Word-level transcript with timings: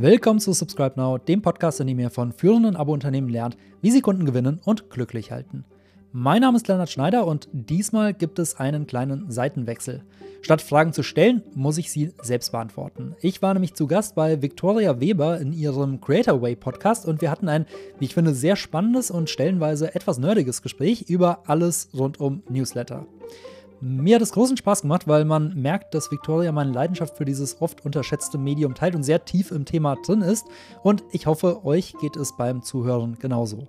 Willkommen 0.00 0.38
zu 0.38 0.52
Subscribe 0.52 0.92
Now, 0.94 1.18
dem 1.18 1.42
Podcast, 1.42 1.80
in 1.80 1.88
dem 1.88 1.98
ihr 1.98 2.10
von 2.10 2.32
führenden 2.32 2.76
Abo-Unternehmen 2.76 3.28
lernt, 3.28 3.56
wie 3.82 3.90
sie 3.90 4.00
Kunden 4.00 4.26
gewinnen 4.26 4.60
und 4.64 4.90
glücklich 4.90 5.32
halten. 5.32 5.64
Mein 6.12 6.42
Name 6.42 6.56
ist 6.56 6.68
Leonard 6.68 6.88
Schneider 6.88 7.26
und 7.26 7.48
diesmal 7.50 8.14
gibt 8.14 8.38
es 8.38 8.54
einen 8.60 8.86
kleinen 8.86 9.28
Seitenwechsel. 9.28 10.04
Statt 10.40 10.62
Fragen 10.62 10.92
zu 10.92 11.02
stellen, 11.02 11.42
muss 11.56 11.78
ich 11.78 11.90
sie 11.90 12.12
selbst 12.22 12.52
beantworten. 12.52 13.16
Ich 13.22 13.42
war 13.42 13.52
nämlich 13.54 13.74
zu 13.74 13.88
Gast 13.88 14.14
bei 14.14 14.40
Victoria 14.40 15.00
Weber 15.00 15.40
in 15.40 15.52
ihrem 15.52 16.00
Creator 16.00 16.40
Way 16.40 16.54
Podcast 16.54 17.04
und 17.04 17.20
wir 17.20 17.32
hatten 17.32 17.48
ein, 17.48 17.66
wie 17.98 18.04
ich 18.04 18.14
finde, 18.14 18.34
sehr 18.34 18.54
spannendes 18.54 19.10
und 19.10 19.28
stellenweise 19.28 19.96
etwas 19.96 20.18
nerdiges 20.18 20.62
Gespräch 20.62 21.06
über 21.08 21.42
alles 21.46 21.88
rund 21.92 22.20
um 22.20 22.44
Newsletter. 22.48 23.04
Mir 23.80 24.16
hat 24.16 24.22
es 24.22 24.32
großen 24.32 24.56
Spaß 24.56 24.82
gemacht, 24.82 25.06
weil 25.06 25.24
man 25.24 25.54
merkt, 25.54 25.94
dass 25.94 26.10
Victoria 26.10 26.50
meine 26.50 26.72
Leidenschaft 26.72 27.16
für 27.16 27.24
dieses 27.24 27.62
oft 27.62 27.84
unterschätzte 27.84 28.36
Medium 28.36 28.74
teilt 28.74 28.96
und 28.96 29.04
sehr 29.04 29.24
tief 29.24 29.52
im 29.52 29.64
Thema 29.64 29.94
drin 30.04 30.20
ist. 30.20 30.46
Und 30.82 31.04
ich 31.12 31.26
hoffe, 31.26 31.64
euch 31.64 31.94
geht 32.00 32.16
es 32.16 32.36
beim 32.36 32.62
Zuhören 32.62 33.18
genauso. 33.20 33.68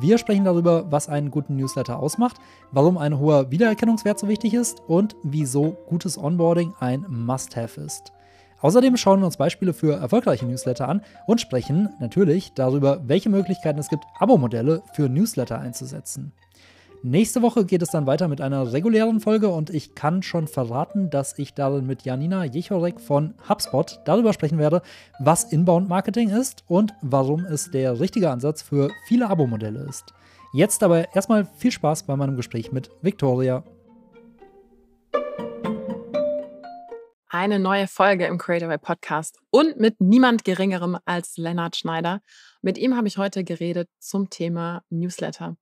Wir 0.00 0.18
sprechen 0.18 0.44
darüber, 0.44 0.90
was 0.90 1.08
einen 1.08 1.30
guten 1.30 1.54
Newsletter 1.54 2.00
ausmacht, 2.00 2.38
warum 2.72 2.98
ein 2.98 3.20
hoher 3.20 3.52
Wiedererkennungswert 3.52 4.18
so 4.18 4.26
wichtig 4.26 4.52
ist 4.52 4.82
und 4.88 5.14
wieso 5.22 5.76
gutes 5.86 6.18
Onboarding 6.18 6.74
ein 6.80 7.06
Must-Have 7.08 7.80
ist. 7.80 8.12
Außerdem 8.60 8.96
schauen 8.96 9.20
wir 9.20 9.26
uns 9.26 9.36
Beispiele 9.36 9.72
für 9.72 9.94
erfolgreiche 9.94 10.44
Newsletter 10.44 10.88
an 10.88 11.02
und 11.26 11.40
sprechen 11.40 11.90
natürlich 12.00 12.52
darüber, 12.54 13.00
welche 13.06 13.28
Möglichkeiten 13.28 13.78
es 13.78 13.88
gibt, 13.88 14.04
Abo-Modelle 14.18 14.82
für 14.94 15.08
Newsletter 15.08 15.60
einzusetzen. 15.60 16.32
Nächste 17.08 17.40
Woche 17.40 17.64
geht 17.64 17.82
es 17.82 17.90
dann 17.90 18.08
weiter 18.08 18.26
mit 18.26 18.40
einer 18.40 18.72
regulären 18.72 19.20
Folge 19.20 19.46
und 19.46 19.70
ich 19.70 19.94
kann 19.94 20.24
schon 20.24 20.48
verraten, 20.48 21.08
dass 21.08 21.38
ich 21.38 21.54
darin 21.54 21.86
mit 21.86 22.02
Janina 22.02 22.44
Jechorek 22.44 23.00
von 23.00 23.34
HubSpot 23.48 24.00
darüber 24.04 24.32
sprechen 24.32 24.58
werde, 24.58 24.82
was 25.20 25.44
Inbound 25.52 25.88
Marketing 25.88 26.30
ist 26.30 26.64
und 26.66 26.94
warum 27.02 27.44
es 27.44 27.70
der 27.70 28.00
richtige 28.00 28.28
Ansatz 28.28 28.60
für 28.60 28.90
viele 29.06 29.28
Abo-Modelle 29.28 29.86
ist. 29.88 30.14
Jetzt 30.52 30.82
aber 30.82 31.14
erstmal 31.14 31.44
viel 31.44 31.70
Spaß 31.70 32.02
bei 32.06 32.16
meinem 32.16 32.34
Gespräch 32.34 32.72
mit 32.72 32.90
Victoria. 33.02 33.62
Eine 37.28 37.60
neue 37.60 37.86
Folge 37.86 38.26
im 38.26 38.36
Creative 38.36 38.78
Podcast 38.78 39.38
und 39.50 39.78
mit 39.78 40.00
niemand 40.00 40.44
Geringerem 40.44 40.98
als 41.04 41.36
Lennart 41.36 41.76
Schneider. 41.76 42.20
Mit 42.62 42.78
ihm 42.78 42.96
habe 42.96 43.06
ich 43.06 43.16
heute 43.16 43.44
geredet 43.44 43.88
zum 44.00 44.28
Thema 44.28 44.82
Newsletter 44.90 45.56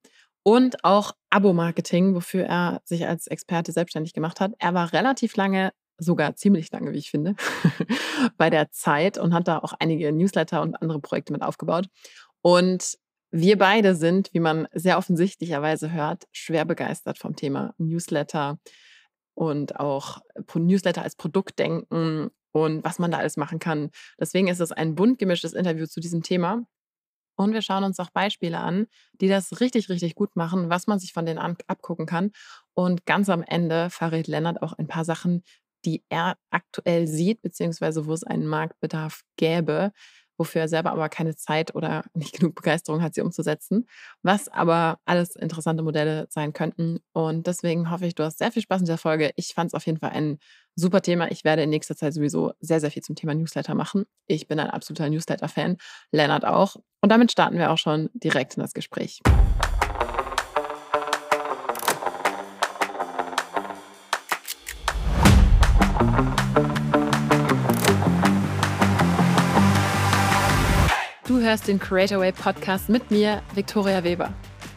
und 0.44 0.84
auch 0.84 1.12
Abo-Marketing, 1.30 2.14
wofür 2.14 2.44
er 2.44 2.80
sich 2.84 3.06
als 3.06 3.26
Experte 3.26 3.72
selbstständig 3.72 4.12
gemacht 4.12 4.40
hat. 4.40 4.52
Er 4.58 4.74
war 4.74 4.92
relativ 4.92 5.34
lange, 5.36 5.72
sogar 5.98 6.36
ziemlich 6.36 6.70
lange, 6.70 6.92
wie 6.92 6.98
ich 6.98 7.10
finde, 7.10 7.34
bei 8.36 8.50
der 8.50 8.70
Zeit 8.70 9.18
und 9.18 9.34
hat 9.34 9.48
da 9.48 9.58
auch 9.58 9.72
einige 9.80 10.12
Newsletter 10.12 10.62
und 10.62 10.76
andere 10.80 11.00
Projekte 11.00 11.32
mit 11.32 11.42
aufgebaut. 11.42 11.88
Und 12.42 12.98
wir 13.30 13.58
beide 13.58 13.96
sind, 13.96 14.32
wie 14.32 14.40
man 14.40 14.68
sehr 14.72 14.98
offensichtlicherweise 14.98 15.90
hört, 15.90 16.24
schwer 16.30 16.64
begeistert 16.64 17.18
vom 17.18 17.34
Thema 17.34 17.74
Newsletter 17.78 18.58
und 19.34 19.80
auch 19.80 20.20
Newsletter 20.54 21.02
als 21.02 21.16
Produktdenken 21.16 22.30
und 22.52 22.84
was 22.84 22.98
man 22.98 23.10
da 23.10 23.18
alles 23.18 23.36
machen 23.36 23.58
kann. 23.58 23.90
Deswegen 24.20 24.48
ist 24.48 24.60
es 24.60 24.72
ein 24.72 24.94
bunt 24.94 25.18
gemischtes 25.18 25.54
Interview 25.54 25.86
zu 25.86 26.00
diesem 26.00 26.22
Thema. 26.22 26.64
Und 27.36 27.52
wir 27.52 27.62
schauen 27.62 27.84
uns 27.84 27.98
auch 28.00 28.10
Beispiele 28.10 28.58
an, 28.58 28.86
die 29.20 29.28
das 29.28 29.60
richtig, 29.60 29.88
richtig 29.88 30.14
gut 30.14 30.36
machen, 30.36 30.70
was 30.70 30.86
man 30.86 30.98
sich 30.98 31.12
von 31.12 31.26
denen 31.26 31.38
abgucken 31.38 32.06
kann. 32.06 32.32
Und 32.74 33.06
ganz 33.06 33.28
am 33.28 33.42
Ende 33.42 33.90
verrät 33.90 34.26
Lennart 34.26 34.62
auch 34.62 34.72
ein 34.74 34.86
paar 34.86 35.04
Sachen, 35.04 35.42
die 35.84 36.02
er 36.08 36.36
aktuell 36.50 37.06
sieht, 37.06 37.42
beziehungsweise 37.42 38.06
wo 38.06 38.12
es 38.12 38.24
einen 38.24 38.46
Marktbedarf 38.46 39.22
gäbe, 39.36 39.92
wofür 40.36 40.62
er 40.62 40.68
selber 40.68 40.92
aber 40.92 41.08
keine 41.08 41.36
Zeit 41.36 41.74
oder 41.74 42.04
nicht 42.14 42.38
genug 42.38 42.54
Begeisterung 42.54 43.02
hat, 43.02 43.14
sie 43.14 43.20
umzusetzen, 43.20 43.86
was 44.22 44.48
aber 44.48 44.98
alles 45.04 45.36
interessante 45.36 45.82
Modelle 45.82 46.26
sein 46.30 46.52
könnten. 46.52 47.00
Und 47.12 47.46
deswegen 47.46 47.90
hoffe 47.90 48.06
ich, 48.06 48.14
du 48.14 48.24
hast 48.24 48.38
sehr 48.38 48.52
viel 48.52 48.62
Spaß 48.62 48.80
in 48.80 48.86
dieser 48.86 48.98
Folge. 48.98 49.32
Ich 49.36 49.54
fand 49.54 49.68
es 49.68 49.74
auf 49.74 49.86
jeden 49.86 49.98
Fall 49.98 50.10
ein 50.10 50.38
super 50.76 51.02
Thema. 51.02 51.30
Ich 51.30 51.44
werde 51.44 51.62
in 51.62 51.70
nächster 51.70 51.96
Zeit 51.96 52.14
sowieso 52.14 52.52
sehr, 52.60 52.80
sehr 52.80 52.90
viel 52.90 53.02
zum 53.02 53.16
Thema 53.16 53.34
Newsletter 53.34 53.74
machen. 53.74 54.06
Ich 54.26 54.48
bin 54.48 54.58
ein 54.58 54.70
absoluter 54.70 55.08
Newsletter-Fan, 55.08 55.76
Lennart 56.10 56.44
auch. 56.44 56.76
Und 57.00 57.10
damit 57.10 57.30
starten 57.30 57.58
wir 57.58 57.70
auch 57.70 57.78
schon 57.78 58.10
direkt 58.14 58.56
in 58.56 58.62
das 58.62 58.74
Gespräch. 58.74 59.20
Du 66.54 66.73
hörst 71.44 71.68
den 71.68 71.78
Creator 71.78 72.20
Way 72.20 72.32
Podcast 72.32 72.88
mit 72.88 73.10
mir, 73.10 73.42
Viktoria 73.54 74.02
Weber. 74.02 74.32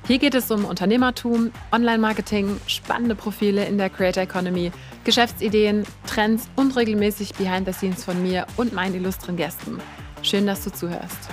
Hier 0.05 0.19
geht 0.19 0.35
es 0.35 0.51
um 0.51 0.65
Unternehmertum, 0.65 1.51
Online-Marketing, 1.71 2.59
spannende 2.67 3.15
Profile 3.15 3.65
in 3.65 3.77
der 3.77 3.89
Creator 3.89 4.23
Economy, 4.23 4.73
Geschäftsideen, 5.05 5.85
Trends 6.05 6.49
und 6.57 6.75
regelmäßig 6.75 7.33
Behind 7.35 7.65
the 7.65 7.71
Scenes 7.71 8.03
von 8.03 8.21
mir 8.21 8.45
und 8.57 8.73
meinen 8.73 8.95
illustren 8.95 9.37
Gästen. 9.37 9.79
Schön, 10.23 10.45
dass 10.45 10.65
du 10.65 10.71
zuhörst. 10.73 11.29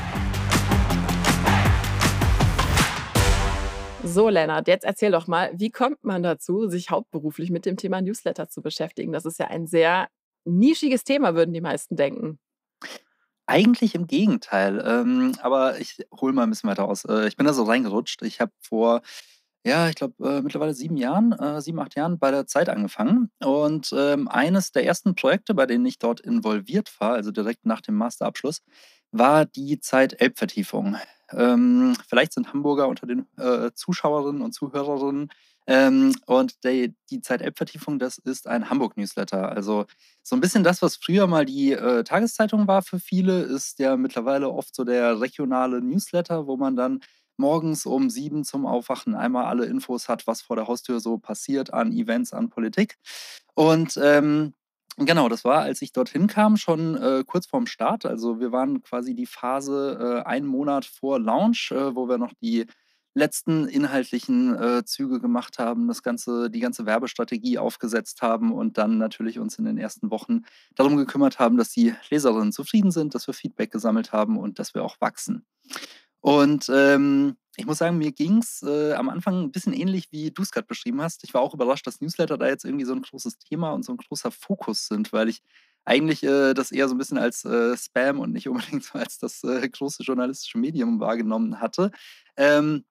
So, 4.04 4.28
Lennart, 4.28 4.68
jetzt 4.68 4.84
erzähl 4.84 5.10
doch 5.10 5.26
mal, 5.26 5.50
wie 5.54 5.70
kommt 5.70 6.04
man 6.04 6.22
dazu, 6.22 6.68
sich 6.68 6.90
hauptberuflich 6.90 7.50
mit 7.50 7.66
dem 7.66 7.76
Thema 7.76 8.00
Newsletter 8.00 8.48
zu 8.48 8.62
beschäftigen? 8.62 9.10
Das 9.10 9.24
ist 9.24 9.40
ja 9.40 9.48
ein 9.48 9.66
sehr 9.66 10.06
nischiges 10.44 11.02
Thema, 11.02 11.34
würden 11.34 11.52
die 11.52 11.60
meisten 11.60 11.96
denken. 11.96 12.38
Eigentlich 13.46 13.94
im 13.94 14.06
Gegenteil, 14.06 14.82
ähm, 14.86 15.34
aber 15.42 15.78
ich 15.78 15.98
hole 16.18 16.32
mal 16.32 16.44
ein 16.44 16.50
bisschen 16.50 16.70
weiter 16.70 16.86
aus. 16.88 17.04
Äh, 17.04 17.28
ich 17.28 17.36
bin 17.36 17.46
da 17.46 17.52
so 17.52 17.64
reingerutscht. 17.64 18.22
Ich 18.22 18.40
habe 18.40 18.52
vor, 18.62 19.02
ja, 19.66 19.88
ich 19.90 19.96
glaube, 19.96 20.14
äh, 20.26 20.40
mittlerweile 20.42 20.72
sieben 20.74 20.96
Jahren, 20.96 21.32
äh, 21.32 21.60
sieben, 21.60 21.78
acht 21.80 21.94
Jahren 21.94 22.18
bei 22.18 22.30
der 22.30 22.46
Zeit 22.46 22.70
angefangen. 22.70 23.30
Und 23.44 23.92
ähm, 23.96 24.28
eines 24.28 24.72
der 24.72 24.86
ersten 24.86 25.14
Projekte, 25.14 25.54
bei 25.54 25.66
denen 25.66 25.84
ich 25.86 25.98
dort 25.98 26.20
involviert 26.20 26.90
war, 27.00 27.12
also 27.14 27.30
direkt 27.32 27.66
nach 27.66 27.82
dem 27.82 27.96
Masterabschluss, 27.96 28.62
war 29.12 29.44
die 29.44 29.78
Zeit 29.80 30.20
Elbvertiefung. 30.20 30.96
Ähm, 31.32 31.94
vielleicht 32.08 32.32
sind 32.32 32.52
Hamburger 32.52 32.88
unter 32.88 33.06
den 33.06 33.26
äh, 33.36 33.72
Zuschauerinnen 33.74 34.40
und 34.42 34.52
Zuhörerinnen 34.54 35.30
ähm, 35.66 36.14
und 36.26 36.62
die, 36.64 36.94
die 37.10 37.20
Zeit-App-Vertiefung, 37.22 37.98
das 37.98 38.18
ist 38.18 38.46
ein 38.46 38.68
Hamburg-Newsletter. 38.70 39.50
Also 39.50 39.86
so 40.22 40.36
ein 40.36 40.40
bisschen 40.40 40.64
das, 40.64 40.82
was 40.82 40.96
früher 40.96 41.26
mal 41.26 41.44
die 41.46 41.72
äh, 41.72 42.04
Tageszeitung 42.04 42.66
war 42.68 42.82
für 42.82 42.98
viele, 42.98 43.42
ist 43.42 43.78
ja 43.78 43.96
mittlerweile 43.96 44.50
oft 44.50 44.74
so 44.74 44.84
der 44.84 45.20
regionale 45.20 45.80
Newsletter, 45.80 46.46
wo 46.46 46.56
man 46.56 46.76
dann 46.76 47.00
morgens 47.36 47.86
um 47.86 48.10
sieben 48.10 48.44
zum 48.44 48.66
Aufwachen 48.66 49.14
einmal 49.14 49.46
alle 49.46 49.66
Infos 49.66 50.08
hat, 50.08 50.26
was 50.26 50.42
vor 50.42 50.56
der 50.56 50.66
Haustür 50.68 51.00
so 51.00 51.18
passiert 51.18 51.72
an 51.72 51.92
Events, 51.92 52.32
an 52.32 52.50
Politik. 52.50 52.96
Und 53.54 53.98
ähm, 54.02 54.54
Genau, 54.96 55.28
das 55.28 55.44
war, 55.44 55.62
als 55.62 55.82
ich 55.82 55.92
dorthin 55.92 56.28
kam, 56.28 56.56
schon 56.56 56.96
äh, 56.96 57.24
kurz 57.26 57.46
vorm 57.46 57.66
Start. 57.66 58.06
Also 58.06 58.38
wir 58.38 58.52
waren 58.52 58.80
quasi 58.82 59.14
die 59.16 59.26
Phase 59.26 60.22
äh, 60.24 60.28
einen 60.28 60.46
Monat 60.46 60.84
vor 60.84 61.18
Launch, 61.18 61.72
äh, 61.72 61.96
wo 61.96 62.08
wir 62.08 62.16
noch 62.16 62.32
die 62.40 62.66
letzten 63.14 63.66
inhaltlichen 63.68 64.54
äh, 64.54 64.84
Züge 64.84 65.20
gemacht 65.20 65.58
haben, 65.58 65.88
das 65.88 66.02
ganze, 66.02 66.50
die 66.50 66.60
ganze 66.60 66.84
Werbestrategie 66.84 67.58
aufgesetzt 67.58 68.22
haben 68.22 68.52
und 68.52 68.76
dann 68.76 68.98
natürlich 68.98 69.38
uns 69.38 69.58
in 69.58 69.64
den 69.64 69.78
ersten 69.78 70.10
Wochen 70.10 70.42
darum 70.74 70.96
gekümmert 70.96 71.38
haben, 71.38 71.56
dass 71.56 71.70
die 71.70 71.94
Leserinnen 72.10 72.52
zufrieden 72.52 72.90
sind, 72.90 73.14
dass 73.14 73.26
wir 73.26 73.34
Feedback 73.34 73.70
gesammelt 73.70 74.12
haben 74.12 74.36
und 74.36 74.58
dass 74.58 74.74
wir 74.74 74.84
auch 74.84 75.00
wachsen. 75.00 75.46
Und 76.20 76.70
ähm, 76.74 77.36
ich 77.56 77.66
muss 77.66 77.78
sagen, 77.78 77.98
mir 77.98 78.10
ging 78.10 78.38
es 78.38 78.62
äh, 78.62 78.94
am 78.94 79.08
Anfang 79.08 79.42
ein 79.42 79.52
bisschen 79.52 79.74
ähnlich, 79.74 80.10
wie 80.10 80.30
du 80.30 80.42
es 80.42 80.50
gerade 80.50 80.66
beschrieben 80.66 81.00
hast. 81.00 81.22
Ich 81.22 81.34
war 81.34 81.40
auch 81.40 81.54
überrascht, 81.54 81.86
dass 81.86 82.00
Newsletter 82.00 82.36
da 82.36 82.48
jetzt 82.48 82.64
irgendwie 82.64 82.84
so 82.84 82.94
ein 82.94 83.02
großes 83.02 83.38
Thema 83.38 83.70
und 83.70 83.84
so 83.84 83.92
ein 83.92 83.98
großer 83.98 84.30
Fokus 84.30 84.88
sind, 84.88 85.12
weil 85.12 85.28
ich 85.28 85.42
eigentlich 85.84 86.22
äh, 86.22 86.54
das 86.54 86.72
eher 86.72 86.88
so 86.88 86.94
ein 86.94 86.98
bisschen 86.98 87.18
als 87.18 87.44
äh, 87.44 87.76
Spam 87.76 88.18
und 88.20 88.32
nicht 88.32 88.48
unbedingt 88.48 88.84
so 88.84 88.98
als 88.98 89.18
das 89.18 89.44
äh, 89.44 89.68
große 89.68 90.02
journalistische 90.02 90.58
Medium 90.58 90.98
wahrgenommen 90.98 91.60
hatte. 91.60 91.90
Ähm, 92.36 92.84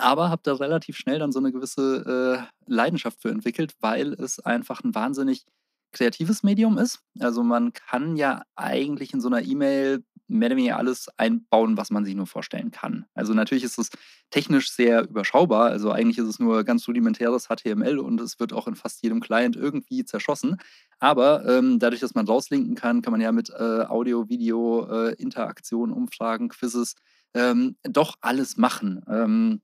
aber 0.00 0.30
habe 0.30 0.42
da 0.44 0.54
relativ 0.54 0.96
schnell 0.96 1.18
dann 1.18 1.32
so 1.32 1.38
eine 1.38 1.52
gewisse 1.52 2.48
äh, 2.66 2.70
Leidenschaft 2.70 3.20
für 3.20 3.30
entwickelt, 3.30 3.74
weil 3.80 4.12
es 4.14 4.40
einfach 4.40 4.82
ein 4.82 4.94
wahnsinnig 4.94 5.44
kreatives 5.92 6.42
Medium 6.42 6.78
ist. 6.78 7.00
Also 7.18 7.42
man 7.42 7.72
kann 7.72 8.16
ja 8.16 8.42
eigentlich 8.54 9.12
in 9.12 9.20
so 9.20 9.28
einer 9.28 9.42
E-Mail 9.42 10.04
mehr 10.30 10.46
oder 10.46 10.56
weniger 10.56 10.76
alles 10.76 11.08
einbauen, 11.16 11.76
was 11.76 11.90
man 11.90 12.04
sich 12.04 12.14
nur 12.14 12.26
vorstellen 12.26 12.70
kann. 12.70 13.04
Also 13.14 13.34
natürlich 13.34 13.64
ist 13.64 13.78
es 13.78 13.90
technisch 14.30 14.70
sehr 14.70 15.08
überschaubar. 15.08 15.70
Also 15.70 15.90
eigentlich 15.90 16.18
ist 16.18 16.28
es 16.28 16.38
nur 16.38 16.62
ganz 16.62 16.86
rudimentäres 16.86 17.48
HTML 17.48 17.98
und 17.98 18.20
es 18.20 18.38
wird 18.38 18.52
auch 18.52 18.68
in 18.68 18.76
fast 18.76 19.02
jedem 19.02 19.20
Client 19.20 19.56
irgendwie 19.56 20.04
zerschossen. 20.04 20.56
Aber 21.00 21.44
ähm, 21.46 21.80
dadurch, 21.80 22.00
dass 22.00 22.14
man 22.14 22.28
rauslinken 22.28 22.76
kann, 22.76 23.02
kann 23.02 23.10
man 23.10 23.20
ja 23.20 23.32
mit 23.32 23.50
äh, 23.50 23.84
Audio, 23.88 24.28
Video, 24.28 24.86
äh, 24.88 25.14
Interaktion, 25.14 25.90
Umfragen, 25.90 26.48
Quizzes 26.48 26.94
ähm, 27.34 27.76
doch 27.82 28.14
alles 28.20 28.56
machen. 28.56 29.02
Ähm, 29.08 29.60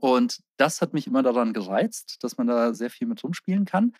und 0.00 0.40
das 0.56 0.80
hat 0.80 0.92
mich 0.92 1.06
immer 1.06 1.22
daran 1.22 1.52
gereizt, 1.52 2.18
dass 2.22 2.36
man 2.36 2.46
da 2.46 2.74
sehr 2.74 2.90
viel 2.90 3.06
mit 3.06 3.22
rumspielen 3.24 3.64
kann. 3.64 3.92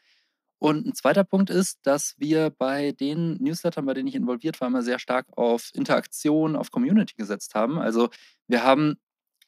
Und 0.59 0.87
ein 0.87 0.95
zweiter 0.95 1.25
Punkt 1.25 1.51
ist, 1.51 1.81
dass 1.83 2.15
wir 2.19 2.51
bei 2.51 2.93
den 2.93 3.35
Newslettern, 3.43 3.85
bei 3.85 3.95
denen 3.95 4.09
ich 4.09 4.15
involviert 4.15 4.61
war, 4.61 4.69
immer 4.69 4.83
sehr 4.83 4.99
stark 4.99 5.27
auf 5.37 5.71
Interaktion, 5.75 6.57
auf 6.57 6.71
Community 6.71 7.15
gesetzt 7.17 7.55
haben. 7.55 7.79
Also 7.79 8.09
wir 8.49 8.65
haben 8.65 8.97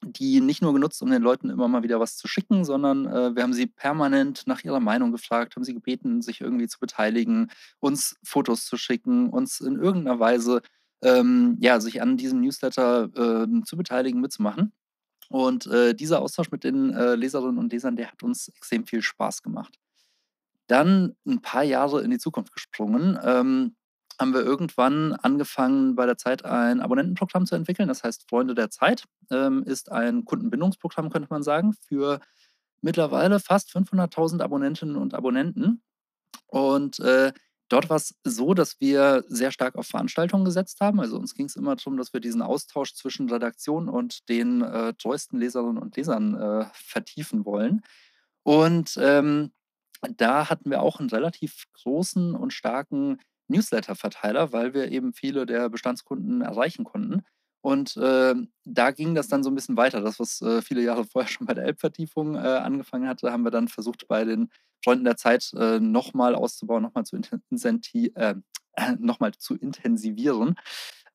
die 0.03 0.41
nicht 0.41 0.63
nur 0.63 0.73
genutzt, 0.73 1.03
um 1.03 1.11
den 1.11 1.23
Leuten 1.23 1.51
immer 1.51 1.67
mal 1.67 1.83
wieder 1.83 1.99
was 1.99 2.17
zu 2.17 2.29
schicken, 2.29 2.65
sondern 2.65 3.07
äh, 3.07 3.35
wir 3.35 3.43
haben 3.43 3.53
sie 3.53 3.67
permanent 3.67 4.47
nach 4.47 4.63
ihrer 4.63 4.81
Meinung 4.81 5.13
gefragt, 5.13 5.57
haben 5.57 5.65
sie 5.65 5.75
gebeten, 5.75 6.23
sich 6.23 6.41
irgendwie 6.41 6.69
zu 6.69 6.79
beteiligen, 6.79 7.51
uns 7.81 8.17
Fotos 8.23 8.65
zu 8.67 8.77
schicken, 8.77 9.29
uns 9.31 9.61
in 9.61 9.77
irgendeiner 9.77 10.21
Weise 10.21 10.63
ähm, 11.03 11.57
ja, 11.61 11.81
sich 11.81 12.01
an 12.03 12.17
diesem 12.17 12.41
Newsletter 12.41 13.05
äh, 13.15 13.63
zu 13.65 13.77
beteiligen, 13.77 14.21
mitzumachen. 14.21 14.73
Und 15.29 15.67
äh, 15.67 15.95
dieser 15.95 16.21
Austausch 16.21 16.51
mit 16.51 16.65
den 16.65 16.93
äh, 16.95 17.15
Leserinnen 17.15 17.59
und 17.59 17.73
Lesern, 17.73 17.97
der 17.97 18.11
hat 18.11 18.23
uns 18.23 18.49
extrem 18.49 18.87
viel 18.87 19.03
Spaß 19.03 19.43
gemacht. 19.43 19.79
Dann 20.67 21.17
ein 21.27 21.41
paar 21.41 21.63
Jahre 21.63 22.03
in 22.03 22.11
die 22.11 22.19
Zukunft 22.19 22.53
gesprungen. 22.53 23.19
Ähm, 23.23 23.77
haben 24.21 24.35
wir 24.35 24.41
irgendwann 24.41 25.13
angefangen, 25.13 25.95
bei 25.95 26.05
der 26.05 26.17
Zeit 26.17 26.45
ein 26.45 26.81
Abonnentenprogramm 26.81 27.47
zu 27.47 27.55
entwickeln. 27.55 27.89
Das 27.89 28.03
heißt, 28.03 28.29
Freunde 28.29 28.55
der 28.55 28.71
Zeit 28.71 29.05
ähm, 29.31 29.63
ist 29.63 29.93
ein 29.93 30.25
Kundenbindungsprogramm, 30.25 31.11
könnte 31.11 31.29
man 31.31 31.43
sagen, 31.43 31.75
für 31.75 32.21
mittlerweile 32.81 33.39
fast 33.39 33.71
500.000 33.71 34.43
Abonnentinnen 34.43 34.97
und 34.97 35.15
Abonnenten. 35.15 35.83
Und 36.47 36.99
äh, 37.01 37.33
dort 37.69 37.91
war 37.91 37.97
es 37.97 38.15
so, 38.25 38.55
dass 38.55 38.81
wir 38.81 39.25
sehr 39.29 39.51
stark 39.51 39.77
auf 39.77 39.87
Veranstaltungen 39.87 40.45
gesetzt 40.45 40.81
haben. 40.81 41.01
Also 41.01 41.17
uns 41.17 41.35
ging 41.35 41.47
es 41.47 41.57
immer 41.57 41.77
darum, 41.77 41.97
dass 41.97 42.13
wir 42.13 42.21
diesen 42.21 42.43
Austausch 42.43 42.95
zwischen 42.95 43.31
Redaktion 43.31 43.89
und 43.89 44.29
den 44.29 44.63
äh, 44.63 44.95
treuesten 44.95 45.39
Leserinnen 45.39 45.79
und 45.79 45.97
Lesern 45.97 46.35
äh, 46.35 46.67
vertiefen 46.73 47.45
wollen. 47.45 47.83
Und 48.43 48.99
ähm, 49.01 49.53
da 50.17 50.49
hatten 50.49 50.71
wir 50.71 50.83
auch 50.83 51.01
einen 51.01 51.11
relativ 51.11 51.65
großen 51.75 52.35
und 52.35 52.53
starken 52.53 53.19
Newsletter-Verteiler, 53.49 54.53
weil 54.53 54.75
wir 54.75 54.91
eben 54.91 55.13
viele 55.13 55.47
der 55.47 55.69
Bestandskunden 55.69 56.43
erreichen 56.43 56.85
konnten. 56.85 57.25
Und 57.61 57.97
äh, 57.97 58.35
da 58.65 58.91
ging 58.93 59.15
das 59.15 59.29
dann 59.29 59.43
so 59.43 59.51
ein 59.51 59.55
bisschen 59.55 59.77
weiter. 59.77 60.01
Das, 60.01 60.21
was 60.21 60.41
äh, 60.41 60.63
viele 60.63 60.83
Jahre 60.83 61.05
vorher 61.13 61.31
schon 61.31 61.47
bei 61.47 61.55
der 61.55 61.65
Elbvertiefung 61.65 62.35
äh, 62.35 62.39
angefangen 62.39 63.09
hatte, 63.09 63.33
haben 63.33 63.45
wir 63.45 63.51
dann 63.51 63.69
versucht, 63.69 64.09
bei 64.09 64.25
den 64.25 64.51
Freunden 64.85 65.05
der 65.05 65.17
Zeit 65.17 65.53
äh, 65.55 65.81
nochmal 65.81 66.35
auszubauen, 66.35 66.83
nochmal 66.83 67.05
zu, 67.05 67.17
äh, 67.17 68.35
noch 68.99 69.19
zu 69.39 69.57
intensivieren. 69.57 70.55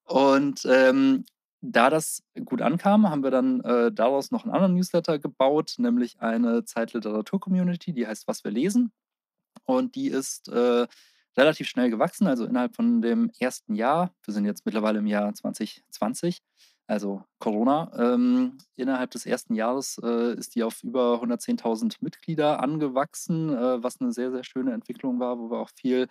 Und 0.06 0.66
ähm, 0.66 1.26
da 1.62 1.90
das 1.90 2.24
gut 2.44 2.62
ankam, 2.62 3.10
haben 3.10 3.24
wir 3.24 3.32
dann 3.32 3.62
äh, 3.62 3.92
daraus 3.92 4.32
noch 4.32 4.44
einen 4.44 4.54
anderen 4.54 4.74
Newsletter 4.76 5.18
gebaut, 5.18 5.76
nämlich 5.78 6.20
eine 6.20 6.66
Zeitliteratur-Community, 6.66 7.94
die 7.94 8.06
heißt 8.06 8.28
Was 8.28 8.44
wir 8.44 8.52
lesen. 8.52 8.92
Und 9.64 9.96
die 9.96 10.08
ist 10.08 10.50
äh, 10.50 10.88
relativ 11.38 11.68
schnell 11.68 11.90
gewachsen, 11.90 12.28
also 12.28 12.46
innerhalb 12.46 12.76
von 12.76 13.02
dem 13.02 13.32
ersten 13.40 13.76
Jahr. 13.76 14.14
Wir 14.24 14.34
sind 14.34 14.46
jetzt 14.46 14.66
mittlerweile 14.66 15.00
im 15.00 15.08
Jahr 15.08 15.34
2020, 15.34 16.42
also 16.88 17.24
Corona. 17.40 17.92
Ähm, 17.98 18.58
innerhalb 18.76 19.12
des 19.12 19.26
ersten 19.26 19.56
Jahres 19.56 20.00
äh, 20.04 20.34
ist 20.36 20.56
die 20.56 20.64
auf 20.64 20.84
über 20.84 21.22
110.000 21.22 21.98
Mitglieder 22.02 22.62
angewachsen, 22.62 23.50
äh, 23.50 23.84
was 23.84 24.00
eine 24.00 24.12
sehr, 24.12 24.32
sehr 24.32 24.44
schöne 24.44 24.74
Entwicklung 24.74 25.20
war, 25.20 25.40
wo 25.40 25.50
wir 25.50 25.60
auch 25.60 25.72
viel 25.76 26.08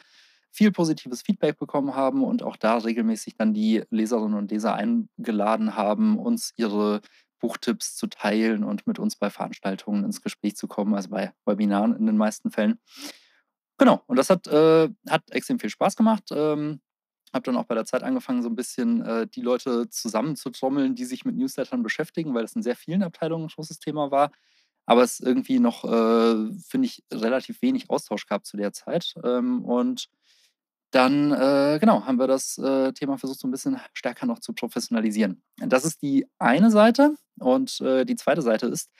viel 0.52 0.70
positives 0.70 1.22
Feedback 1.22 1.58
bekommen 1.58 1.94
haben 1.94 2.22
und 2.22 2.42
auch 2.42 2.56
da 2.56 2.76
regelmäßig 2.76 3.36
dann 3.36 3.54
die 3.54 3.84
Leserinnen 3.90 4.36
und 4.36 4.50
Leser 4.50 4.74
eingeladen 4.74 5.76
haben, 5.76 6.18
uns 6.18 6.52
ihre 6.56 7.00
Buchtipps 7.40 7.96
zu 7.96 8.06
teilen 8.06 8.62
und 8.62 8.86
mit 8.86 8.98
uns 8.98 9.16
bei 9.16 9.30
Veranstaltungen 9.30 10.04
ins 10.04 10.22
Gespräch 10.22 10.56
zu 10.56 10.68
kommen, 10.68 10.94
also 10.94 11.08
bei 11.08 11.32
Webinaren 11.44 11.96
in 11.96 12.06
den 12.06 12.16
meisten 12.16 12.50
Fällen. 12.50 12.78
Genau, 13.78 14.02
und 14.06 14.16
das 14.16 14.30
hat, 14.30 14.46
äh, 14.46 14.88
hat 15.08 15.22
extrem 15.30 15.58
viel 15.58 15.70
Spaß 15.70 15.96
gemacht. 15.96 16.24
Ähm, 16.30 16.80
habe 17.32 17.44
dann 17.44 17.56
auch 17.56 17.64
bei 17.64 17.74
der 17.74 17.86
Zeit 17.86 18.02
angefangen, 18.02 18.42
so 18.42 18.48
ein 18.50 18.56
bisschen 18.56 19.00
äh, 19.02 19.26
die 19.26 19.40
Leute 19.40 19.88
zusammenzutrommeln, 19.88 20.94
die 20.94 21.04
sich 21.06 21.24
mit 21.24 21.34
Newslettern 21.36 21.82
beschäftigen, 21.82 22.34
weil 22.34 22.42
das 22.42 22.54
in 22.54 22.62
sehr 22.62 22.76
vielen 22.76 23.02
Abteilungen 23.02 23.46
ein 23.46 23.48
großes 23.48 23.78
Thema 23.78 24.10
war. 24.10 24.30
Aber 24.86 25.02
es 25.02 25.20
irgendwie 25.20 25.58
noch, 25.60 25.84
äh, 25.84 26.52
finde 26.68 26.86
ich, 26.86 27.02
relativ 27.12 27.62
wenig 27.62 27.88
Austausch 27.90 28.26
gab 28.26 28.44
zu 28.46 28.56
der 28.58 28.72
Zeit. 28.72 29.14
Ähm, 29.24 29.64
und 29.64 30.08
dann, 30.90 31.32
äh, 31.32 31.78
genau, 31.80 32.04
haben 32.04 32.18
wir 32.18 32.26
das 32.26 32.58
äh, 32.58 32.92
Thema 32.92 33.16
versucht, 33.18 33.40
so 33.40 33.48
ein 33.48 33.50
bisschen 33.52 33.80
stärker 33.94 34.26
noch 34.26 34.40
zu 34.40 34.52
professionalisieren. 34.52 35.42
Das 35.58 35.84
ist 35.86 36.02
die 36.02 36.26
eine 36.38 36.70
Seite. 36.70 37.14
Und 37.40 37.80
äh, 37.80 38.04
die 38.04 38.16
zweite 38.16 38.42
Seite 38.42 38.66
ist, 38.66 38.90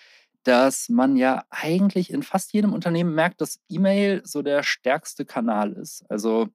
dass 0.45 0.89
man 0.89 1.17
ja 1.17 1.45
eigentlich 1.51 2.11
in 2.11 2.23
fast 2.23 2.53
jedem 2.53 2.73
Unternehmen 2.73 3.15
merkt, 3.15 3.41
dass 3.41 3.61
E-Mail 3.69 4.23
so 4.25 4.43
der 4.43 4.63
stärkste 4.63 5.25
Kanal 5.25 5.73
ist. 5.73 6.05
Also 6.09 6.49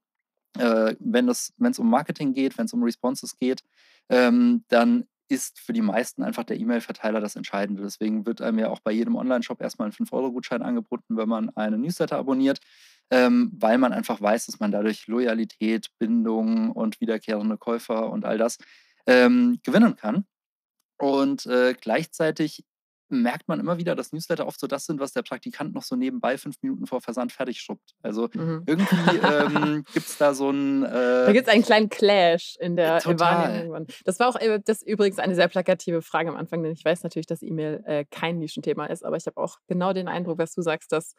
äh, 0.58 0.96
wenn 1.00 1.30
es 1.30 1.54
um 1.78 1.90
Marketing 1.90 2.34
geht, 2.34 2.58
wenn 2.58 2.66
es 2.66 2.74
um 2.74 2.84
Responses 2.84 3.38
geht, 3.38 3.64
ähm, 4.10 4.64
dann 4.68 5.08
ist 5.30 5.60
für 5.60 5.74
die 5.74 5.82
meisten 5.82 6.24
einfach 6.24 6.44
der 6.44 6.58
E-Mail-Verteiler 6.58 7.20
das 7.20 7.36
Entscheidende. 7.36 7.84
Deswegen 7.84 8.26
wird 8.26 8.42
einem 8.42 8.60
ja 8.60 8.70
auch 8.70 8.80
bei 8.80 8.92
jedem 8.92 9.16
Online-Shop 9.16 9.62
erstmal 9.62 9.90
ein 9.90 9.92
5-Euro-Gutschein 9.92 10.62
angeboten, 10.62 11.18
wenn 11.18 11.28
man 11.28 11.50
einen 11.56 11.82
Newsletter 11.82 12.18
abonniert, 12.18 12.60
ähm, 13.12 13.52
weil 13.54 13.78
man 13.78 13.94
einfach 13.94 14.22
weiß, 14.22 14.46
dass 14.46 14.60
man 14.60 14.72
dadurch 14.72 15.08
Loyalität, 15.08 15.88
Bindung 16.00 16.72
und 16.72 17.02
wiederkehrende 17.02 17.58
Käufer 17.58 18.10
und 18.10 18.26
all 18.26 18.38
das 18.38 18.58
ähm, 19.06 19.60
gewinnen 19.64 19.96
kann. 19.96 20.26
Und 20.98 21.46
äh, 21.46 21.76
gleichzeitig 21.80 22.64
merkt 23.10 23.48
man 23.48 23.60
immer 23.60 23.78
wieder, 23.78 23.96
dass 23.96 24.12
Newsletter 24.12 24.48
oft 24.48 24.60
so 24.60 24.68
das 24.68 24.86
sind, 24.86 25.00
was 25.00 25.14
der 25.14 25.22
Praktikant 25.22 25.74
noch 25.74 25.84
so 25.84 25.96
nebenbei 25.96 26.38
fünf 26.38 26.56
Minuten 26.62 26.88
vor 26.88 27.02
Versand 27.02 27.32
fertig 27.32 27.60
schuppt. 27.60 27.96
Also 28.02 28.30
mhm. 28.34 28.64
irgendwie 28.66 29.18
ähm, 29.18 29.84
gibt 29.94 30.08
es 30.08 30.18
da 30.18 30.34
so 30.34 30.50
ein. 30.50 30.84
Äh, 30.84 30.90
da 30.90 31.32
gibt 31.32 31.48
es 31.48 31.54
einen 31.54 31.64
kleinen 31.64 31.90
Clash 31.90 32.58
in 32.60 32.76
der 32.76 33.04
Wahrnehmung. 33.06 33.88
Das 34.06 34.20
war 34.20 34.30
auch 34.30 34.36
äh, 34.36 34.60
das 34.64 34.82
übrigens 34.82 35.20
eine 35.20 35.36
sehr 35.36 35.48
plakative 35.48 36.02
Frage 36.02 36.30
am 36.30 36.36
Anfang, 36.36 36.64
denn 36.64 36.74
ich 36.74 36.84
weiß 36.84 37.04
natürlich, 37.04 37.28
dass 37.28 37.42
E-Mail 37.42 37.84
äh, 37.86 38.06
kein 38.10 38.40
Nischenthema 38.40 38.86
ist, 38.86 39.06
aber 39.06 39.18
ich 39.18 39.26
habe 39.26 39.38
auch 39.38 39.58
genau 39.68 39.94
den 39.94 40.08
Eindruck, 40.08 40.38
was 40.38 40.54
du 40.54 40.62
sagst, 40.62 40.92
dass 40.92 41.14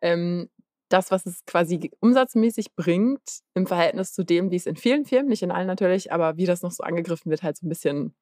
ähm, 0.00 0.48
das, 0.88 1.10
was 1.10 1.26
es 1.26 1.44
quasi 1.46 1.90
umsatzmäßig 2.00 2.74
bringt, 2.74 3.40
im 3.54 3.66
Verhältnis 3.66 4.12
zu 4.12 4.24
dem, 4.24 4.50
wie 4.50 4.56
es 4.56 4.66
in 4.66 4.76
vielen 4.76 5.04
Firmen, 5.04 5.28
nicht 5.28 5.42
in 5.42 5.50
allen 5.50 5.66
natürlich, 5.66 6.12
aber 6.12 6.36
wie 6.36 6.46
das 6.46 6.62
noch 6.62 6.70
so 6.70 6.84
angegriffen 6.84 7.30
wird, 7.30 7.42
halt 7.42 7.56
so 7.56 7.66
ein 7.66 7.68
bisschen 7.68 8.14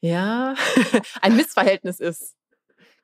ja, 0.00 0.54
ein 1.22 1.36
Missverhältnis 1.36 2.00
ist. 2.00 2.34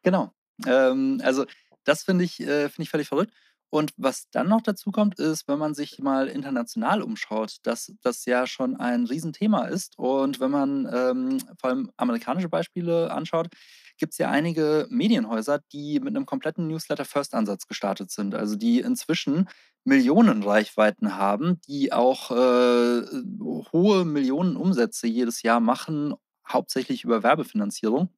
Genau. 0.02 0.32
Ähm, 0.66 1.20
also 1.24 1.46
das 1.84 2.02
finde 2.02 2.24
ich, 2.24 2.40
äh, 2.40 2.68
find 2.68 2.84
ich 2.84 2.90
völlig 2.90 3.08
verrückt. 3.08 3.32
Und 3.72 3.92
was 3.96 4.28
dann 4.32 4.48
noch 4.48 4.62
dazu 4.62 4.90
kommt, 4.90 5.20
ist, 5.20 5.46
wenn 5.46 5.58
man 5.58 5.74
sich 5.74 6.00
mal 6.00 6.26
international 6.26 7.02
umschaut, 7.02 7.58
dass 7.62 7.92
das 8.02 8.24
ja 8.24 8.48
schon 8.48 8.76
ein 8.76 9.04
Riesenthema 9.04 9.66
ist. 9.66 9.96
Und 9.96 10.40
wenn 10.40 10.50
man 10.50 10.90
ähm, 10.92 11.38
vor 11.60 11.70
allem 11.70 11.92
amerikanische 11.96 12.48
Beispiele 12.48 13.12
anschaut, 13.12 13.46
gibt 13.96 14.12
es 14.12 14.18
ja 14.18 14.28
einige 14.28 14.88
Medienhäuser, 14.90 15.60
die 15.72 16.00
mit 16.00 16.16
einem 16.16 16.26
kompletten 16.26 16.66
Newsletter-First-Ansatz 16.66 17.68
gestartet 17.68 18.10
sind. 18.10 18.34
Also 18.34 18.56
die 18.56 18.80
inzwischen 18.80 19.48
Millionen 19.84 20.42
Reichweiten 20.42 21.16
haben, 21.16 21.60
die 21.68 21.92
auch 21.92 22.32
äh, 22.32 23.02
hohe 23.72 24.04
Millionen 24.04 24.56
Umsätze 24.56 25.06
jedes 25.06 25.42
Jahr 25.42 25.60
machen, 25.60 26.14
hauptsächlich 26.48 27.04
über 27.04 27.22
Werbefinanzierung 27.22 28.08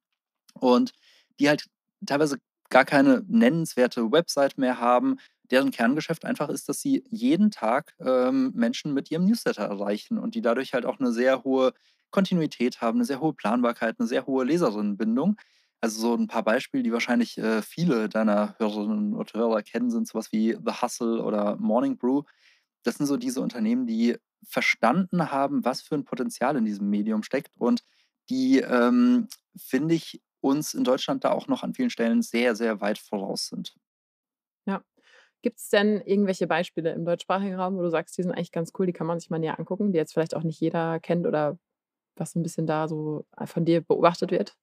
und 0.54 0.92
die 1.40 1.48
halt 1.48 1.66
teilweise 2.06 2.38
gar 2.70 2.84
keine 2.84 3.22
nennenswerte 3.28 4.10
Website 4.12 4.58
mehr 4.58 4.78
haben, 4.80 5.18
deren 5.50 5.70
Kerngeschäft 5.70 6.24
einfach 6.24 6.48
ist, 6.48 6.68
dass 6.68 6.80
sie 6.80 7.04
jeden 7.10 7.50
Tag 7.50 7.94
ähm, 8.00 8.52
Menschen 8.54 8.94
mit 8.94 9.10
ihrem 9.10 9.26
Newsletter 9.26 9.64
erreichen 9.64 10.18
und 10.18 10.34
die 10.34 10.40
dadurch 10.40 10.72
halt 10.72 10.86
auch 10.86 10.98
eine 10.98 11.12
sehr 11.12 11.44
hohe 11.44 11.74
Kontinuität 12.10 12.80
haben, 12.80 12.98
eine 12.98 13.04
sehr 13.04 13.20
hohe 13.20 13.34
Planbarkeit, 13.34 13.96
eine 13.98 14.08
sehr 14.08 14.26
hohe 14.26 14.44
Leserinnenbindung. 14.44 15.36
Also 15.80 16.00
so 16.00 16.14
ein 16.14 16.28
paar 16.28 16.44
Beispiele, 16.44 16.82
die 16.82 16.92
wahrscheinlich 16.92 17.36
äh, 17.38 17.60
viele 17.60 18.08
deiner 18.08 18.54
Hörerinnen 18.58 19.14
und 19.14 19.34
Hörer 19.34 19.62
kennen, 19.62 19.90
sind 19.90 20.08
sowas 20.08 20.32
wie 20.32 20.52
The 20.64 20.80
Hustle 20.80 21.22
oder 21.22 21.56
Morning 21.56 21.98
Brew. 21.98 22.22
Das 22.84 22.96
sind 22.96 23.06
so 23.06 23.16
diese 23.16 23.40
Unternehmen, 23.40 23.86
die 23.86 24.16
verstanden 24.44 25.30
haben, 25.30 25.64
was 25.64 25.82
für 25.82 25.94
ein 25.94 26.04
Potenzial 26.04 26.56
in 26.56 26.64
diesem 26.64 26.88
Medium 26.90 27.22
steckt 27.22 27.50
und 27.58 27.82
die, 28.30 28.60
ähm, 28.60 29.28
finde 29.56 29.94
ich, 29.94 30.22
uns 30.40 30.74
in 30.74 30.84
Deutschland 30.84 31.24
da 31.24 31.32
auch 31.32 31.48
noch 31.48 31.62
an 31.62 31.74
vielen 31.74 31.90
Stellen 31.90 32.22
sehr, 32.22 32.56
sehr 32.56 32.80
weit 32.80 32.98
voraus 32.98 33.48
sind. 33.48 33.74
Ja. 34.66 34.82
Gibt 35.42 35.58
es 35.58 35.68
denn 35.70 36.00
irgendwelche 36.02 36.46
Beispiele 36.46 36.92
im 36.92 37.04
deutschsprachigen 37.04 37.56
Raum, 37.56 37.76
wo 37.76 37.82
du 37.82 37.90
sagst, 37.90 38.16
die 38.18 38.22
sind 38.22 38.32
eigentlich 38.32 38.52
ganz 38.52 38.72
cool, 38.78 38.86
die 38.86 38.92
kann 38.92 39.06
man 39.08 39.20
sich 39.20 39.30
mal 39.30 39.38
näher 39.38 39.58
angucken, 39.58 39.92
die 39.92 39.98
jetzt 39.98 40.12
vielleicht 40.14 40.36
auch 40.36 40.44
nicht 40.44 40.60
jeder 40.60 41.00
kennt 41.00 41.26
oder 41.26 41.58
was 42.16 42.32
so 42.32 42.40
ein 42.40 42.42
bisschen 42.44 42.66
da 42.66 42.88
so 42.88 43.26
äh, 43.38 43.46
von 43.46 43.64
dir 43.64 43.82
beobachtet 43.82 44.30
wird? 44.32 44.56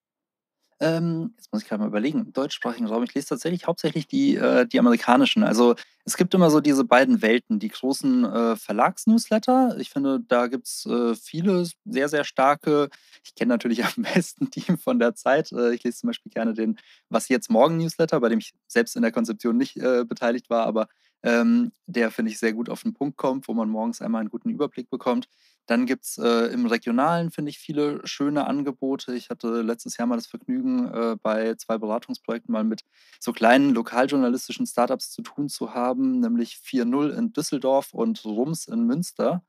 Ähm, 0.82 1.34
jetzt 1.36 1.52
muss 1.52 1.62
ich 1.62 1.68
gerade 1.68 1.82
mal 1.82 1.88
überlegen, 1.88 2.20
im 2.20 2.34
deutschsprachigen 2.34 2.88
Raum. 2.88 3.04
Ich 3.04 3.14
lese 3.14 3.28
tatsächlich 3.28 3.68
hauptsächlich 3.68 4.08
die, 4.08 4.36
äh, 4.36 4.66
die 4.66 4.80
amerikanischen. 4.80 5.44
Also 5.44 5.76
es 6.06 6.16
gibt 6.16 6.34
immer 6.34 6.50
so 6.50 6.62
diese 6.62 6.86
beiden 6.86 7.22
Welten, 7.22 7.60
die 7.60 7.68
großen 7.68 8.24
äh, 8.24 8.56
Verlagsnewsletter. 8.56 9.76
Ich 9.78 9.90
finde, 9.90 10.22
da 10.26 10.48
gibt 10.48 10.68
es 10.68 10.86
äh, 10.86 11.16
viele 11.16 11.66
sehr, 11.84 12.08
sehr 12.08 12.24
starke. 12.24 12.90
Ich 13.24 13.36
kenne 13.36 13.50
natürlich 13.50 13.84
am 13.98 14.04
besten 14.04 14.50
die 14.52 14.62
von 14.78 15.00
der 15.00 15.16
Zeit. 15.16 15.52
Äh, 15.52 15.74
ich 15.74 15.84
lese 15.84 16.00
zum 16.00 16.08
Beispiel 16.08 16.32
gerne 16.32 16.54
den 16.54 16.80
Was 17.10 17.28
jetzt 17.28 17.50
morgen 17.50 17.78
Newsletter, 17.78 18.20
bei 18.22 18.30
dem 18.30 18.40
ich 18.40 18.54
selbst 18.68 18.96
in 18.96 19.02
der 19.02 19.12
Konzeption 19.12 19.58
nicht 19.58 19.76
äh, 19.78 20.06
beteiligt 20.06 20.50
war, 20.50 20.66
aber 20.66 20.88
ähm, 21.24 21.72
der, 21.86 22.12
finde 22.12 22.32
ich, 22.32 22.40
sehr 22.40 22.54
gut 22.54 22.70
auf 22.70 22.84
den 22.84 22.94
Punkt 22.94 23.18
kommt, 23.18 23.48
wo 23.48 23.54
man 23.54 23.70
morgens 23.70 24.02
einmal 24.02 24.22
einen 24.22 24.30
guten 24.30 24.50
Überblick 24.50 24.90
bekommt. 24.90 25.28
Dann 25.70 25.86
gibt 25.86 26.06
es 26.06 26.18
äh, 26.18 26.52
im 26.52 26.66
Regionalen, 26.66 27.30
finde 27.30 27.52
ich, 27.52 27.60
viele 27.60 28.06
schöne 28.08 28.48
Angebote. 28.48 29.14
Ich 29.14 29.30
hatte 29.30 29.62
letztes 29.62 29.98
Jahr 29.98 30.08
mal 30.08 30.16
das 30.16 30.26
Vergnügen, 30.26 30.92
äh, 30.92 31.16
bei 31.22 31.54
zwei 31.56 31.78
Beratungsprojekten 31.78 32.52
mal 32.52 32.64
mit 32.64 32.82
so 33.20 33.34
kleinen 33.34 33.76
lokaljournalistischen 33.76 34.66
Startups 34.66 35.12
zu 35.12 35.22
tun 35.22 35.48
zu 35.48 35.76
haben, 35.76 36.22
nämlich 36.22 36.56
4.0 36.56 37.12
in 37.16 37.34
Düsseldorf 37.34 37.94
und 37.94 38.26
Rums 38.26 38.66
in 38.66 38.86
Münster 38.86 39.44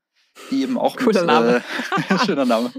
die 0.49 0.61
eben 0.63 0.77
auch 0.77 0.95
Cooler 0.95 1.21
mit, 1.21 1.27
Name. 1.27 1.63
Äh, 2.09 2.19
schöner 2.25 2.45
Name, 2.45 2.71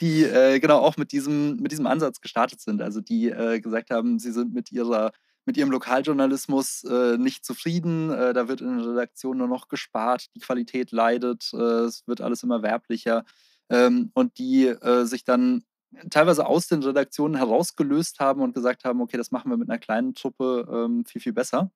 die 0.00 0.22
äh, 0.22 0.60
genau 0.60 0.78
auch 0.78 0.96
mit 0.96 1.12
diesem, 1.12 1.56
mit 1.56 1.72
diesem 1.72 1.86
Ansatz 1.86 2.20
gestartet 2.20 2.60
sind. 2.60 2.80
Also 2.80 3.00
die 3.00 3.28
äh, 3.28 3.60
gesagt 3.60 3.90
haben, 3.90 4.18
sie 4.18 4.30
sind 4.30 4.54
mit 4.54 4.70
ihrer 4.70 5.10
mit 5.50 5.56
ihrem 5.56 5.72
Lokaljournalismus 5.72 6.84
äh, 6.84 7.18
nicht 7.18 7.44
zufrieden. 7.44 8.12
Äh, 8.12 8.32
da 8.34 8.46
wird 8.46 8.60
in 8.60 8.78
der 8.78 8.86
Redaktion 8.86 9.38
nur 9.38 9.48
noch 9.48 9.66
gespart, 9.66 10.26
die 10.36 10.38
Qualität 10.38 10.92
leidet, 10.92 11.50
äh, 11.52 11.86
es 11.86 12.06
wird 12.06 12.20
alles 12.20 12.44
immer 12.44 12.62
werblicher. 12.62 13.24
Ähm, 13.68 14.12
und 14.14 14.38
die 14.38 14.72
sich 15.02 15.24
dann 15.24 15.64
teilweise 16.08 16.46
aus 16.46 16.68
den 16.68 16.84
Redaktionen 16.84 17.34
herausgelöst 17.34 18.20
haben 18.20 18.42
und 18.42 18.54
gesagt 18.54 18.84
haben, 18.84 19.00
okay, 19.00 19.16
das 19.16 19.32
machen 19.32 19.50
wir 19.50 19.56
mit 19.56 19.68
einer 19.68 19.80
kleinen 19.80 20.14
Truppe 20.14 20.68
ähm, 20.70 21.04
viel, 21.04 21.20
viel 21.20 21.32
besser. 21.32 21.72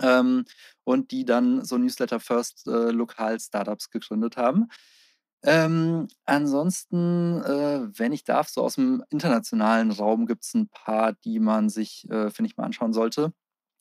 Ähm, 0.00 0.46
und 0.84 1.10
die 1.10 1.26
dann 1.26 1.62
so 1.62 1.76
Newsletter 1.76 2.20
First 2.20 2.66
äh, 2.68 2.90
Lokal-Startups 2.90 3.90
gegründet 3.90 4.38
haben. 4.38 4.68
Ähm, 5.42 6.08
ansonsten, 6.26 7.40
äh, 7.42 7.88
wenn 7.98 8.12
ich 8.12 8.24
darf, 8.24 8.48
so 8.48 8.62
aus 8.62 8.74
dem 8.74 9.02
internationalen 9.10 9.90
Raum 9.90 10.26
gibt 10.26 10.44
es 10.44 10.54
ein 10.54 10.68
paar, 10.68 11.14
die 11.14 11.40
man 11.40 11.70
sich, 11.70 12.08
äh, 12.10 12.30
finde 12.30 12.50
ich, 12.50 12.56
mal 12.56 12.64
anschauen 12.64 12.92
sollte. 12.92 13.32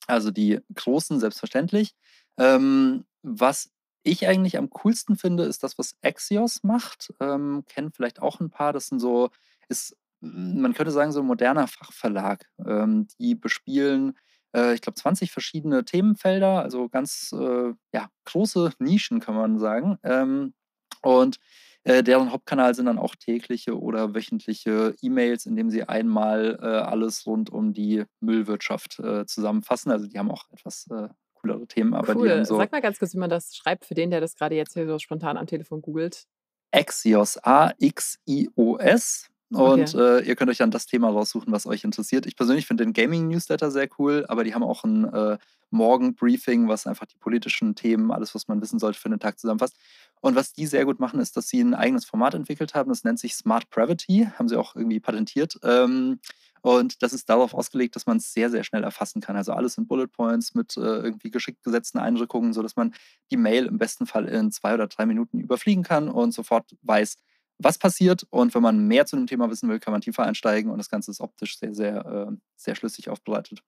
Also 0.08 0.32
die 0.32 0.60
großen, 0.75 1.20
selbstverständlich. 1.20 1.96
Ähm, 2.38 3.06
was 3.24 3.72
ich 4.04 4.28
eigentlich 4.28 4.58
am 4.58 4.70
coolsten 4.70 5.18
finde, 5.18 5.44
ist 5.44 5.63
das, 5.63 5.78
was 5.78 5.94
Axios 6.04 6.63
macht. 6.63 7.13
Ähm, 7.20 7.63
kennen 7.68 7.92
vielleicht 7.94 8.22
auch 8.22 8.39
ein 8.39 8.50
paar. 8.50 8.74
Das 8.74 8.88
sind 8.88 9.00
so, 9.00 9.30
ist, 9.70 9.98
man 10.22 10.74
könnte 10.74 10.92
sagen, 10.92 11.12
so 11.12 11.22
ein 11.22 11.28
moderner 11.28 11.68
Fachverlag. 11.68 12.46
Ähm, 12.66 13.08
die 13.20 13.36
bespielen 13.36 14.18
äh, 14.56 14.74
ich 14.74 14.82
glaube, 14.82 14.96
20 14.96 15.32
verschiedene 15.32 15.86
Themenfelder, 15.86 16.62
also 16.62 16.89
ganz 16.89 17.32
äh, 17.34 17.74
ja, 17.94 18.10
große 18.25 18.72
Nischen, 18.80 19.20
kann 19.20 19.36
man 19.36 19.60
sagen. 19.60 19.98
Ähm, 20.04 20.54
und 21.01 21.38
äh, 21.84 22.03
deren 22.03 22.32
Hauptkanal 22.32 22.75
sind 22.75 22.86
dann 22.86 23.00
auch 23.00 23.15
tägliche 23.15 23.79
oder 23.79 24.13
wöchentliche 24.13 24.96
E-Mails, 25.01 25.46
in 25.46 25.56
dem 25.56 25.70
sie 25.70 25.84
einmal 25.84 26.60
äh, 26.62 26.65
alles 26.65 27.25
rund 27.25 27.50
um 27.50 27.74
die 27.74 28.03
Müllwirtschaft 28.20 29.00
äh, 29.00 29.25
zusammenfassen. 29.25 29.91
Also 29.91 30.08
die 30.08 30.20
haben 30.20 30.29
auch 30.29 30.46
etwas 30.51 30.88
äh, 30.91 31.08
coolere 31.34 31.68
Themen, 31.68 31.94
aber 31.94 32.15
cool. 32.15 32.27
die 32.27 32.34
haben 32.34 32.46
so. 32.46 32.58
Sag 32.58 32.72
mal 32.72 32.82
ganz 32.82 33.00
kurz, 33.00 33.13
wie 33.13 33.20
man 33.20 33.29
das 33.29 33.56
schreibt, 33.56 33.86
für 33.86 33.94
den, 33.94 34.12
der 34.12 34.20
das 34.20 34.36
gerade 34.36 34.56
jetzt 34.56 34.74
hier 34.74 34.86
so 34.88 35.00
spontan 35.00 35.38
am 35.38 35.48
Telefon 35.48 35.82
googelt. 35.82 36.25
Axios, 36.72 37.38
A-X-I-O-S. 37.44 39.29
Und 39.51 39.96
okay. 39.96 40.20
äh, 40.20 40.27
ihr 40.27 40.36
könnt 40.36 40.51
euch 40.51 40.60
dann 40.60 40.70
das 40.70 40.86
Thema 40.86 41.10
raussuchen, 41.10 41.51
was 41.51 41.65
euch 41.65 41.84
interessiert. 41.84 42.27
Ich 42.27 42.36
persönlich 42.36 42.68
finde 42.68 42.84
den 42.84 42.94
Gaming-Newsletter 42.94 43.72
sehr 43.72 43.89
cool, 43.98 44.25
aber 44.27 44.44
die 44.44 44.53
haben 44.53 44.63
auch 44.63 44.84
ein 44.84 45.06
äh, 45.06 45.38
Morgen-Briefing, 45.72 46.68
was 46.68 46.86
einfach 46.86 47.08
die 47.08 47.18
politischen 47.18 47.74
Themen, 47.75 48.12
alles, 48.12 48.36
was 48.36 48.48
man 48.48 48.62
wissen 48.62 48.79
sollte, 48.79 49.00
für 49.00 49.10
den 49.10 49.20
Tag 49.20 49.39
zusammenfasst. 49.39 49.75
Und 50.22 50.36
was 50.36 50.53
die 50.53 50.68
sehr 50.68 50.86
gut 50.86 51.00
machen, 51.00 51.20
ist, 51.20 51.36
dass 51.36 51.48
sie 51.48 51.62
ein 51.62 51.74
eigenes 51.74 52.06
Format 52.06 52.36
entwickelt 52.36 52.75
haben. 52.75 52.89
Das 52.89 53.03
nennt 53.03 53.20
sich 53.20 53.36
Smart 53.36 53.70
Pravity, 53.70 54.27
haben 54.38 54.50
sie 54.50 54.58
auch 54.58 54.75
irgendwie 54.75 55.00
patentiert. 55.00 55.58
Ähm, 55.63 56.20
und 56.62 57.01
das 57.01 57.13
ist 57.13 57.29
darauf 57.29 57.53
ausgelegt, 57.53 57.96
dass 57.96 58.06
man 58.06 58.18
es 58.18 58.34
sehr, 58.34 58.50
sehr 58.50 58.63
schnell 58.63 58.84
erfassen 58.84 59.22
kann. 59.22 59.36
Also 59.36 59.53
alles 59.53 59.77
in 59.77 59.88
Bullet 59.88 60.08
Points 60.08 60.53
mit 60.56 60.75
äh, 60.77 60.82
irgendwie 60.82 61.32
geschickt 61.32 61.63
gesetzten 61.63 62.00
Einrückungen, 62.00 62.53
sodass 62.53 62.75
man 62.75 62.94
die 63.32 63.38
Mail 63.38 63.65
im 63.65 63.77
besten 63.77 64.06
Fall 64.06 64.25
in 64.25 64.51
zwei 64.51 64.74
oder 64.74 64.88
drei 64.88 65.06
Minuten 65.06 65.39
überfliegen 65.39 65.84
kann 65.84 66.10
und 66.10 66.34
sofort 66.34 66.75
weiß, 66.82 67.15
was 67.60 67.78
passiert. 67.78 68.25
Und 68.30 68.56
wenn 68.56 68.63
man 68.63 68.88
mehr 68.88 69.06
zu 69.06 69.16
dem 69.16 69.28
Thema 69.28 69.50
wissen 69.50 69.70
will, 69.70 69.80
kann 69.80 69.92
man 69.92 70.01
tiefer 70.01 70.24
einsteigen 70.24 70.72
und 70.72 70.78
das 70.78 70.89
Ganze 70.89 71.12
ist 71.12 71.22
optisch 71.22 71.60
sehr, 71.60 71.75
sehr, 71.75 72.06
äh, 72.06 72.36
sehr 72.56 72.75
schlüssig 72.75 73.10
aufbereitet. 73.10 73.62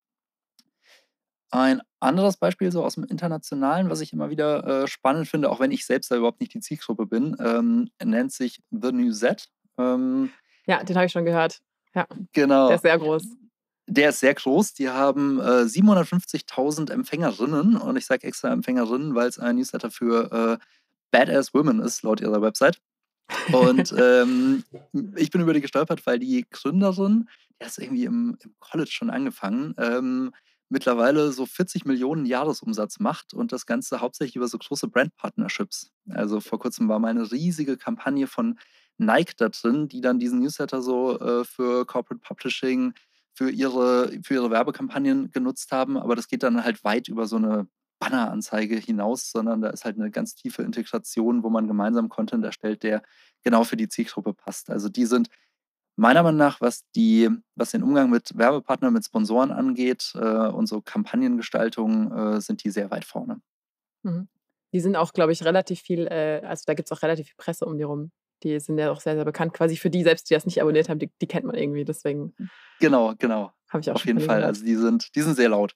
Ein 1.54 1.82
anderes 2.00 2.38
Beispiel 2.38 2.72
so 2.72 2.84
aus 2.84 2.96
dem 2.96 3.04
Internationalen, 3.04 3.90
was 3.90 4.00
ich 4.00 4.14
immer 4.14 4.30
wieder 4.30 4.84
äh, 4.84 4.88
spannend 4.88 5.28
finde, 5.28 5.50
auch 5.50 5.60
wenn 5.60 5.72
ich 5.72 5.86
selbst 5.86 6.10
da 6.10 6.16
überhaupt 6.16 6.40
nicht 6.40 6.54
die 6.54 6.62
Zielgruppe 6.62 7.06
bin, 7.06 7.36
ähm, 7.40 7.90
nennt 8.02 8.32
sich 8.32 8.64
The 8.72 8.94
New 8.94 9.12
Z. 9.12 9.50
Ähm, 9.78 10.32
ja, 10.66 10.82
den 10.82 10.96
habe 10.96 11.08
ich 11.08 11.12
schon 11.12 11.26
gehört. 11.26 11.60
Ja. 11.94 12.08
Genau. 12.32 12.68
Der 12.68 12.78
ist 12.78 12.84
sehr 12.84 12.98
groß. 12.98 13.24
Der 13.88 14.10
ist 14.10 14.22
sehr 14.22 14.34
groß. 14.34 14.76
Die 14.76 14.88
haben 14.88 15.42
äh, 15.42 15.64
750.000 15.64 16.90
Empfängerinnen 16.90 17.76
und 17.76 17.98
ich 17.98 18.06
sage 18.06 18.26
extra 18.26 18.50
Empfängerinnen, 18.54 19.14
weil 19.14 19.28
es 19.28 19.38
ein 19.38 19.58
Newsletter 19.58 19.92
für 19.92 20.32
äh, 20.32 20.66
Badass 21.12 21.54
Women 21.54 21.82
ist, 21.82 22.04
laut 22.04 22.22
ihrer 22.22 22.42
Website. 22.42 22.80
Und 23.52 23.94
ähm, 23.98 24.64
ich 25.16 25.30
bin 25.32 25.42
über 25.42 25.54
die 25.54 25.62
gestolpert, 25.62 26.06
weil 26.06 26.20
die 26.20 26.46
Gründerin, 26.50 27.30
die 27.60 27.66
hat 27.66 27.72
es 27.72 27.78
irgendwie 27.78 28.06
im, 28.06 28.38
im, 28.44 28.56
College 28.60 28.92
schon 28.92 29.10
angefangen, 29.10 29.74
ähm, 29.78 30.32
mittlerweile 30.70 31.32
so 31.32 31.46
40 31.46 31.86
Millionen 31.86 32.26
Jahresumsatz 32.26 33.00
macht 33.00 33.34
und 33.34 33.52
das 33.52 33.66
Ganze 33.66 34.00
hauptsächlich 34.00 34.38
über 34.38 34.48
so 34.48 34.58
große 34.58 34.88
Brand-Partnerships. 34.88 35.92
Also 36.10 36.40
vor 36.40 36.60
kurzem 36.60 36.88
war 36.88 37.00
mal 37.00 37.10
eine 37.10 37.32
riesige 37.32 37.78
Kampagne 37.78 38.26
von 38.28 38.58
Nike 38.98 39.36
da 39.36 39.50
drin, 39.50 39.90
die 39.90 40.00
dann 40.00 40.20
diesen 40.20 40.40
Newsletter 40.40 40.82
so 40.82 41.20
äh, 41.20 41.44
für 41.44 41.86
Corporate 41.86 42.22
Publishing, 42.26 42.94
für 43.34 43.50
ihre, 43.50 44.12
für 44.24 44.36
ihre 44.36 44.52
Werbekampagnen 44.52 45.32
genutzt 45.32 45.72
haben. 45.72 45.98
Aber 45.98 46.16
das 46.16 46.28
geht 46.28 46.44
dann 46.44 46.64
halt 46.64 46.84
weit 46.84 47.08
über 47.08 47.26
so 47.28 47.38
eine 47.38 47.68
Banneranzeige 48.02 48.78
hinaus, 48.78 49.32
sondern 49.32 49.62
da 49.62 49.70
ist 49.70 49.86
halt 49.86 49.98
eine 49.98 50.10
ganz 50.10 50.34
tiefe 50.34 50.64
Integration, 50.64 51.44
wo 51.44 51.50
man 51.50 51.68
gemeinsam 51.68 52.10
Content 52.10 52.44
erstellt, 52.44 52.82
der 52.82 53.04
genau 53.44 53.64
für 53.64 53.78
die 53.78 53.88
Zielgruppe 53.88 54.34
passt. 54.34 54.72
Also 54.72 54.90
die 54.90 55.06
sind 55.06 55.30
meiner 55.96 56.24
Meinung 56.24 56.40
nach, 56.40 56.60
was, 56.62 56.84
die, 56.96 57.30
was 57.56 57.72
den 57.72 57.84
Umgang 57.84 58.10
mit 58.10 58.36
Werbepartnern, 58.36 58.92
mit 58.92 59.06
Sponsoren 59.06 59.52
angeht 59.52 60.14
äh, 60.16 60.48
und 60.48 60.66
so 60.68 60.82
Kampagnengestaltung, 60.82 62.12
äh, 62.12 62.42
sind 62.42 62.64
die 62.64 62.72
sehr 62.72 62.90
weit 62.90 63.06
vorne. 63.06 63.40
Mhm. 64.02 64.28
Die 64.74 64.80
sind 64.80 64.96
auch, 64.96 65.14
glaube 65.14 65.32
ich, 65.32 65.44
relativ 65.44 65.82
viel, 65.82 66.08
äh, 66.08 66.42
also 66.44 66.64
da 66.66 66.74
gibt 66.74 66.88
es 66.88 66.98
auch 66.98 67.04
relativ 67.04 67.28
viel 67.28 67.36
Presse 67.38 67.66
um 67.66 67.78
die 67.78 67.84
rum. 67.84 68.12
Die 68.42 68.60
sind 68.60 68.80
ja 68.80 68.90
auch 68.90 69.00
sehr, 69.00 69.14
sehr 69.14 69.26
bekannt. 69.26 69.54
Quasi 69.54 69.78
für 69.78 69.92
die 69.92 70.02
selbst, 70.02 70.28
die 70.30 70.34
das 70.34 70.48
nicht 70.48 70.60
abonniert 70.60 70.90
haben, 70.90 70.98
die, 70.98 71.12
die 71.22 71.28
kennt 71.28 71.46
man 71.46 71.56
irgendwie. 71.56 71.86
Deswegen. 71.86 72.34
Genau, 72.80 73.14
genau. 73.20 73.52
Habe 73.70 73.82
ich 73.82 73.92
auch 73.92 73.96
Auf 73.96 74.06
jeden 74.06 74.22
Fall. 74.22 74.38
Gehört. 74.38 74.56
Also 74.56 74.66
die 74.66 74.76
sind, 74.76 75.14
die 75.16 75.22
sind 75.22 75.36
sehr 75.36 75.50
laut. 75.50 75.76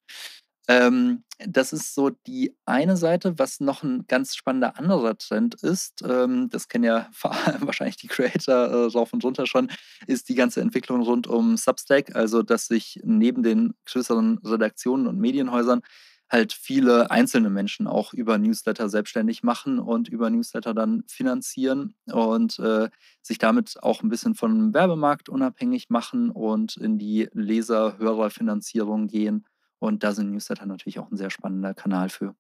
Ähm, 0.68 1.24
das 1.48 1.74
ist 1.74 1.94
so 1.94 2.10
die 2.10 2.56
eine 2.66 2.98
Seite. 2.98 3.38
Was 3.38 3.60
noch 3.60 3.84
ein 3.84 4.06
ganz 4.08 4.36
spannender 4.36 4.78
anderer 4.80 5.18
Trend 5.18 5.56
ist, 5.56 6.02
ähm, 6.08 6.50
das 6.50 6.68
kennen 6.68 6.86
ja 6.86 7.10
wahrscheinlich 7.60 7.98
die 7.98 8.08
Creator 8.08 8.56
äh, 8.56 8.86
rauf 8.92 9.14
und 9.14 9.24
runter 9.24 9.46
schon, 9.46 9.70
ist 10.08 10.30
die 10.30 10.36
ganze 10.36 10.62
Entwicklung 10.62 11.02
rund 11.02 11.28
um 11.28 11.58
Substack. 11.58 12.16
Also, 12.16 12.42
dass 12.42 12.68
sich 12.68 13.00
neben 13.04 13.44
den 13.44 13.74
größeren 13.86 14.40
Redaktionen 14.44 15.08
und 15.08 15.20
Medienhäusern 15.20 15.82
halt 16.32 16.54
viele 16.54 17.12
einzelne 17.12 17.52
Menschen 17.52 17.86
auch 17.88 18.12
über 18.14 18.40
Newsletter 18.40 18.90
selbstständig 18.90 19.44
machen 19.44 19.78
und 19.78 20.08
über 20.08 20.30
Newsletter 20.32 20.74
dann 20.74 21.04
finanzieren 21.08 21.94
und 22.12 22.58
äh, 22.60 22.90
sich 23.22 23.38
damit 23.38 23.76
auch 23.84 24.02
ein 24.02 24.10
bisschen 24.10 24.34
vom 24.34 24.74
Werbemarkt 24.74 25.30
unabhängig 25.30 25.90
machen 25.90 26.32
und 26.32 26.78
in 26.78 26.98
die 26.98 27.30
Leser-Hörer-Finanzierung 27.34 29.08
gehen 29.08 29.46
und 29.86 30.04
da 30.04 30.12
sind 30.12 30.32
Newsletter 30.32 30.66
natürlich 30.66 31.00
auch 31.00 31.10
ein 31.12 31.18
sehr 31.18 31.30
spannender 31.30 31.74
Kanal 31.74 32.10
für. 32.10 32.36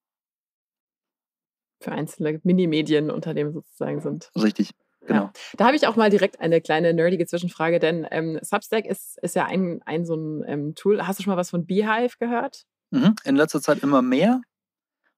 Für 1.81 1.91
einzelne 1.91 2.39
Mini-Medienunternehmen 2.43 3.53
sozusagen 3.53 3.99
sind. 4.01 4.31
Richtig. 4.35 4.71
Genau. 5.01 5.23
Ja. 5.25 5.33
Da 5.57 5.65
habe 5.65 5.75
ich 5.75 5.87
auch 5.87 5.95
mal 5.95 6.09
direkt 6.09 6.39
eine 6.39 6.61
kleine 6.61 6.93
nerdige 6.93 7.25
Zwischenfrage, 7.27 7.79
denn 7.79 8.07
ähm, 8.09 8.39
Substack 8.41 8.85
ist, 8.85 9.19
ist 9.21 9.35
ja 9.35 9.45
ein, 9.45 9.81
ein 9.85 10.05
so 10.05 10.15
ein 10.15 10.43
ähm, 10.47 10.75
Tool. 10.75 11.05
Hast 11.05 11.19
du 11.19 11.23
schon 11.23 11.31
mal 11.31 11.37
was 11.37 11.51
von 11.51 11.65
Beehive 11.65 12.17
gehört? 12.19 12.65
Mhm. 12.91 13.15
In 13.23 13.35
letzter 13.35 13.61
Zeit 13.61 13.83
immer 13.83 14.01
mehr. 14.01 14.41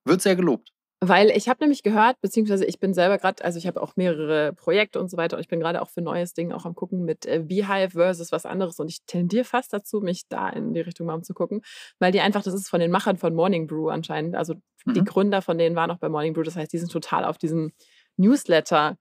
Wird 0.04 0.22
sehr 0.22 0.36
gelobt. 0.36 0.74
Weil 1.00 1.30
ich 1.30 1.48
habe 1.48 1.64
nämlich 1.64 1.84
gehört, 1.84 2.20
beziehungsweise 2.22 2.66
ich 2.66 2.80
bin 2.80 2.96
selber 2.96 3.20
gerade, 3.20 3.44
also 3.44 3.60
ich 3.60 3.68
habe 3.68 3.82
auch 3.82 3.96
mehrere 3.96 4.54
Projekte 4.54 5.00
und 5.00 5.12
so 5.12 5.18
weiter 5.18 5.38
und 5.38 5.42
ich 5.42 5.48
bin 5.48 5.60
gerade 5.60 5.82
auch 5.82 5.90
für 5.90 6.02
neues 6.02 6.34
Ding 6.34 6.52
auch 6.52 6.66
am 6.66 6.74
gucken 6.74 7.06
mit 7.06 7.28
äh, 7.28 7.40
Beehive 7.40 7.92
versus 7.92 8.32
was 8.32 8.48
anderes 8.48 8.80
und 8.80 8.90
ich 8.90 9.04
tendiere 9.06 9.44
fast 9.44 9.72
dazu, 9.74 10.02
mich 10.02 10.28
da 10.28 10.50
in 10.50 10.74
die 10.74 10.82
Richtung 10.82 11.06
mal 11.06 11.14
umzugucken, 11.14 11.62
weil 12.00 12.12
die 12.12 12.22
einfach, 12.22 12.42
das 12.42 12.56
ist 12.56 12.68
von 12.68 12.80
den 12.80 12.90
Machern 12.90 13.18
von 13.18 13.36
Morning 13.36 13.68
Brew 13.68 13.90
anscheinend, 13.90 14.36
also 14.36 14.56
mhm. 14.86 14.94
die 14.96 15.04
Gründer 15.04 15.44
von 15.44 15.60
denen 15.60 15.76
waren 15.76 15.92
auch 15.92 16.00
bei 16.00 16.10
Morning 16.10 16.34
Brew, 16.34 16.42
das 16.42 16.56
heißt, 16.56 16.74
die 16.74 16.80
sind 16.80 16.92
total 16.92 17.26
auf 17.26 17.38
diesem 17.38 17.74
Newsletter 18.18 18.98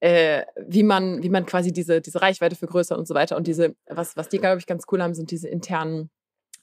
äh, 0.00 0.44
wie 0.66 0.82
man, 0.82 1.22
wie 1.22 1.30
man 1.30 1.46
quasi 1.46 1.72
diese, 1.72 2.00
diese 2.00 2.20
Reichweite 2.20 2.56
vergrößert 2.56 2.98
und 2.98 3.08
so 3.08 3.14
weiter. 3.14 3.36
Und 3.36 3.46
diese, 3.46 3.74
was, 3.86 4.16
was 4.16 4.28
die, 4.28 4.38
glaube 4.38 4.58
ich, 4.58 4.66
ganz 4.66 4.84
cool 4.92 5.02
haben, 5.02 5.14
sind 5.14 5.30
diese 5.30 5.48
internen 5.48 6.10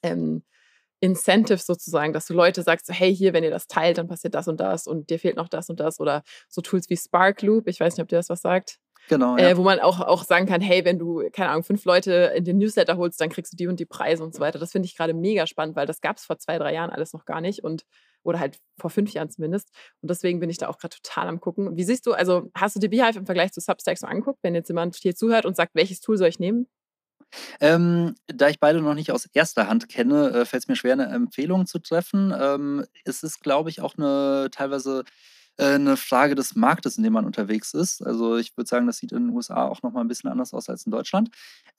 ähm, 0.04 0.44
Incentive 1.04 1.58
sozusagen, 1.58 2.14
dass 2.14 2.28
du 2.28 2.34
Leute 2.34 2.64
sagst, 2.64 2.86
so, 2.86 2.94
hey, 2.94 3.14
hier, 3.14 3.34
wenn 3.34 3.44
ihr 3.44 3.52
das 3.52 3.68
teilt, 3.68 3.98
dann 3.98 4.08
passiert 4.08 4.34
das 4.36 4.48
und 4.48 4.60
das 4.62 4.88
und 4.88 5.10
dir 5.10 5.20
fehlt 5.20 5.36
noch 5.36 5.50
das 5.50 5.70
und 5.70 5.82
das 5.82 6.00
oder 6.00 6.24
so 6.48 6.62
Tools 6.62 6.90
wie 6.90 6.96
Spark 6.96 7.42
Loop, 7.42 7.68
ich 7.68 7.80
weiß 7.80 7.98
nicht, 7.98 8.04
ob 8.04 8.08
dir 8.08 8.16
das 8.16 8.30
was 8.30 8.42
sagt. 8.42 8.78
Genau. 9.10 9.36
Ja. 9.36 9.50
Äh, 9.50 9.58
wo 9.58 9.64
man 9.64 9.82
auch, 9.82 10.00
auch 10.00 10.24
sagen 10.24 10.46
kann, 10.46 10.62
hey, 10.62 10.86
wenn 10.86 10.98
du, 10.98 11.30
keine 11.34 11.50
Ahnung, 11.50 11.64
fünf 11.64 11.84
Leute 11.84 12.32
in 12.38 12.46
den 12.46 12.58
Newsletter 12.58 12.96
holst, 12.96 13.20
dann 13.20 13.28
kriegst 13.28 13.52
du 13.52 13.58
die 13.58 13.68
und 13.68 13.78
die 13.82 13.86
Preise 13.86 14.24
und 14.24 14.34
so 14.34 14.40
weiter. 14.40 14.60
Das 14.60 14.72
finde 14.72 14.86
ich 14.86 14.96
gerade 14.96 15.14
mega 15.14 15.46
spannend, 15.46 15.76
weil 15.76 15.86
das 15.86 16.00
gab 16.00 16.16
es 16.16 16.24
vor 16.24 16.38
zwei, 16.38 16.58
drei 16.58 16.74
Jahren 16.74 16.90
alles 16.90 17.12
noch 17.12 17.26
gar 17.26 17.42
nicht. 17.42 17.66
Und 17.66 17.84
Oder 18.24 18.40
halt 18.40 18.60
vor 18.80 18.90
fünf 18.90 19.12
Jahren 19.12 19.30
zumindest. 19.30 19.72
Und 20.02 20.10
deswegen 20.10 20.40
bin 20.40 20.50
ich 20.50 20.58
da 20.58 20.70
auch 20.70 20.78
gerade 20.78 20.96
total 20.96 21.28
am 21.28 21.42
gucken. 21.42 21.76
Wie 21.76 21.84
siehst 21.84 22.06
du, 22.06 22.14
also 22.14 22.50
hast 22.56 22.78
du 22.78 22.80
die 22.80 22.88
Beehive 22.88 23.20
im 23.20 23.26
Vergleich 23.26 23.52
zu 23.52 23.60
Substack 23.60 23.98
so 23.98 24.08
angeguckt, 24.08 24.40
wenn 24.42 24.56
jetzt 24.56 24.70
jemand 24.70 24.96
hier 24.96 25.16
zuhört 25.16 25.46
und 25.46 25.58
sagt, 25.58 25.76
welches 25.76 26.00
Tool 26.00 26.18
soll 26.18 26.30
ich 26.30 26.40
nehmen? 26.40 26.68
Ähm, 27.60 28.16
da 28.28 28.50
ich 28.50 28.60
beide 28.60 28.82
noch 28.82 28.94
nicht 28.96 29.12
aus 29.12 29.26
erster 29.34 29.68
Hand 29.68 29.90
kenne, 29.90 30.30
äh, 30.30 30.46
fällt 30.46 30.64
es 30.64 30.68
mir 30.68 30.76
schwer, 30.76 30.94
eine 30.94 31.08
Empfehlung 31.08 31.66
zu 31.66 31.80
treffen. 31.80 32.34
Ähm, 32.40 32.86
es 33.06 33.24
ist, 33.24 33.42
glaube 33.42 33.70
ich, 33.70 33.82
auch 33.82 33.96
eine 33.98 34.50
teilweise 34.52 35.04
äh, 35.58 35.78
'ne 35.78 35.98
Frage 35.98 36.36
des 36.36 36.56
Marktes, 36.56 36.98
in 36.98 37.04
dem 37.04 37.14
man 37.14 37.26
unterwegs 37.26 37.74
ist. 37.74 38.06
Also, 38.06 38.38
ich 38.38 38.56
würde 38.58 38.68
sagen, 38.70 38.88
das 38.88 38.98
sieht 38.98 39.12
in 39.12 39.28
den 39.28 39.36
USA 39.36 39.66
auch 39.68 39.82
noch 39.84 39.92
mal 39.94 40.02
'n 40.02 40.08
bisschen 40.08 40.30
anders 40.32 40.54
aus 40.54 40.70
als 40.70 40.86
in 40.86 40.92
Deutschland. 40.92 41.30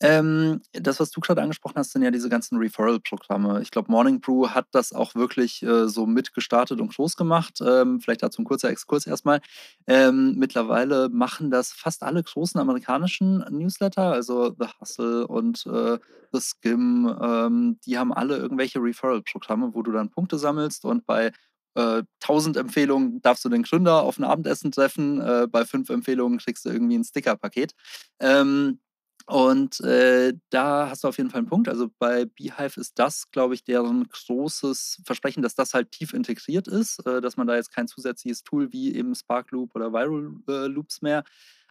Ähm, 0.01 0.61
das, 0.73 1.01
was 1.01 1.11
du 1.11 1.21
gerade 1.21 1.43
angesprochen 1.43 1.77
hast, 1.77 1.93
sind 1.93 2.03
ja 2.03 2.11
diese 2.11 2.29
ganzen 2.29 2.59
Referral-Programme. 2.59 3.61
Ich 3.63 3.71
glaube, 3.71 3.91
Morning 3.91 4.21
Brew 4.21 4.49
hat 4.49 4.67
das 4.73 4.93
auch 4.93 5.15
wirklich, 5.15 5.63
äh, 5.63 5.89
so 5.89 6.07
mitgestartet 6.07 6.81
und 6.81 6.95
groß 6.95 7.17
gemacht. 7.17 7.61
Ähm, 7.65 8.01
vielleicht 8.01 8.23
dazu 8.23 8.43
ein 8.43 8.45
kurzer 8.45 8.71
Exkurs 8.71 9.07
erstmal. 9.07 9.41
Ähm, 9.87 10.35
mittlerweile 10.37 11.09
machen 11.11 11.51
das 11.51 11.73
fast 11.73 12.03
alle 12.03 12.23
großen 12.23 12.61
amerikanischen 12.61 13.39
Newsletter, 13.51 14.13
also 14.13 14.55
The 14.59 14.67
Hustle 14.81 15.27
und, 15.27 15.67
äh, 15.67 15.99
The 16.33 16.41
Skim, 16.41 17.15
ähm, 17.23 17.79
die 17.87 17.99
haben 17.99 18.13
alle 18.13 18.37
irgendwelche 18.39 18.81
Referral-Programme, 18.81 19.71
wo 19.75 19.83
du 19.83 19.93
dann 19.93 20.11
Punkte 20.11 20.39
sammelst 20.39 20.85
und 20.85 21.07
bei 21.07 21.33
äh, 21.75 22.03
1000 22.21 22.57
Empfehlungen 22.57 23.21
darfst 23.23 23.45
du 23.45 23.49
den 23.49 23.63
Gründer 23.63 24.03
auf 24.03 24.19
ein 24.19 24.25
Abendessen 24.25 24.73
treffen, 24.73 25.21
äh, 25.21 25.47
bei 25.51 25.65
fünf 25.65 25.91
Empfehlungen 25.91 26.39
kriegst 26.39 26.65
du 26.65 26.71
irgendwie 26.71 26.99
ein 26.99 27.05
Stickerpaket. 27.05 27.75
Ähm, 28.21 28.81
und 29.27 29.81
äh, 29.81 30.35
da 30.51 30.91
hast 30.91 31.03
du 31.05 31.09
auf 31.09 31.17
jeden 31.17 31.31
Fall 31.31 31.39
einen 31.39 31.49
Punkt. 31.49 31.69
Also 31.69 31.89
bei 31.99 32.27
Beehive 32.27 32.79
ist 32.79 32.99
das, 32.99 33.31
glaube 33.31 33.55
ich, 33.55 33.65
deren 33.65 34.07
großes 34.09 35.01
Versprechen, 35.07 35.43
dass 35.43 35.55
das 35.55 35.73
halt 35.73 35.93
tief 35.93 36.13
integriert 36.13 36.69
ist, 36.69 37.05
äh, 37.07 37.23
dass 37.23 37.39
man 37.39 37.47
da 37.47 37.55
jetzt 37.57 37.73
kein 37.73 37.89
zusätzliches 37.89 38.45
Tool 38.45 38.71
wie 38.73 38.95
eben 38.95 39.15
Spark 39.15 39.51
Loop 39.51 39.75
oder 39.75 39.93
Viral 39.95 40.35
äh, 40.49 40.67
Loops 40.67 41.01
mehr 41.01 41.25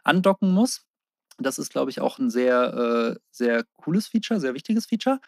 andocken 0.04 0.52
muss. 0.52 0.82
Das 1.38 1.60
ist, 1.60 1.72
glaube 1.72 1.92
ich, 1.92 2.02
auch 2.02 2.18
ein 2.18 2.32
sehr, 2.32 3.16
äh, 3.18 3.20
sehr 3.32 3.64
cooles 3.78 4.08
Feature, 4.08 4.40
sehr 4.40 4.56
wichtiges 4.56 4.88
Feature. 4.88 5.20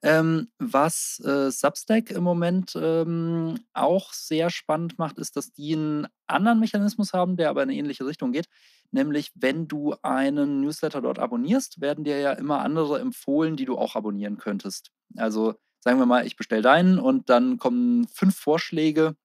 Ähm, 0.00 0.48
was 0.58 1.20
äh, 1.24 1.50
Substack 1.50 2.10
im 2.10 2.22
Moment 2.22 2.78
ähm, 2.80 3.58
auch 3.72 4.12
sehr 4.12 4.48
spannend 4.48 4.98
macht, 4.98 5.18
ist, 5.18 5.36
dass 5.36 5.52
die 5.52 5.74
einen 5.74 6.06
anderen 6.28 6.60
Mechanismus 6.60 7.12
haben, 7.12 7.36
der 7.36 7.50
aber 7.50 7.64
in 7.64 7.70
eine 7.70 7.78
ähnliche 7.78 8.06
Richtung 8.06 8.30
geht. 8.30 8.48
Nämlich, 8.92 9.32
wenn 9.34 9.66
du 9.66 9.96
einen 10.02 10.60
Newsletter 10.60 11.02
dort 11.02 11.18
abonnierst, 11.18 11.80
werden 11.80 12.04
dir 12.04 12.20
ja 12.20 12.32
immer 12.32 12.60
andere 12.60 13.00
empfohlen, 13.00 13.56
die 13.56 13.64
du 13.64 13.76
auch 13.76 13.96
abonnieren 13.96 14.38
könntest. 14.38 14.92
Also 15.16 15.56
sagen 15.80 15.98
wir 15.98 16.06
mal, 16.06 16.26
ich 16.26 16.36
bestelle 16.36 16.62
deinen 16.62 16.98
und 16.98 17.28
dann 17.28 17.58
kommen 17.58 18.06
fünf 18.08 18.36
Vorschläge 18.36 19.16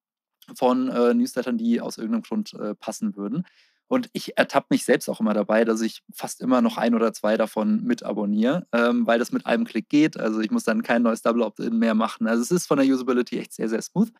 von 0.55 0.89
äh, 0.89 1.13
Newslettern, 1.13 1.57
die 1.57 1.81
aus 1.81 1.97
irgendeinem 1.97 2.23
Grund 2.23 2.53
äh, 2.53 2.75
passen 2.75 3.15
würden. 3.15 3.45
Und 3.87 4.09
ich 4.13 4.37
ertappe 4.37 4.67
mich 4.69 4.85
selbst 4.85 5.09
auch 5.09 5.19
immer 5.19 5.33
dabei, 5.33 5.65
dass 5.65 5.81
ich 5.81 6.01
fast 6.13 6.41
immer 6.41 6.61
noch 6.61 6.77
ein 6.77 6.95
oder 6.95 7.13
zwei 7.13 7.37
davon 7.37 7.83
mit 7.83 8.03
abonniere, 8.03 8.65
ähm, 8.71 9.05
weil 9.05 9.19
das 9.19 9.31
mit 9.31 9.45
einem 9.45 9.65
Klick 9.65 9.89
geht. 9.89 10.17
Also 10.19 10.39
ich 10.39 10.51
muss 10.51 10.63
dann 10.63 10.83
kein 10.83 11.03
neues 11.03 11.21
Double 11.21 11.43
Opt-in 11.43 11.77
mehr 11.77 11.93
machen. 11.93 12.27
Also 12.27 12.41
es 12.41 12.51
ist 12.51 12.65
von 12.65 12.77
der 12.79 12.87
Usability 12.87 13.37
echt 13.39 13.53
sehr, 13.53 13.69
sehr 13.69 13.81
smooth. 13.81 14.11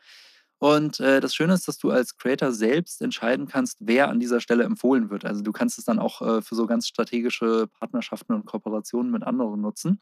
Und 0.60 1.00
äh, 1.02 1.20
das 1.20 1.36
Schöne 1.36 1.54
ist, 1.54 1.68
dass 1.68 1.78
du 1.78 1.92
als 1.92 2.18
Creator 2.18 2.52
selbst 2.54 3.02
entscheiden 3.02 3.48
kannst, 3.48 3.80
wer 3.82 4.10
an 4.10 4.20
dieser 4.20 4.40
Stelle 4.40 4.64
empfohlen 4.64 5.10
wird. 5.10 5.26
Also 5.26 5.42
du 5.42 5.52
kannst 5.52 5.78
es 5.78 5.86
dann 5.86 6.00
auch 6.00 6.22
äh, 6.22 6.42
für 6.42 6.56
so 6.56 6.68
ganz 6.68 6.88
strategische 6.88 7.68
Partnerschaften 7.68 8.34
und 8.34 8.46
Kooperationen 8.46 9.12
mit 9.12 9.24
anderen 9.24 9.60
nutzen. 9.60 10.02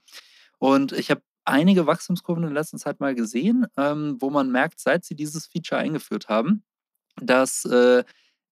Und 0.60 0.92
ich 0.92 1.10
habe 1.10 1.22
einige 1.46 1.88
Wachstumskurven 1.88 2.44
in 2.44 2.54
der 2.54 2.62
letzten 2.62 2.78
Zeit 2.78 3.00
mal 3.00 3.16
gesehen, 3.16 3.66
ähm, 3.78 4.18
wo 4.20 4.30
man 4.30 4.52
merkt, 4.52 4.80
seit 4.80 5.04
sie 5.04 5.16
dieses 5.16 5.48
Feature 5.48 5.82
eingeführt 5.82 6.30
haben, 6.30 6.64
dass 7.20 7.66
äh, 7.66 8.04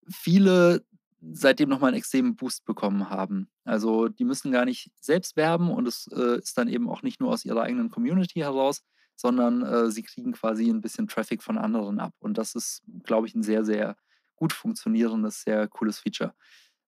viele 0.10 0.84
seitdem 1.22 1.70
nochmal 1.70 1.90
einen 1.90 1.98
extremen 1.98 2.36
Boost 2.36 2.66
bekommen 2.66 3.10
haben. 3.10 3.50
Also 3.66 4.08
die 4.08 4.24
müssen 4.24 4.51
gar 4.51 4.66
nicht 4.66 4.92
selbst 5.00 5.36
werben 5.36 5.72
und 5.72 5.88
es 5.88 6.08
äh, 6.14 6.40
ist 6.40 6.58
dann 6.58 6.68
eben 6.68 6.90
auch 6.90 7.01
nicht 7.01 7.20
nur 7.20 7.32
aus 7.32 7.46
ihrer 7.46 7.64
eigenen 7.64 7.90
Community 7.90 8.40
heraus, 8.40 8.84
sondern 9.16 9.64
äh, 9.64 9.92
sie 9.92 10.03
kriegen 10.03 10.32
quasi 10.32 10.70
ein 10.70 10.82
bisschen 10.82 11.08
Traffic 11.08 11.44
von 11.44 11.58
anderen 11.58 12.00
ab. 12.00 12.14
Und 12.20 12.38
das 12.38 12.55
ist, 12.55 12.84
glaube 13.03 13.27
ich, 13.27 13.36
ein 13.36 13.44
sehr, 13.44 13.66
sehr 13.66 13.98
gut 14.36 14.53
funktionierendes, 14.53 15.42
sehr 15.42 15.68
cooles 15.68 16.00
Feature. 16.00 16.34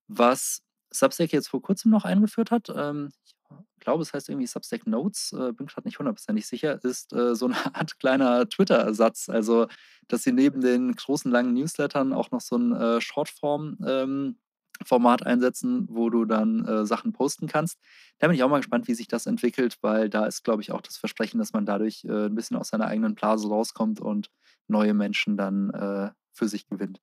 Was 0.07 0.61
Substack 0.91 1.33
jetzt 1.33 1.49
vor 1.49 1.61
kurzem 1.61 1.91
noch 1.91 2.05
eingeführt 2.05 2.51
hat, 2.51 2.69
ähm, 2.73 3.11
ich 3.25 3.35
glaube, 3.81 4.03
es 4.03 4.13
heißt 4.13 4.29
irgendwie 4.29 4.47
Substack 4.47 4.87
Notes, 4.87 5.33
äh, 5.33 5.51
bin 5.51 5.67
gerade 5.67 5.87
nicht 5.87 5.99
hundertprozentig 5.99 6.47
sicher, 6.47 6.81
ist 6.83 7.11
äh, 7.13 7.35
so 7.35 7.47
eine 7.47 7.55
Art 7.75 7.99
kleiner 7.99 8.47
Twitter-Ersatz. 8.47 9.27
Also, 9.27 9.67
dass 10.07 10.23
sie 10.23 10.31
neben 10.31 10.61
den 10.61 10.93
großen 10.93 11.29
langen 11.29 11.53
Newslettern 11.53 12.13
auch 12.13 12.31
noch 12.31 12.41
so 12.41 12.57
ein 12.57 12.73
äh, 12.73 13.01
Shortform-Format 13.01 15.21
ähm, 15.21 15.27
einsetzen, 15.27 15.87
wo 15.89 16.09
du 16.09 16.25
dann 16.25 16.65
äh, 16.65 16.85
Sachen 16.85 17.11
posten 17.11 17.47
kannst. 17.47 17.77
Da 18.19 18.27
bin 18.27 18.35
ich 18.35 18.43
auch 18.43 18.49
mal 18.49 18.59
gespannt, 18.59 18.87
wie 18.87 18.95
sich 18.95 19.07
das 19.07 19.25
entwickelt, 19.25 19.77
weil 19.81 20.09
da 20.09 20.25
ist, 20.25 20.43
glaube 20.43 20.61
ich, 20.61 20.71
auch 20.71 20.81
das 20.81 20.97
Versprechen, 20.97 21.39
dass 21.39 21.53
man 21.53 21.65
dadurch 21.65 22.05
äh, 22.05 22.27
ein 22.27 22.35
bisschen 22.35 22.57
aus 22.57 22.69
seiner 22.69 22.87
eigenen 22.87 23.15
Blase 23.15 23.49
rauskommt 23.49 23.99
und 23.99 24.29
neue 24.67 24.93
Menschen 24.93 25.37
dann 25.37 25.71
äh, 25.71 26.11
für 26.31 26.47
sich 26.47 26.67
gewinnt. 26.67 27.01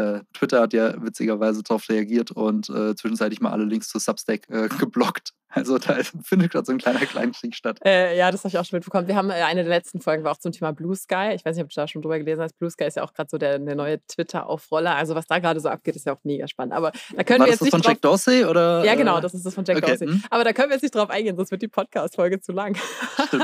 Äh, 0.00 0.22
Twitter 0.32 0.60
hat 0.60 0.72
ja 0.72 1.02
witzigerweise 1.02 1.62
darauf 1.62 1.88
reagiert 1.88 2.30
und 2.30 2.68
äh, 2.70 2.94
zwischenzeitlich 2.94 3.40
mal 3.40 3.52
alle 3.52 3.64
Links 3.64 3.88
zu 3.88 3.98
Substack 3.98 4.48
äh, 4.48 4.68
geblockt. 4.78 5.32
Also 5.52 5.78
da 5.78 5.96
findet 6.22 6.52
gerade 6.52 6.64
so 6.64 6.72
ein 6.72 6.78
kleiner 6.78 7.00
Kleinkrieg 7.00 7.54
statt. 7.54 7.78
Äh, 7.84 8.16
ja, 8.16 8.30
das 8.30 8.40
habe 8.40 8.48
ich 8.48 8.58
auch 8.58 8.64
schon 8.64 8.76
mitbekommen. 8.76 9.08
Wir 9.08 9.16
haben 9.16 9.30
äh, 9.30 9.34
eine 9.34 9.62
der 9.64 9.70
letzten 9.70 10.00
Folgen 10.00 10.22
war 10.22 10.32
auch 10.32 10.38
zum 10.38 10.52
Thema 10.52 10.72
Blue 10.72 10.94
Sky. 10.94 11.32
Ich 11.34 11.44
weiß 11.44 11.56
nicht, 11.56 11.64
ob 11.64 11.70
du 11.70 11.74
da 11.74 11.88
schon 11.88 12.02
drüber 12.02 12.18
gelesen 12.18 12.42
hast. 12.42 12.56
Blue 12.58 12.70
Sky 12.70 12.84
ist 12.84 12.96
ja 12.96 13.02
auch 13.02 13.12
gerade 13.12 13.28
so 13.28 13.36
der, 13.36 13.58
der 13.58 13.74
neue 13.74 14.04
Twitter-Aufroller. 14.06 14.94
Also 14.94 15.14
was 15.14 15.26
da 15.26 15.40
gerade 15.40 15.58
so 15.60 15.68
abgeht, 15.68 15.96
ist 15.96 16.06
ja 16.06 16.14
auch 16.14 16.20
mega 16.22 16.46
spannend. 16.46 16.74
Aber 16.74 16.92
da 17.16 17.24
können 17.24 17.40
war 17.40 17.46
wir 17.46 17.50
jetzt 17.50 17.60
das 17.60 17.66
nicht 17.66 17.74
das 17.74 17.78
von 17.78 17.82
drauf... 17.82 17.92
Jack 17.92 18.02
Dorsey 18.02 18.44
oder? 18.44 18.84
Ja, 18.84 18.94
genau, 18.94 19.20
das 19.20 19.34
ist 19.34 19.44
das 19.44 19.54
von 19.54 19.64
Jack 19.64 19.78
okay. 19.78 19.86
Dorsey. 19.88 20.06
Hm. 20.06 20.22
Aber 20.30 20.44
da 20.44 20.52
können 20.52 20.68
wir 20.68 20.76
jetzt 20.76 20.82
nicht 20.82 20.94
drauf 20.94 21.10
eingehen, 21.10 21.36
sonst 21.36 21.50
wird 21.50 21.62
die 21.62 21.68
Podcast-Folge 21.68 22.40
zu 22.40 22.52
lang. 22.52 22.78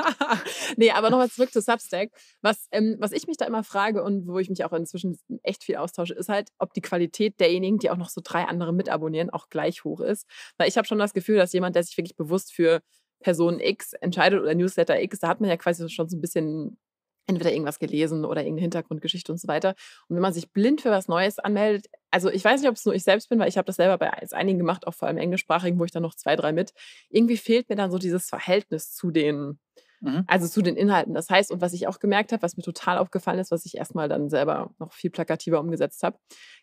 nee, 0.76 0.92
aber 0.92 1.10
nochmal 1.10 1.28
zurück 1.28 1.52
zu 1.52 1.60
Substack. 1.60 2.10
Was, 2.40 2.68
ähm, 2.70 2.96
was 3.00 3.10
ich 3.10 3.26
mich 3.26 3.36
da 3.36 3.46
immer 3.46 3.64
frage 3.64 4.02
und 4.04 4.28
wo 4.28 4.38
ich 4.38 4.48
mich 4.48 4.64
auch 4.64 4.72
inzwischen 4.72 5.18
echt 5.42 5.64
viel 5.64 5.76
austausche, 5.76 6.14
ist 6.14 6.28
halt, 6.28 6.45
ob 6.58 6.74
die 6.74 6.80
Qualität 6.80 7.40
derjenigen, 7.40 7.78
die 7.78 7.90
auch 7.90 7.96
noch 7.96 8.08
so 8.08 8.20
drei 8.22 8.44
andere 8.44 8.72
mitabonnieren, 8.72 9.30
auch 9.30 9.48
gleich 9.48 9.84
hoch 9.84 10.00
ist. 10.00 10.26
Weil 10.58 10.68
ich 10.68 10.76
habe 10.76 10.86
schon 10.86 10.98
das 10.98 11.14
Gefühl, 11.14 11.36
dass 11.36 11.52
jemand, 11.52 11.76
der 11.76 11.82
sich 11.82 11.96
wirklich 11.96 12.16
bewusst 12.16 12.52
für 12.52 12.82
Person 13.20 13.60
X 13.60 13.92
entscheidet 13.94 14.40
oder 14.40 14.54
Newsletter 14.54 15.00
X, 15.00 15.20
da 15.20 15.28
hat 15.28 15.40
man 15.40 15.50
ja 15.50 15.56
quasi 15.56 15.88
schon 15.88 16.08
so 16.08 16.16
ein 16.16 16.20
bisschen 16.20 16.78
entweder 17.26 17.52
irgendwas 17.52 17.78
gelesen 17.78 18.24
oder 18.24 18.42
irgendeine 18.42 18.62
Hintergrundgeschichte 18.62 19.32
und 19.32 19.38
so 19.38 19.48
weiter. 19.48 19.74
Und 20.08 20.16
wenn 20.16 20.22
man 20.22 20.32
sich 20.32 20.52
blind 20.52 20.80
für 20.80 20.90
was 20.90 21.08
Neues 21.08 21.38
anmeldet, 21.38 21.86
also 22.10 22.30
ich 22.30 22.44
weiß 22.44 22.60
nicht, 22.60 22.70
ob 22.70 22.76
es 22.76 22.84
nur 22.84 22.94
ich 22.94 23.02
selbst 23.02 23.28
bin, 23.28 23.38
weil 23.38 23.48
ich 23.48 23.58
habe 23.58 23.66
das 23.66 23.76
selber 23.76 23.98
bei 23.98 24.12
einigen 24.32 24.58
gemacht, 24.58 24.86
auch 24.86 24.94
vor 24.94 25.08
allem 25.08 25.18
englischsprachigen, 25.18 25.78
wo 25.78 25.84
ich 25.84 25.90
dann 25.90 26.02
noch 26.02 26.14
zwei, 26.14 26.36
drei 26.36 26.52
mit. 26.52 26.72
Irgendwie 27.10 27.36
fehlt 27.36 27.68
mir 27.68 27.76
dann 27.76 27.90
so 27.90 27.98
dieses 27.98 28.28
Verhältnis 28.28 28.92
zu 28.92 29.10
den, 29.10 29.58
mhm. 30.00 30.24
also 30.26 30.46
zu 30.46 30.62
den 30.62 30.76
Inhalten. 30.76 31.14
Das 31.14 31.30
heißt, 31.30 31.50
und 31.50 31.60
was 31.60 31.72
ich 31.72 31.88
auch 31.88 31.98
gemerkt 31.98 32.32
habe, 32.32 32.42
was 32.42 32.56
mir 32.56 32.62
total 32.62 32.98
aufgefallen 32.98 33.38
ist, 33.38 33.50
was 33.50 33.66
ich 33.66 33.76
erstmal 33.76 34.08
dann 34.08 34.28
selber 34.28 34.70
noch 34.78 34.92
viel 34.92 35.10
plakativer 35.10 35.60
umgesetzt 35.60 36.02
habe, 36.02 36.18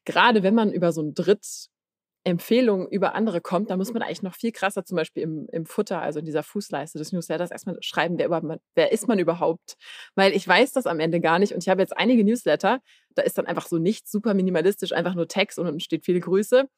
gerade 0.06 0.44
wenn 0.44 0.56
man 0.56 0.72
über 0.72 0.92
so 0.92 1.02
ein 1.02 1.14
Dritt 1.14 1.70
Empfehlungen 2.26 2.88
über 2.88 3.16
andere 3.16 3.42
kommt, 3.42 3.70
da 3.70 3.76
muss 3.76 3.92
man 3.92 4.02
eigentlich 4.02 4.22
noch 4.22 4.36
viel 4.36 4.54
krasser 4.54 4.86
zum 4.86 4.96
Beispiel 4.96 5.24
im, 5.24 5.48
im 5.52 5.66
Futter, 5.66 6.02
also 6.02 6.20
in 6.20 6.26
dieser 6.26 6.44
Fußleiste 6.44 6.98
des 6.98 7.12
Newsletters, 7.12 7.52
erstmal 7.52 7.78
schreiben, 7.82 8.18
wer, 8.18 8.28
über, 8.28 8.60
wer 8.76 8.92
ist 8.94 9.08
man 9.08 9.20
überhaupt? 9.20 9.76
Weil 10.16 10.32
ich 10.34 10.48
weiß 10.48 10.72
das 10.72 10.88
am 10.88 11.02
Ende 11.02 11.20
gar 11.20 11.38
nicht 11.40 11.54
und 11.54 11.62
ich 11.62 11.70
habe 11.70 11.82
jetzt 11.82 11.96
einige 11.98 12.24
Newsletter, 12.24 12.80
da 13.16 13.22
ist 13.24 13.38
dann 13.38 13.46
einfach 13.46 13.68
so 13.68 13.78
nichts 13.78 14.10
super 14.10 14.34
minimalistisch, 14.34 14.94
einfach 14.94 15.16
nur 15.16 15.28
Text 15.28 15.60
und 15.60 15.68
unten 15.68 15.82
steht 15.82 16.06
viele 16.06 16.22
Grüße. 16.22 16.70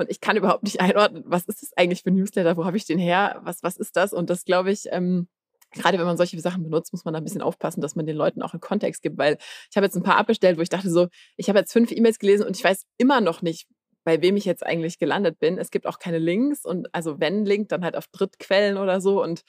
Und 0.00 0.10
ich 0.10 0.20
kann 0.20 0.36
überhaupt 0.36 0.64
nicht 0.64 0.80
einordnen, 0.80 1.22
was 1.26 1.44
ist 1.44 1.62
das 1.62 1.72
eigentlich 1.76 2.02
für 2.02 2.10
ein 2.10 2.16
Newsletter? 2.16 2.56
Wo 2.56 2.64
habe 2.64 2.76
ich 2.76 2.84
den 2.84 2.98
her? 2.98 3.40
Was, 3.44 3.62
was 3.62 3.76
ist 3.76 3.96
das? 3.96 4.12
Und 4.12 4.30
das 4.30 4.44
glaube 4.44 4.72
ich, 4.72 4.86
ähm, 4.90 5.28
gerade 5.72 5.98
wenn 5.98 6.06
man 6.06 6.16
solche 6.16 6.40
Sachen 6.40 6.62
benutzt, 6.62 6.92
muss 6.92 7.04
man 7.04 7.14
da 7.14 7.18
ein 7.18 7.24
bisschen 7.24 7.42
aufpassen, 7.42 7.80
dass 7.80 7.96
man 7.96 8.06
den 8.06 8.16
Leuten 8.16 8.42
auch 8.42 8.52
einen 8.52 8.60
Kontext 8.60 9.02
gibt, 9.02 9.18
weil 9.18 9.38
ich 9.70 9.76
habe 9.76 9.86
jetzt 9.86 9.96
ein 9.96 10.02
paar 10.02 10.16
abbestellt, 10.16 10.58
wo 10.58 10.62
ich 10.62 10.68
dachte 10.68 10.90
so, 10.90 11.08
ich 11.36 11.48
habe 11.48 11.58
jetzt 11.58 11.72
fünf 11.72 11.92
E-Mails 11.92 12.18
gelesen 12.18 12.46
und 12.46 12.56
ich 12.56 12.64
weiß 12.64 12.84
immer 12.96 13.20
noch 13.20 13.42
nicht, 13.42 13.68
bei 14.04 14.22
wem 14.22 14.36
ich 14.36 14.46
jetzt 14.46 14.64
eigentlich 14.64 14.98
gelandet 14.98 15.38
bin. 15.38 15.58
Es 15.58 15.70
gibt 15.70 15.86
auch 15.86 15.98
keine 15.98 16.18
Links 16.18 16.64
und 16.64 16.94
also 16.94 17.20
wenn 17.20 17.44
Link, 17.44 17.68
dann 17.68 17.84
halt 17.84 17.96
auf 17.96 18.06
Drittquellen 18.08 18.78
oder 18.78 19.00
so. 19.02 19.22
Und 19.22 19.42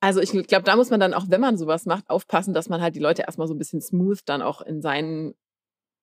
also 0.00 0.20
ich 0.20 0.30
glaube, 0.30 0.64
da 0.64 0.76
muss 0.76 0.90
man 0.90 1.00
dann 1.00 1.12
auch, 1.12 1.26
wenn 1.28 1.40
man 1.40 1.58
sowas 1.58 1.84
macht, 1.84 2.08
aufpassen, 2.08 2.54
dass 2.54 2.68
man 2.68 2.80
halt 2.80 2.94
die 2.94 3.00
Leute 3.00 3.22
erstmal 3.22 3.46
so 3.48 3.54
ein 3.54 3.58
bisschen 3.58 3.82
smooth 3.82 4.20
dann 4.24 4.40
auch 4.40 4.62
in 4.62 4.80
sein 4.80 5.34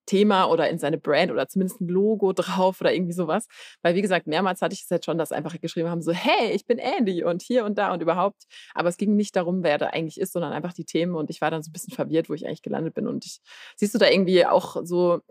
Thema 0.06 0.46
oder 0.46 0.70
in 0.70 0.80
seine 0.80 0.98
Brand 0.98 1.32
oder 1.32 1.48
zumindest 1.48 1.82
ein 1.82 1.88
Logo 1.88 2.34
drauf 2.34 2.82
oder 2.82 2.94
irgendwie 2.94 3.14
sowas. 3.14 3.48
Weil, 3.82 3.96
wie 3.96 4.02
gesagt, 4.02 4.28
mehrmals 4.28 4.62
hatte 4.62 4.74
ich 4.74 4.84
es 4.84 4.90
jetzt 4.90 5.06
schon, 5.06 5.18
dass 5.18 5.32
einfach 5.32 5.60
geschrieben 5.60 5.90
haben, 5.90 6.02
so, 6.02 6.12
hey, 6.12 6.52
ich 6.52 6.66
bin 6.66 6.80
Andy 6.80 7.24
und 7.24 7.42
hier 7.42 7.66
und 7.66 7.78
da 7.78 7.94
und 7.94 8.02
überhaupt. 8.02 8.44
Aber 8.74 8.90
es 8.90 8.98
ging 8.98 9.16
nicht 9.16 9.36
darum, 9.36 9.64
wer 9.64 9.78
da 9.78 9.88
eigentlich 9.88 10.20
ist, 10.20 10.34
sondern 10.34 10.54
einfach 10.54 10.74
die 10.74 10.86
Themen. 10.86 11.16
Und 11.16 11.30
ich 11.30 11.42
war 11.42 11.52
dann 11.52 11.64
so 11.64 11.70
ein 11.70 11.74
bisschen 11.74 11.94
verwirrt, 11.94 12.30
wo 12.30 12.34
ich 12.34 12.46
eigentlich 12.46 12.62
gelandet 12.62 12.94
bin. 12.94 13.08
Und 13.08 13.26
ich, 13.26 13.40
siehst 13.76 13.94
du 13.94 14.00
da 14.00 14.10
irgendwie 14.10 14.46
auch 14.46 14.78
so 14.84 15.22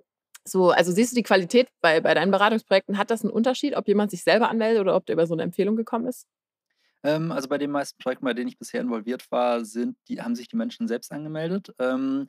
so, 0.44 0.70
also 0.70 0.90
siehst 0.90 1.12
du 1.12 1.16
die 1.16 1.22
Qualität 1.22 1.68
bei, 1.80 2.00
bei 2.00 2.14
deinen 2.14 2.32
Beratungsprojekten? 2.32 2.98
Hat 2.98 3.10
das 3.10 3.22
einen 3.22 3.32
Unterschied, 3.32 3.76
ob 3.76 3.86
jemand 3.86 4.10
sich 4.10 4.24
selber 4.24 4.48
anmeldet 4.48 4.80
oder 4.80 4.96
ob 4.96 5.06
der 5.06 5.14
über 5.14 5.26
so 5.26 5.34
eine 5.34 5.42
Empfehlung 5.42 5.76
gekommen 5.76 6.06
ist? 6.06 6.26
Ähm, 7.04 7.32
also 7.32 7.48
bei 7.48 7.58
den 7.58 7.70
meisten 7.70 7.98
Projekten, 7.98 8.24
bei 8.24 8.34
denen 8.34 8.48
ich 8.48 8.58
bisher 8.58 8.80
involviert 8.80 9.30
war, 9.30 9.64
sind 9.64 9.96
die, 10.08 10.20
haben 10.20 10.34
sich 10.34 10.48
die 10.48 10.56
Menschen 10.56 10.88
selbst 10.88 11.12
angemeldet. 11.12 11.72
Ähm, 11.78 12.26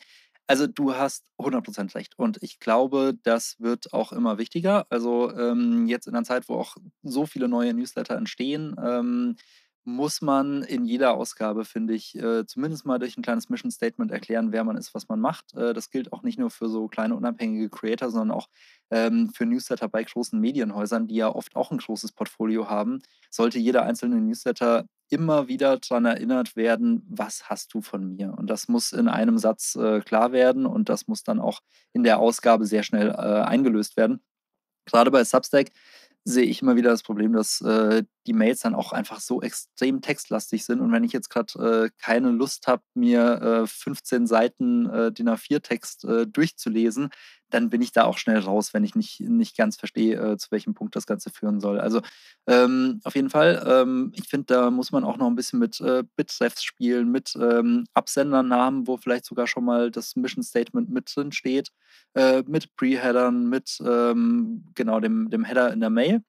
Also 0.48 0.68
du 0.68 0.94
hast 0.96 1.24
100% 1.38 1.96
recht 1.96 2.18
und 2.20 2.38
ich 2.42 2.60
glaube, 2.60 3.14
das 3.24 3.56
wird 3.60 3.94
auch 3.94 4.12
immer 4.12 4.38
wichtiger. 4.38 4.86
Also 4.90 5.32
ähm, 5.38 5.88
jetzt 5.88 6.08
in 6.08 6.16
einer 6.16 6.26
Zeit, 6.26 6.50
wo 6.50 6.56
auch 6.56 6.76
so 7.02 7.26
viele 7.26 7.48
neue 7.48 7.74
Newsletter 7.74 8.16
entstehen, 8.16 8.76
ähm, 8.84 9.38
muss 9.86 10.22
man 10.22 10.64
in 10.64 10.86
jeder 10.86 11.14
Ausgabe, 11.16 11.66
finde 11.66 11.94
ich, 11.94 12.16
äh, 12.16 12.46
zumindest 12.46 12.86
mal 12.86 13.00
durch 13.00 13.18
ein 13.18 13.22
kleines 13.22 13.50
Mission 13.50 13.72
Statement 13.72 14.12
erklären, 14.12 14.52
wer 14.54 14.64
man 14.64 14.78
ist, 14.78 14.94
was 14.94 15.10
man 15.10 15.20
macht. 15.20 15.54
Äh, 15.56 15.74
das 15.74 15.90
gilt 15.90 16.14
auch 16.14 16.24
nicht 16.24 16.40
nur 16.40 16.50
für 16.52 16.70
so 16.70 16.88
kleine 16.88 17.16
unabhängige 17.16 17.70
Creator, 17.70 18.10
sondern 18.10 18.32
auch 18.38 18.48
ähm, 18.92 19.32
für 19.36 19.46
Newsletter 19.46 19.90
bei 19.90 20.04
großen 20.04 20.40
Medienhäusern, 20.40 21.08
die 21.08 21.16
ja 21.16 21.30
oft 21.34 21.56
auch 21.56 21.72
ein 21.72 21.80
großes 21.80 22.14
Portfolio 22.14 22.70
haben. 22.70 23.02
Sollte 23.30 23.60
jeder 23.60 23.84
einzelne 23.84 24.22
Newsletter 24.22 24.86
immer 25.14 25.48
wieder 25.48 25.78
daran 25.78 26.06
erinnert 26.06 26.56
werden, 26.56 27.06
was 27.08 27.50
hast 27.50 27.74
du 27.74 27.82
von 27.82 28.16
mir? 28.16 28.34
Und 28.38 28.48
das 28.50 28.68
muss 28.68 28.92
in 28.92 29.08
einem 29.08 29.38
Satz 29.38 29.76
äh, 29.76 30.02
klar 30.02 30.32
werden 30.32 30.66
und 30.66 30.90
das 30.90 31.08
muss 31.08 31.24
dann 31.24 31.40
auch 31.40 31.62
in 31.94 32.04
der 32.04 32.20
Ausgabe 32.20 32.66
sehr 32.66 32.84
schnell 32.84 33.10
äh, 33.10 33.14
eingelöst 33.14 33.96
werden. 33.96 34.22
Gerade 34.86 35.12
bei 35.12 35.24
Substack 35.24 35.70
sehe 36.26 36.46
ich 36.46 36.62
immer 36.62 36.76
wieder 36.76 36.90
das 36.90 37.04
Problem, 37.04 37.34
dass 37.34 37.62
äh, 37.62 38.04
die 38.28 38.34
Mails 38.34 38.62
dann 38.62 38.76
auch 38.76 38.94
einfach 38.94 39.20
so 39.20 39.42
extrem 39.42 40.02
textlastig 40.02 40.64
sind. 40.66 40.80
Und 40.80 40.92
wenn 40.92 41.04
ich 41.04 41.12
jetzt 41.12 41.30
gerade 41.30 41.86
äh, 41.86 41.90
keine 42.02 42.32
Lust 42.32 42.68
habe, 42.68 42.82
mir 42.94 43.64
äh, 43.64 43.68
15 43.68 44.26
Seiten 44.26 44.90
äh, 44.90 45.12
DIN 45.12 45.30
A4-Text 45.30 46.06
äh, 46.06 46.28
durchzulesen, 46.28 47.10
dann 47.54 47.70
bin 47.70 47.82
ich 47.82 47.92
da 47.92 48.06
auch 48.06 48.18
schnell 48.18 48.40
raus, 48.40 48.74
wenn 48.74 48.84
ich 48.84 48.96
nicht, 48.96 49.20
nicht 49.22 49.56
ganz 49.56 49.78
verstehe, 49.78 50.18
äh, 50.18 50.38
zu 50.38 50.50
welchem 50.52 50.74
Punkt 50.74 50.96
das 50.96 51.06
Ganze 51.06 51.30
führen 51.30 51.60
soll. 51.60 51.80
Also 51.80 52.02
ähm, 52.48 53.00
auf 53.04 53.16
jeden 53.16 53.30
Fall, 53.30 53.64
ähm, 53.68 54.12
ich 54.16 54.28
finde, 54.28 54.46
da 54.48 54.72
muss 54.72 54.92
man 54.92 55.04
auch 55.04 55.18
noch 55.18 55.28
ein 55.28 55.36
bisschen 55.36 55.60
mit 55.60 55.80
äh, 55.82 56.04
Bitrefs 56.16 56.64
spielen, 56.64 57.12
mit 57.12 57.36
ähm, 57.36 57.86
Absendernamen, 57.94 58.88
wo 58.88 58.98
vielleicht 58.98 59.26
sogar 59.26 59.48
schon 59.48 59.66
mal 59.66 59.92
das 59.92 60.16
Mission 60.16 60.44
Statement 60.44 60.90
mit 60.90 61.12
drin 61.16 61.32
steht, 61.32 61.70
äh, 62.16 62.44
mit 62.48 62.76
Pre-Headern, 62.76 63.48
mit 63.50 63.78
ähm, 63.86 64.66
genau 64.76 65.00
dem, 65.00 65.30
dem 65.30 65.44
Header 65.44 65.72
in 65.72 65.80
der 65.80 65.90
Mail. 65.90 66.24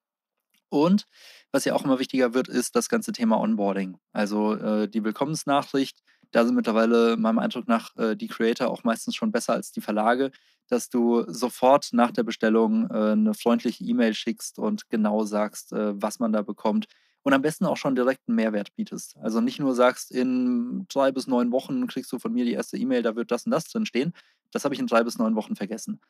Und 0.68 1.06
was 1.52 1.64
ja 1.64 1.74
auch 1.74 1.84
immer 1.84 2.00
wichtiger 2.00 2.34
wird, 2.34 2.48
ist 2.48 2.74
das 2.74 2.88
ganze 2.88 3.12
Thema 3.12 3.38
Onboarding. 3.38 3.96
Also 4.12 4.54
äh, 4.54 4.88
die 4.88 5.04
Willkommensnachricht, 5.04 6.02
da 6.32 6.44
sind 6.44 6.56
mittlerweile 6.56 7.16
meinem 7.16 7.38
Eindruck 7.38 7.68
nach 7.68 7.96
äh, 7.96 8.16
die 8.16 8.26
Creator 8.26 8.68
auch 8.68 8.82
meistens 8.82 9.14
schon 9.14 9.30
besser 9.30 9.52
als 9.52 9.70
die 9.70 9.80
Verlage, 9.80 10.32
dass 10.68 10.88
du 10.88 11.24
sofort 11.28 11.90
nach 11.92 12.10
der 12.10 12.22
Bestellung 12.22 12.88
äh, 12.90 13.12
eine 13.12 13.34
freundliche 13.34 13.84
E-Mail 13.84 14.14
schickst 14.14 14.58
und 14.58 14.88
genau 14.90 15.24
sagst, 15.24 15.72
äh, 15.72 16.00
was 16.00 16.18
man 16.18 16.32
da 16.32 16.42
bekommt. 16.42 16.86
Und 17.22 17.32
am 17.32 17.42
besten 17.42 17.64
auch 17.64 17.76
schon 17.76 17.94
direkt 17.94 18.20
einen 18.28 18.36
Mehrwert 18.36 18.74
bietest. 18.76 19.16
Also 19.16 19.40
nicht 19.40 19.58
nur 19.58 19.74
sagst, 19.74 20.10
in 20.10 20.86
drei 20.88 21.10
bis 21.10 21.26
neun 21.26 21.52
Wochen 21.52 21.86
kriegst 21.86 22.12
du 22.12 22.18
von 22.18 22.32
mir 22.32 22.44
die 22.44 22.52
erste 22.52 22.76
E-Mail, 22.76 23.02
da 23.02 23.16
wird 23.16 23.30
das 23.30 23.46
und 23.46 23.52
das 23.52 23.64
drin 23.64 23.86
stehen. 23.86 24.12
Das 24.52 24.64
habe 24.64 24.74
ich 24.74 24.80
in 24.80 24.86
drei 24.86 25.02
bis 25.02 25.18
neun 25.18 25.34
Wochen 25.34 25.56
vergessen. 25.56 26.00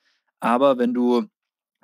Aber 0.41 0.77
wenn 0.77 0.93
du 0.93 1.27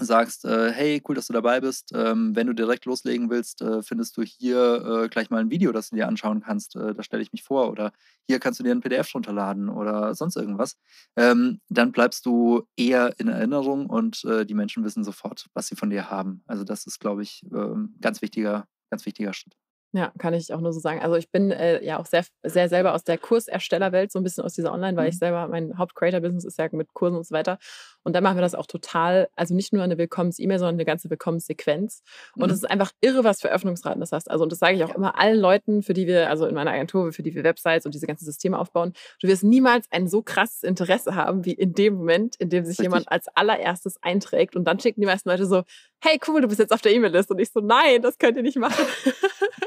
sagst, 0.05 0.45
äh, 0.45 0.73
hey, 0.73 1.03
cool, 1.09 1.15
dass 1.15 1.27
du 1.27 1.33
dabei 1.33 1.61
bist. 1.61 1.93
Ähm, 1.95 2.35
wenn 2.35 2.47
du 2.47 2.53
direkt 2.53 2.85
loslegen 2.85 3.31
willst, 3.31 3.63
äh, 3.63 3.83
findest 3.83 4.17
du 4.17 4.23
hier 4.23 5.05
äh, 5.05 5.09
gleich 5.09 5.31
mal 5.31 5.41
ein 5.41 5.51
Video, 5.51 5.73
das 5.73 5.91
du 5.91 5.97
dir 5.97 6.09
anschauen 6.09 6.41
kannst. 6.41 6.77
Äh, 6.77 6.95
da 6.95 7.03
stelle 7.03 7.23
ich 7.23 7.33
mich 7.33 7.43
vor. 7.43 7.71
Oder 7.71 7.93
hier 8.27 8.39
kannst 8.39 8.61
du 8.61 8.65
dir 8.65 8.73
ein 8.73 8.81
PDF 8.81 9.15
runterladen 9.15 9.69
oder 9.69 10.15
sonst 10.15 10.37
irgendwas. 10.37 10.77
Ähm, 11.17 11.61
dann 11.69 11.93
bleibst 11.93 12.27
du 12.27 12.67
eher 12.77 13.19
in 13.19 13.29
Erinnerung 13.29 13.87
und 13.87 14.25
äh, 14.25 14.45
die 14.47 14.55
Menschen 14.55 14.85
wissen 14.85 15.05
sofort, 15.05 15.47
was 15.55 15.67
sie 15.67 15.77
von 15.77 15.91
dir 15.91 16.11
haben. 16.11 16.43
Also 16.47 16.65
das 16.65 16.87
ist, 16.87 16.99
glaube 17.01 17.23
ich, 17.23 17.43
ähm, 17.53 17.95
ganz 18.01 18.23
wichtiger, 18.23 18.67
ganz 18.91 19.07
wichtiger 19.07 19.33
Schritt. 19.33 19.55
Ja, 19.93 20.13
kann 20.19 20.35
ich 20.35 20.53
auch 20.55 20.61
nur 20.61 20.73
so 20.73 20.79
sagen. 20.79 21.01
Also 21.01 21.17
ich 21.17 21.33
bin 21.33 21.51
äh, 21.51 21.85
ja 21.85 21.99
auch 21.99 22.07
sehr, 22.07 22.25
sehr 22.45 22.69
selber 22.69 22.95
aus 22.95 23.03
der 23.03 23.19
Kurserstellerwelt, 23.19 24.13
so 24.13 24.21
ein 24.21 24.23
bisschen 24.23 24.45
aus 24.45 24.53
dieser 24.53 24.73
Online, 24.73 24.97
weil 24.97 25.07
mhm. 25.07 25.11
ich 25.11 25.19
selber, 25.19 25.49
mein 25.49 25.77
Haupt-Creator-Business 25.79 26.45
ist 26.45 26.59
ja 26.59 26.69
mit 26.71 26.95
Kursen 26.95 27.17
und 27.17 27.27
so 27.27 27.35
weiter. 27.35 27.59
Und 28.03 28.15
da 28.15 28.21
machen 28.21 28.37
wir 28.37 28.43
das 28.43 28.55
auch 28.55 28.67
total, 28.67 29.29
also 29.37 29.55
nicht 29.55 29.73
nur 29.73 29.83
eine 29.83 29.99
Willkommens-E-Mail, 29.99 30.59
sondern 30.59 30.77
eine 30.77 30.85
ganze 30.85 31.11
Willkommenssequenz. 31.11 32.03
Und 32.35 32.47
mhm. 32.47 32.51
es 32.51 32.59
ist 32.59 32.71
einfach 32.71 32.93
irre, 33.01 33.25
was 33.25 33.41
für 33.41 33.51
Öffnungsraten 33.51 34.01
das 34.01 34.13
hast. 34.13 34.31
Also, 34.31 34.45
und 34.45 34.53
das 34.53 34.59
sage 34.59 34.77
ich 34.77 34.85
auch 34.85 34.91
ja. 34.91 34.95
immer 34.95 35.19
allen 35.19 35.39
Leuten, 35.39 35.83
für 35.83 35.93
die 35.93 36.07
wir, 36.07 36.29
also 36.31 36.47
in 36.47 36.55
meiner 36.55 36.73
Agentur, 36.73 37.13
für 37.13 37.23
die 37.23 37.35
wir 37.35 37.45
Websites 37.45 37.85
und 37.87 37.95
diese 37.95 38.07
ganzen 38.07 38.25
Systeme 38.25 38.59
aufbauen. 38.59 38.93
Du 39.21 39.29
wirst 39.29 39.45
niemals 39.45 39.87
ein 39.91 40.09
so 40.09 40.23
krasses 40.23 40.63
Interesse 40.63 41.15
haben, 41.15 41.45
wie 41.45 41.53
in 41.53 41.73
dem 41.75 41.95
Moment, 41.95 42.37
in 42.37 42.49
dem 42.49 42.65
sich 42.65 42.79
Richtig. 42.79 42.85
jemand 42.85 43.11
als 43.11 43.29
allererstes 43.35 44.03
einträgt. 44.03 44.57
Und 44.57 44.65
dann 44.65 44.81
schicken 44.81 45.01
die 45.01 45.07
meisten 45.07 45.29
Leute 45.29 45.47
so, 45.47 45.63
hey, 46.03 46.19
cool, 46.29 46.41
du 46.41 46.49
bist 46.49 46.61
jetzt 46.61 46.73
auf 46.73 46.81
der 46.81 46.93
E-Mail-Liste. 46.93 47.35
Und 47.35 47.41
ich 47.41 47.51
so, 47.51 47.61
nein, 47.61 48.03
das 48.03 48.19
könnt 48.19 48.37
ihr 48.37 48.43
nicht 48.43 48.59
machen. 48.59 48.85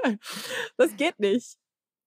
das 0.78 0.96
geht 0.98 1.20
nicht. 1.20 1.58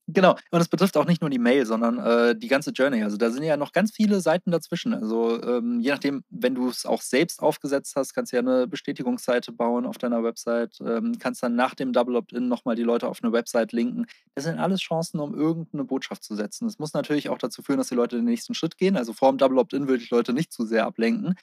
Genau, 0.09 0.37
und 0.53 0.61
es 0.61 0.69
betrifft 0.69 0.97
auch 0.97 1.05
nicht 1.05 1.21
nur 1.21 1.31
die 1.31 1.39
Mail, 1.41 1.67
sondern 1.67 1.99
äh, 1.99 2.37
die 2.39 2.47
ganze 2.47 2.71
Journey. 2.71 3.03
Also 3.03 3.17
da 3.17 3.29
sind 3.31 3.43
ja 3.43 3.57
noch 3.57 3.73
ganz 3.73 3.91
viele 3.91 4.21
Seiten 4.21 4.53
dazwischen. 4.53 4.95
Also 4.95 5.43
ähm, 5.43 5.81
je 5.81 5.91
nachdem, 5.91 6.23
wenn 6.31 6.55
du 6.55 6.69
es 6.69 6.87
auch 6.87 7.03
selbst 7.03 7.43
aufgesetzt 7.43 7.95
hast, 7.97 8.15
kannst 8.15 8.31
du 8.33 8.37
ja 8.37 8.43
eine 8.43 8.69
Bestätigungsseite 8.69 9.51
bauen 9.51 9.85
auf 9.85 9.99
deiner 9.99 10.23
Website, 10.23 10.79
ähm, 10.81 11.17
kannst 11.19 11.43
dann 11.43 11.57
nach 11.57 11.75
dem 11.75 11.93
Double 11.93 12.15
Opt-in 12.15 12.47
nochmal 12.47 12.77
die 12.77 12.85
Leute 12.85 13.09
auf 13.09 13.19
eine 13.25 13.33
Website 13.33 13.73
linken. 13.73 14.07
Das 14.37 14.45
sind 14.45 14.61
alles 14.61 14.81
Chancen, 14.81 15.19
um 15.19 15.35
irgendeine 15.35 15.83
Botschaft 15.85 16.23
zu 16.23 16.37
setzen. 16.37 16.67
Das 16.69 16.79
muss 16.79 16.93
natürlich 16.93 17.29
auch 17.29 17.39
dazu 17.39 17.63
führen, 17.63 17.79
dass 17.79 17.89
die 17.89 17.97
Leute 17.97 18.15
den 18.15 18.27
nächsten 18.27 18.55
Schritt 18.55 18.79
gehen. 18.79 18.97
Also 18.97 19.13
vor 19.13 19.33
dem 19.33 19.39
Double 19.39 19.59
Opt-in 19.59 19.89
würde 19.89 20.05
ich 20.05 20.11
Leute 20.11 20.33
nicht 20.33 20.53
zu 20.53 20.65
sehr 20.67 20.87
ablenken. 20.87 21.35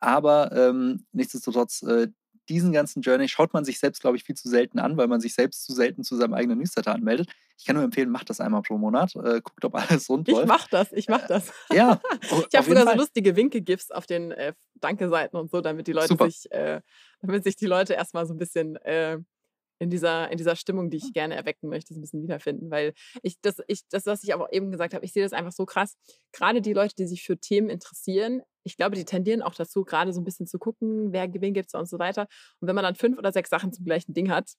Aber 0.00 0.50
ähm, 0.52 1.06
nichtsdestotrotz, 1.12 1.82
äh, 1.82 2.08
diesen 2.48 2.72
ganzen 2.72 3.02
Journey 3.02 3.28
schaut 3.28 3.52
man 3.52 3.64
sich 3.64 3.78
selbst, 3.78 4.00
glaube 4.00 4.16
ich, 4.16 4.24
viel 4.24 4.34
zu 4.34 4.48
selten 4.48 4.78
an, 4.78 4.96
weil 4.96 5.08
man 5.08 5.20
sich 5.20 5.34
selbst 5.34 5.64
zu 5.64 5.72
selten 5.72 6.02
zu 6.02 6.16
seinem 6.16 6.34
eigenen 6.34 6.58
Newsletter 6.58 6.92
anmeldet. 6.92 7.28
Ich 7.58 7.66
kann 7.66 7.76
nur 7.76 7.84
empfehlen, 7.84 8.10
macht 8.10 8.28
das 8.28 8.40
einmal 8.40 8.62
pro 8.62 8.76
Monat. 8.76 9.14
Äh, 9.14 9.40
guckt, 9.40 9.64
ob 9.64 9.74
alles 9.74 10.08
rund 10.08 10.26
läuft. 10.28 10.42
Ich 10.42 10.48
mach 10.48 10.68
das, 10.68 10.92
ich 10.92 11.08
mach 11.08 11.26
das. 11.26 11.50
Äh, 11.70 11.76
ja. 11.76 12.00
ich 12.50 12.58
habe 12.58 12.68
sogar 12.68 12.92
so 12.92 12.98
lustige 12.98 13.36
Winke-GIFs 13.36 13.90
auf 13.90 14.06
den 14.06 14.32
äh, 14.32 14.54
Danke-Seiten 14.74 15.36
und 15.36 15.50
so, 15.50 15.60
damit 15.60 15.86
die 15.86 15.92
Leute 15.92 16.08
Super. 16.08 16.30
sich, 16.30 16.50
äh, 16.50 16.80
damit 17.22 17.44
sich 17.44 17.56
die 17.56 17.66
Leute 17.66 17.94
erstmal 17.94 18.26
so 18.26 18.34
ein 18.34 18.38
bisschen 18.38 18.76
äh, 18.76 19.18
in 19.82 19.90
dieser, 19.90 20.30
in 20.30 20.38
dieser 20.38 20.54
Stimmung, 20.54 20.90
die 20.90 20.98
ich 20.98 21.12
gerne 21.12 21.34
erwecken 21.34 21.68
möchte, 21.68 21.92
so 21.92 21.98
ein 21.98 22.02
bisschen 22.02 22.22
wiederfinden. 22.22 22.70
Weil 22.70 22.94
ich 23.22 23.40
das, 23.40 23.56
ich, 23.66 23.82
das, 23.90 24.06
was 24.06 24.22
ich 24.22 24.32
aber 24.32 24.52
eben 24.52 24.70
gesagt 24.70 24.94
habe, 24.94 25.04
ich 25.04 25.12
sehe 25.12 25.24
das 25.24 25.32
einfach 25.32 25.50
so 25.50 25.66
krass. 25.66 25.96
Gerade 26.30 26.60
die 26.60 26.72
Leute, 26.72 26.94
die 26.94 27.06
sich 27.06 27.24
für 27.24 27.36
Themen 27.36 27.68
interessieren, 27.68 28.42
ich 28.62 28.76
glaube, 28.76 28.94
die 28.94 29.04
tendieren 29.04 29.42
auch 29.42 29.56
dazu, 29.56 29.82
gerade 29.82 30.12
so 30.12 30.20
ein 30.20 30.24
bisschen 30.24 30.46
zu 30.46 30.60
gucken, 30.60 31.12
wer 31.12 31.28
wen 31.34 31.52
gibt 31.52 31.66
es 31.66 31.74
und 31.74 31.88
so 31.88 31.98
weiter. 31.98 32.28
Und 32.60 32.68
wenn 32.68 32.76
man 32.76 32.84
dann 32.84 32.94
fünf 32.94 33.18
oder 33.18 33.32
sechs 33.32 33.50
Sachen 33.50 33.72
zum 33.72 33.84
gleichen 33.84 34.14
Ding 34.14 34.30
hat, 34.30 34.52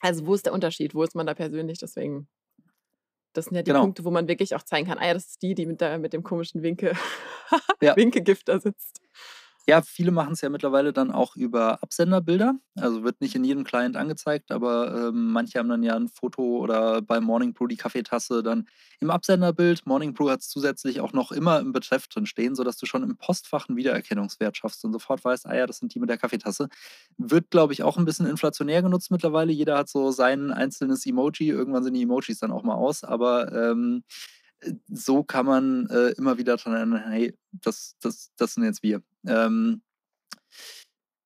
also 0.00 0.26
wo 0.26 0.34
ist 0.34 0.44
der 0.44 0.52
Unterschied? 0.52 0.94
Wo 0.94 1.02
ist 1.04 1.14
man 1.14 1.26
da 1.26 1.32
persönlich? 1.32 1.78
Deswegen, 1.78 2.28
das 3.32 3.46
sind 3.46 3.56
ja 3.56 3.62
die 3.62 3.70
genau. 3.70 3.80
Punkte, 3.80 4.04
wo 4.04 4.10
man 4.10 4.28
wirklich 4.28 4.54
auch 4.54 4.62
zeigen 4.62 4.86
kann, 4.86 4.98
ah 4.98 5.06
ja, 5.06 5.14
das 5.14 5.26
ist 5.26 5.42
die, 5.42 5.54
die 5.54 5.64
mit, 5.64 5.80
der, 5.80 5.98
mit 5.98 6.12
dem 6.12 6.22
komischen 6.22 6.62
Winke, 6.62 6.92
ja. 7.80 7.96
Winkegift 7.96 8.46
da 8.46 8.60
sitzt. 8.60 9.00
Ja, 9.66 9.82
viele 9.82 10.10
machen 10.10 10.32
es 10.32 10.40
ja 10.40 10.48
mittlerweile 10.48 10.92
dann 10.92 11.10
auch 11.10 11.36
über 11.36 11.82
Absenderbilder. 11.82 12.54
Also 12.76 13.04
wird 13.04 13.20
nicht 13.20 13.34
in 13.34 13.44
jedem 13.44 13.64
Client 13.64 13.96
angezeigt, 13.96 14.50
aber 14.50 15.08
ähm, 15.08 15.32
manche 15.32 15.58
haben 15.58 15.68
dann 15.68 15.82
ja 15.82 15.94
ein 15.94 16.08
Foto 16.08 16.42
oder 16.58 17.02
bei 17.02 17.20
Morning 17.20 17.52
Brew 17.52 17.66
die 17.66 17.76
Kaffeetasse 17.76 18.42
dann 18.42 18.66
im 19.00 19.10
Absenderbild. 19.10 19.86
Morning 19.86 20.14
Brew 20.14 20.30
hat 20.30 20.40
es 20.40 20.48
zusätzlich 20.48 21.00
auch 21.00 21.12
noch 21.12 21.30
immer 21.30 21.60
im 21.60 21.72
Betreff 21.72 22.08
drin 22.08 22.26
stehen, 22.26 22.54
sodass 22.54 22.78
du 22.78 22.86
schon 22.86 23.02
im 23.02 23.16
Postfach 23.16 23.68
einen 23.68 23.76
Wiedererkennungswert 23.76 24.56
schaffst 24.56 24.84
und 24.84 24.92
sofort 24.92 25.24
weißt, 25.24 25.46
ah 25.46 25.54
ja, 25.54 25.66
das 25.66 25.78
sind 25.78 25.94
die 25.94 26.00
mit 26.00 26.08
der 26.10 26.18
Kaffeetasse. 26.18 26.68
Wird, 27.18 27.50
glaube 27.50 27.72
ich, 27.72 27.82
auch 27.82 27.98
ein 27.98 28.04
bisschen 28.04 28.26
inflationär 28.26 28.82
genutzt 28.82 29.10
mittlerweile. 29.10 29.52
Jeder 29.52 29.76
hat 29.78 29.88
so 29.88 30.10
sein 30.10 30.50
einzelnes 30.52 31.06
Emoji. 31.06 31.50
Irgendwann 31.50 31.84
sind 31.84 31.94
die 31.94 32.02
Emojis 32.02 32.38
dann 32.38 32.50
auch 32.50 32.62
mal 32.62 32.74
aus, 32.74 33.04
aber 33.04 33.52
ähm, 33.52 34.04
so 34.88 35.22
kann 35.24 35.46
man 35.46 35.86
äh, 35.90 36.10
immer 36.12 36.38
wieder 36.38 36.56
dran 36.56 36.74
erinnern, 36.74 37.02
hey, 37.08 37.36
das, 37.52 37.96
das, 38.00 38.30
das 38.36 38.54
sind 38.54 38.64
jetzt 38.64 38.82
wir. 38.82 39.02
Ähm, 39.26 39.82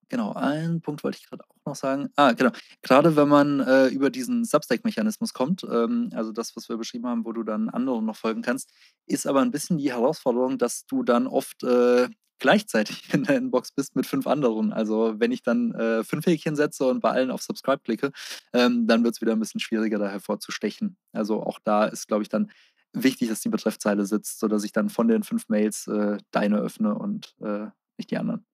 genau, 0.08 0.32
einen 0.32 0.80
Punkt 0.80 1.04
wollte 1.04 1.18
ich 1.18 1.28
gerade 1.28 1.44
auch 1.44 1.66
noch 1.66 1.76
sagen. 1.76 2.10
Ah, 2.16 2.32
genau. 2.32 2.50
Gerade 2.82 3.16
wenn 3.16 3.28
man 3.28 3.60
äh, 3.60 3.88
über 3.88 4.10
diesen 4.10 4.44
Substack-Mechanismus 4.44 5.32
kommt, 5.32 5.64
ähm, 5.64 6.10
also 6.14 6.32
das, 6.32 6.56
was 6.56 6.68
wir 6.68 6.76
beschrieben 6.76 7.06
haben, 7.06 7.24
wo 7.24 7.32
du 7.32 7.42
dann 7.42 7.68
anderen 7.68 8.04
noch 8.04 8.16
folgen 8.16 8.42
kannst, 8.42 8.70
ist 9.06 9.26
aber 9.26 9.40
ein 9.40 9.50
bisschen 9.50 9.78
die 9.78 9.92
Herausforderung, 9.92 10.58
dass 10.58 10.86
du 10.86 11.02
dann 11.02 11.26
oft 11.26 11.62
äh, 11.64 12.08
gleichzeitig 12.38 13.02
in 13.14 13.24
der 13.24 13.36
Inbox 13.36 13.72
bist 13.72 13.96
mit 13.96 14.06
fünf 14.06 14.26
anderen. 14.26 14.72
Also 14.72 15.14
wenn 15.18 15.32
ich 15.32 15.42
dann 15.42 15.72
äh, 15.72 16.04
fünf 16.04 16.26
Häkchen 16.26 16.56
setze 16.56 16.86
und 16.86 17.00
bei 17.00 17.10
allen 17.10 17.30
auf 17.30 17.42
Subscribe 17.42 17.80
klicke, 17.82 18.12
ähm, 18.52 18.86
dann 18.86 19.04
wird 19.04 19.14
es 19.14 19.20
wieder 19.20 19.32
ein 19.32 19.40
bisschen 19.40 19.60
schwieriger, 19.60 19.98
da 19.98 20.08
hervorzustechen. 20.08 20.96
Also 21.12 21.42
auch 21.42 21.58
da 21.64 21.86
ist, 21.86 22.06
glaube 22.06 22.22
ich, 22.22 22.28
dann 22.28 22.50
wichtig, 22.92 23.28
dass 23.28 23.40
die 23.40 23.48
Betreffzeile 23.48 24.06
sitzt, 24.06 24.38
sodass 24.38 24.64
ich 24.64 24.72
dann 24.72 24.88
von 24.88 25.08
den 25.08 25.22
fünf 25.22 25.48
Mails 25.48 25.86
äh, 25.88 26.18
deine 26.30 26.58
öffne 26.58 26.94
und 26.94 27.34
äh, 27.40 27.66
nicht 27.98 28.10
die 28.10 28.18
anderen. 28.18 28.46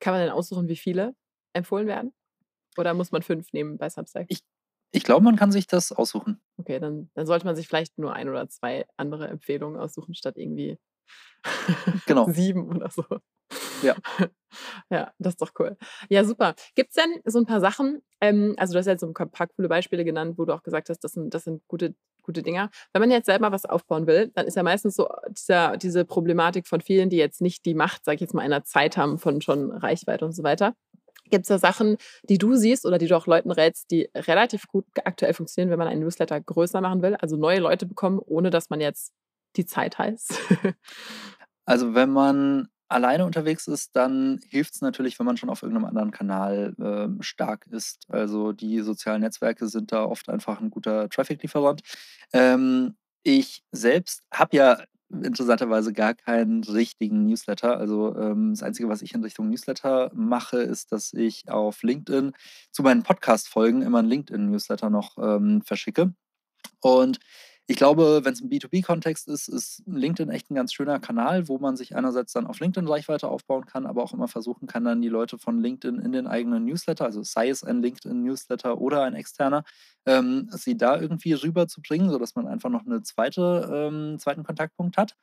Kann 0.00 0.14
man 0.14 0.22
denn 0.22 0.30
aussuchen, 0.30 0.68
wie 0.68 0.76
viele 0.76 1.14
empfohlen 1.52 1.86
werden? 1.86 2.12
Oder 2.76 2.94
muss 2.94 3.12
man 3.12 3.22
fünf 3.22 3.52
nehmen 3.52 3.78
bei 3.78 3.88
Substack? 3.88 4.26
Ich, 4.28 4.40
ich 4.92 5.04
glaube, 5.04 5.24
man 5.24 5.36
kann 5.36 5.52
sich 5.52 5.66
das 5.66 5.92
aussuchen. 5.92 6.40
Okay, 6.58 6.78
dann, 6.78 7.10
dann 7.14 7.26
sollte 7.26 7.46
man 7.46 7.56
sich 7.56 7.68
vielleicht 7.68 7.98
nur 7.98 8.12
ein 8.12 8.28
oder 8.28 8.48
zwei 8.48 8.86
andere 8.96 9.28
Empfehlungen 9.28 9.80
aussuchen, 9.80 10.14
statt 10.14 10.36
irgendwie 10.36 10.78
genau. 12.06 12.30
sieben 12.30 12.68
oder 12.74 12.90
so. 12.90 13.04
Ja. 13.82 13.96
Ja, 14.88 15.12
das 15.18 15.34
ist 15.34 15.42
doch 15.42 15.50
cool. 15.58 15.76
Ja, 16.08 16.24
super. 16.24 16.54
Gibt 16.76 16.90
es 16.90 16.94
denn 16.94 17.20
so 17.26 17.38
ein 17.38 17.44
paar 17.44 17.60
Sachen, 17.60 18.00
ähm, 18.22 18.54
also 18.56 18.72
du 18.72 18.78
hast 18.78 18.86
jetzt 18.86 19.02
so 19.02 19.06
ein 19.06 19.12
paar 19.12 19.48
coole 19.48 19.68
Beispiele 19.68 20.02
genannt, 20.02 20.38
wo 20.38 20.46
du 20.46 20.54
auch 20.54 20.62
gesagt 20.62 20.88
hast, 20.88 21.00
das 21.00 21.12
sind, 21.12 21.34
das 21.34 21.44
sind 21.44 21.62
gute 21.68 21.94
gute 22.26 22.42
Dinger. 22.42 22.70
Wenn 22.92 23.00
man 23.00 23.10
jetzt 23.10 23.26
selber 23.26 23.52
was 23.52 23.64
aufbauen 23.64 24.06
will, 24.06 24.30
dann 24.34 24.46
ist 24.46 24.56
ja 24.56 24.62
meistens 24.62 24.96
so 24.96 25.08
dieser, 25.30 25.76
diese 25.76 26.04
Problematik 26.04 26.66
von 26.66 26.80
vielen, 26.80 27.08
die 27.08 27.16
jetzt 27.16 27.40
nicht 27.40 27.64
die 27.64 27.74
Macht, 27.74 28.04
sag 28.04 28.16
ich 28.16 28.20
jetzt 28.20 28.34
mal, 28.34 28.42
einer 28.42 28.64
Zeit 28.64 28.96
haben 28.96 29.18
von 29.18 29.40
schon 29.40 29.72
Reichweite 29.72 30.24
und 30.24 30.32
so 30.32 30.42
weiter. 30.42 30.74
Gibt 31.30 31.42
es 31.42 31.48
da 31.48 31.58
Sachen, 31.58 31.96
die 32.28 32.38
du 32.38 32.54
siehst 32.54 32.86
oder 32.86 32.98
die 32.98 33.06
du 33.06 33.16
auch 33.16 33.26
Leuten 33.26 33.50
rätst, 33.50 33.90
die 33.90 34.08
relativ 34.14 34.68
gut 34.68 34.84
aktuell 35.04 35.34
funktionieren, 35.34 35.70
wenn 35.70 35.78
man 35.78 35.88
einen 35.88 36.02
Newsletter 36.02 36.40
größer 36.40 36.80
machen 36.80 37.02
will? 37.02 37.16
Also 37.16 37.36
neue 37.36 37.58
Leute 37.58 37.86
bekommen, 37.86 38.20
ohne 38.24 38.50
dass 38.50 38.70
man 38.70 38.80
jetzt 38.80 39.12
die 39.56 39.66
Zeit 39.66 39.98
heißt? 39.98 40.38
also 41.64 41.94
wenn 41.94 42.10
man 42.10 42.68
alleine 42.88 43.24
unterwegs 43.24 43.66
ist, 43.66 43.96
dann 43.96 44.40
hilft 44.48 44.74
es 44.74 44.80
natürlich, 44.80 45.18
wenn 45.18 45.26
man 45.26 45.36
schon 45.36 45.50
auf 45.50 45.62
irgendeinem 45.62 45.88
anderen 45.88 46.10
Kanal 46.10 46.74
äh, 46.78 47.22
stark 47.22 47.66
ist. 47.68 48.06
Also 48.08 48.52
die 48.52 48.80
sozialen 48.80 49.22
Netzwerke 49.22 49.68
sind 49.68 49.92
da 49.92 50.04
oft 50.04 50.28
einfach 50.28 50.60
ein 50.60 50.70
guter 50.70 51.08
Traffic-Lieferant. 51.08 51.82
Ähm, 52.32 52.96
ich 53.22 53.64
selbst 53.72 54.22
habe 54.32 54.56
ja 54.56 54.78
interessanterweise 55.10 55.92
gar 55.92 56.14
keinen 56.14 56.64
richtigen 56.64 57.26
Newsletter. 57.26 57.76
Also 57.76 58.16
ähm, 58.16 58.50
das 58.50 58.62
Einzige, 58.62 58.88
was 58.88 59.02
ich 59.02 59.14
in 59.14 59.22
Richtung 59.22 59.48
Newsletter 59.50 60.10
mache, 60.14 60.58
ist, 60.58 60.92
dass 60.92 61.12
ich 61.12 61.48
auf 61.48 61.82
LinkedIn 61.82 62.32
zu 62.72 62.82
meinen 62.82 63.02
Podcast-Folgen 63.02 63.82
immer 63.82 64.00
einen 64.00 64.08
LinkedIn-Newsletter 64.08 64.90
noch 64.90 65.16
ähm, 65.18 65.62
verschicke. 65.62 66.12
Und 66.80 67.18
ich 67.68 67.76
glaube, 67.76 68.20
wenn 68.24 68.32
es 68.32 68.40
im 68.40 68.48
B2B-Kontext 68.48 69.26
ist, 69.28 69.48
ist 69.48 69.82
LinkedIn 69.86 70.30
echt 70.30 70.50
ein 70.50 70.54
ganz 70.54 70.72
schöner 70.72 71.00
Kanal, 71.00 71.48
wo 71.48 71.58
man 71.58 71.76
sich 71.76 71.96
einerseits 71.96 72.32
dann 72.32 72.46
auf 72.46 72.60
LinkedIn 72.60 72.88
Reichweite 72.88 73.28
aufbauen 73.28 73.66
kann, 73.66 73.86
aber 73.86 74.04
auch 74.04 74.12
immer 74.12 74.28
versuchen 74.28 74.68
kann, 74.68 74.84
dann 74.84 75.02
die 75.02 75.08
Leute 75.08 75.36
von 75.38 75.60
LinkedIn 75.60 75.98
in 75.98 76.12
den 76.12 76.28
eigenen 76.28 76.64
Newsletter, 76.64 77.04
also 77.04 77.22
sei 77.24 77.48
es 77.48 77.64
ein 77.64 77.82
LinkedIn-Newsletter 77.82 78.80
oder 78.80 79.02
ein 79.02 79.14
externer, 79.14 79.64
ähm, 80.06 80.48
sie 80.52 80.76
da 80.76 81.00
irgendwie 81.00 81.32
rüberzubringen, 81.32 82.08
sodass 82.10 82.36
man 82.36 82.46
einfach 82.46 82.70
noch 82.70 82.86
einen 82.86 83.02
zweite, 83.04 83.68
ähm, 83.72 84.18
zweiten 84.20 84.44
Kontaktpunkt 84.44 84.96
hat. 84.96 85.16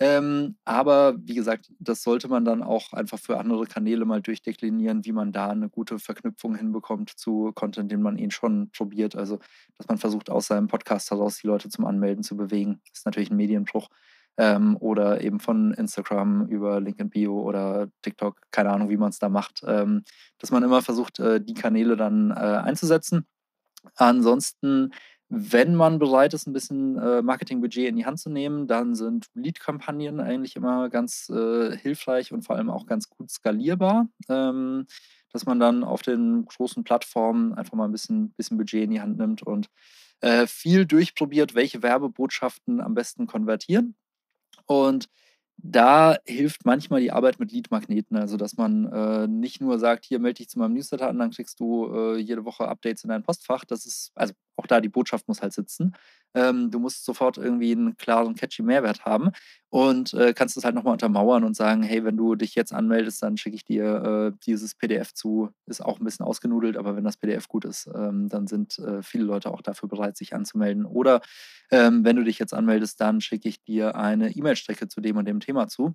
Ähm, 0.00 0.56
aber 0.64 1.16
wie 1.18 1.34
gesagt, 1.34 1.72
das 1.80 2.02
sollte 2.04 2.28
man 2.28 2.44
dann 2.44 2.62
auch 2.62 2.92
einfach 2.92 3.18
für 3.18 3.38
andere 3.38 3.66
Kanäle 3.66 4.04
mal 4.04 4.22
durchdeklinieren, 4.22 5.04
wie 5.04 5.10
man 5.12 5.32
da 5.32 5.48
eine 5.50 5.68
gute 5.68 5.98
Verknüpfung 5.98 6.54
hinbekommt 6.54 7.10
zu 7.10 7.50
Content, 7.54 7.90
den 7.90 8.02
man 8.02 8.16
eh 8.16 8.30
schon 8.30 8.70
probiert. 8.70 9.16
Also, 9.16 9.40
dass 9.76 9.88
man 9.88 9.98
versucht, 9.98 10.30
aus 10.30 10.46
seinem 10.46 10.68
Podcast 10.68 11.10
heraus 11.10 11.38
die 11.38 11.48
Leute 11.48 11.68
zum 11.68 11.84
Anmelden 11.88 12.22
zu 12.22 12.36
bewegen. 12.36 12.80
Das 12.90 13.00
ist 13.00 13.06
natürlich 13.06 13.30
ein 13.30 13.36
Medienbruch. 13.36 13.88
Ähm, 14.40 14.76
oder 14.78 15.20
eben 15.20 15.40
von 15.40 15.74
Instagram 15.74 16.46
über 16.46 16.78
LinkedIn 16.78 17.10
Bio 17.10 17.42
oder 17.42 17.88
TikTok, 18.02 18.40
keine 18.52 18.70
Ahnung, 18.70 18.88
wie 18.88 18.96
man 18.96 19.10
es 19.10 19.18
da 19.18 19.28
macht, 19.28 19.64
ähm, 19.66 20.04
dass 20.38 20.52
man 20.52 20.62
immer 20.62 20.80
versucht, 20.80 21.18
äh, 21.18 21.40
die 21.40 21.54
Kanäle 21.54 21.96
dann 21.96 22.30
äh, 22.30 22.34
einzusetzen. 22.34 23.26
Ansonsten, 23.96 24.92
wenn 25.28 25.74
man 25.74 25.98
bereit 25.98 26.34
ist, 26.34 26.46
ein 26.46 26.52
bisschen 26.52 26.96
äh, 26.98 27.20
Marketingbudget 27.20 27.88
in 27.88 27.96
die 27.96 28.06
Hand 28.06 28.20
zu 28.20 28.30
nehmen, 28.30 28.68
dann 28.68 28.94
sind 28.94 29.26
Lead-Kampagnen 29.34 30.20
eigentlich 30.20 30.54
immer 30.54 30.88
ganz 30.88 31.28
äh, 31.30 31.76
hilfreich 31.76 32.32
und 32.32 32.42
vor 32.42 32.54
allem 32.54 32.70
auch 32.70 32.86
ganz 32.86 33.10
gut 33.10 33.32
skalierbar. 33.32 34.08
Ähm, 34.28 34.86
dass 35.32 35.46
man 35.46 35.60
dann 35.60 35.84
auf 35.84 36.02
den 36.02 36.44
großen 36.46 36.84
Plattformen 36.84 37.52
einfach 37.54 37.74
mal 37.74 37.84
ein 37.84 37.92
bisschen, 37.92 38.30
bisschen 38.32 38.56
Budget 38.56 38.84
in 38.84 38.90
die 38.90 39.00
Hand 39.00 39.18
nimmt 39.18 39.42
und 39.42 39.68
äh, 40.20 40.46
viel 40.46 40.86
durchprobiert, 40.86 41.54
welche 41.54 41.82
Werbebotschaften 41.82 42.80
am 42.80 42.94
besten 42.94 43.26
konvertieren. 43.26 43.94
Und 44.66 45.08
da 45.56 46.16
hilft 46.24 46.64
manchmal 46.64 47.00
die 47.00 47.10
Arbeit 47.10 47.40
mit 47.40 47.50
Lead-Magneten, 47.50 48.16
also 48.16 48.36
dass 48.36 48.56
man 48.56 48.84
äh, 48.92 49.26
nicht 49.26 49.60
nur 49.60 49.78
sagt, 49.78 50.04
hier 50.04 50.20
melde 50.20 50.38
dich 50.38 50.48
zu 50.48 50.58
meinem 50.58 50.74
Newsletter 50.74 51.08
an, 51.08 51.18
dann 51.18 51.32
kriegst 51.32 51.58
du 51.58 51.92
äh, 51.92 52.18
jede 52.18 52.44
Woche 52.44 52.68
Updates 52.68 53.02
in 53.02 53.10
dein 53.10 53.24
Postfach. 53.24 53.64
Das 53.64 53.84
ist, 53.84 54.12
also 54.14 54.34
auch 54.58 54.66
da 54.66 54.80
die 54.80 54.88
Botschaft 54.88 55.28
muss 55.28 55.40
halt 55.40 55.52
sitzen. 55.52 55.94
Ähm, 56.34 56.70
du 56.70 56.78
musst 56.78 57.04
sofort 57.04 57.38
irgendwie 57.38 57.72
einen 57.72 57.96
klaren, 57.96 58.34
catchy 58.34 58.62
Mehrwert 58.62 59.04
haben 59.04 59.30
und 59.70 60.12
äh, 60.14 60.34
kannst 60.34 60.56
das 60.56 60.64
halt 60.64 60.74
nochmal 60.74 60.92
untermauern 60.92 61.44
und 61.44 61.56
sagen, 61.56 61.82
hey, 61.82 62.04
wenn 62.04 62.16
du 62.16 62.34
dich 62.34 62.54
jetzt 62.54 62.72
anmeldest, 62.72 63.22
dann 63.22 63.36
schicke 63.36 63.56
ich 63.56 63.64
dir 63.64 64.32
äh, 64.34 64.38
dieses 64.44 64.74
PDF 64.74 65.14
zu. 65.14 65.50
Ist 65.66 65.84
auch 65.84 66.00
ein 66.00 66.04
bisschen 66.04 66.26
ausgenudelt, 66.26 66.76
aber 66.76 66.96
wenn 66.96 67.04
das 67.04 67.16
PDF 67.16 67.48
gut 67.48 67.64
ist, 67.64 67.88
ähm, 67.94 68.28
dann 68.28 68.46
sind 68.46 68.78
äh, 68.78 69.02
viele 69.02 69.24
Leute 69.24 69.50
auch 69.50 69.62
dafür 69.62 69.88
bereit, 69.88 70.16
sich 70.16 70.34
anzumelden. 70.34 70.84
Oder 70.84 71.20
ähm, 71.70 72.04
wenn 72.04 72.16
du 72.16 72.24
dich 72.24 72.38
jetzt 72.38 72.54
anmeldest, 72.54 73.00
dann 73.00 73.20
schicke 73.20 73.48
ich 73.48 73.62
dir 73.62 73.96
eine 73.96 74.30
E-Mail-Strecke 74.30 74.88
zu 74.88 75.00
dem 75.00 75.16
und 75.16 75.26
dem 75.26 75.40
Thema 75.40 75.68
zu, 75.68 75.94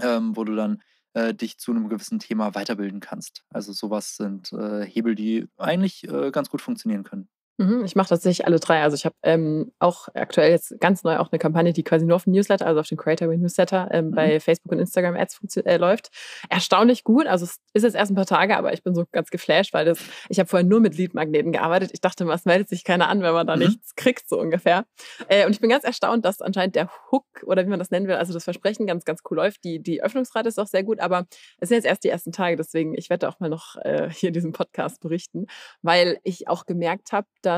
ähm, 0.00 0.36
wo 0.36 0.44
du 0.44 0.54
dann 0.54 0.82
äh, 1.14 1.34
dich 1.34 1.58
zu 1.58 1.72
einem 1.72 1.88
gewissen 1.88 2.18
Thema 2.18 2.54
weiterbilden 2.54 3.00
kannst. 3.00 3.44
Also 3.50 3.72
sowas 3.72 4.16
sind 4.16 4.52
äh, 4.52 4.84
Hebel, 4.84 5.14
die 5.14 5.48
eigentlich 5.56 6.08
äh, 6.08 6.30
ganz 6.30 6.50
gut 6.50 6.62
funktionieren 6.62 7.04
können. 7.04 7.28
Mhm, 7.60 7.84
ich 7.84 7.94
mache 7.94 8.08
tatsächlich 8.08 8.46
alle 8.46 8.58
drei. 8.58 8.82
Also 8.82 8.94
ich 8.94 9.04
habe 9.04 9.14
ähm, 9.22 9.70
auch 9.80 10.08
aktuell 10.14 10.50
jetzt 10.50 10.80
ganz 10.80 11.04
neu 11.04 11.18
auch 11.18 11.30
eine 11.30 11.38
Kampagne, 11.38 11.74
die 11.74 11.82
quasi 11.82 12.06
nur 12.06 12.16
auf 12.16 12.24
dem 12.24 12.32
Newsletter, 12.32 12.66
also 12.66 12.80
auf 12.80 12.86
dem 12.86 12.96
Creator 12.96 13.28
Newsletter 13.28 13.88
ähm, 13.92 14.06
mhm. 14.06 14.10
bei 14.12 14.40
Facebook 14.40 14.72
und 14.72 14.78
Instagram 14.78 15.14
Ads 15.14 15.58
äh, 15.58 15.76
läuft. 15.76 16.08
Erstaunlich 16.48 17.04
gut. 17.04 17.26
Also 17.26 17.44
es 17.44 17.58
ist 17.74 17.82
jetzt 17.82 17.96
erst 17.96 18.12
ein 18.12 18.14
paar 18.14 18.24
Tage, 18.24 18.56
aber 18.56 18.72
ich 18.72 18.82
bin 18.82 18.94
so 18.94 19.04
ganz 19.12 19.28
geflasht, 19.28 19.74
weil 19.74 19.84
das, 19.84 19.98
ich 20.30 20.38
habe 20.38 20.48
vorher 20.48 20.66
nur 20.66 20.80
mit 20.80 20.96
Lead-Magneten 20.96 21.52
gearbeitet. 21.52 21.90
Ich 21.92 22.00
dachte, 22.00 22.26
was 22.26 22.46
meldet 22.46 22.70
sich 22.70 22.82
keiner 22.82 23.08
an, 23.08 23.20
wenn 23.20 23.34
man 23.34 23.46
da 23.46 23.56
mhm. 23.56 23.64
nichts 23.64 23.94
kriegt, 23.94 24.26
so 24.26 24.40
ungefähr. 24.40 24.86
Äh, 25.28 25.44
und 25.44 25.52
ich 25.52 25.60
bin 25.60 25.68
ganz 25.68 25.84
erstaunt, 25.84 26.24
dass 26.24 26.40
anscheinend 26.40 26.76
der 26.76 26.88
Hook 27.12 27.26
oder 27.44 27.66
wie 27.66 27.68
man 27.68 27.78
das 27.78 27.90
nennen 27.90 28.08
will, 28.08 28.14
also 28.14 28.32
das 28.32 28.44
Versprechen 28.44 28.86
ganz, 28.86 29.04
ganz 29.04 29.20
cool 29.30 29.36
läuft. 29.36 29.64
Die, 29.64 29.82
die 29.82 30.02
Öffnungsrate 30.02 30.48
ist 30.48 30.58
auch 30.58 30.66
sehr 30.66 30.82
gut, 30.82 30.98
aber 30.98 31.26
es 31.58 31.68
sind 31.68 31.76
jetzt 31.76 31.86
erst 31.86 32.04
die 32.04 32.08
ersten 32.08 32.32
Tage, 32.32 32.56
deswegen 32.56 32.94
ich 32.96 33.10
werde 33.10 33.28
auch 33.28 33.38
mal 33.38 33.50
noch 33.50 33.76
äh, 33.82 34.08
hier 34.10 34.28
in 34.28 34.34
diesem 34.34 34.52
Podcast 34.52 35.02
berichten, 35.02 35.44
weil 35.82 36.18
ich 36.22 36.48
auch 36.48 36.64
gemerkt 36.64 37.12
habe, 37.12 37.26
dass 37.42 37.49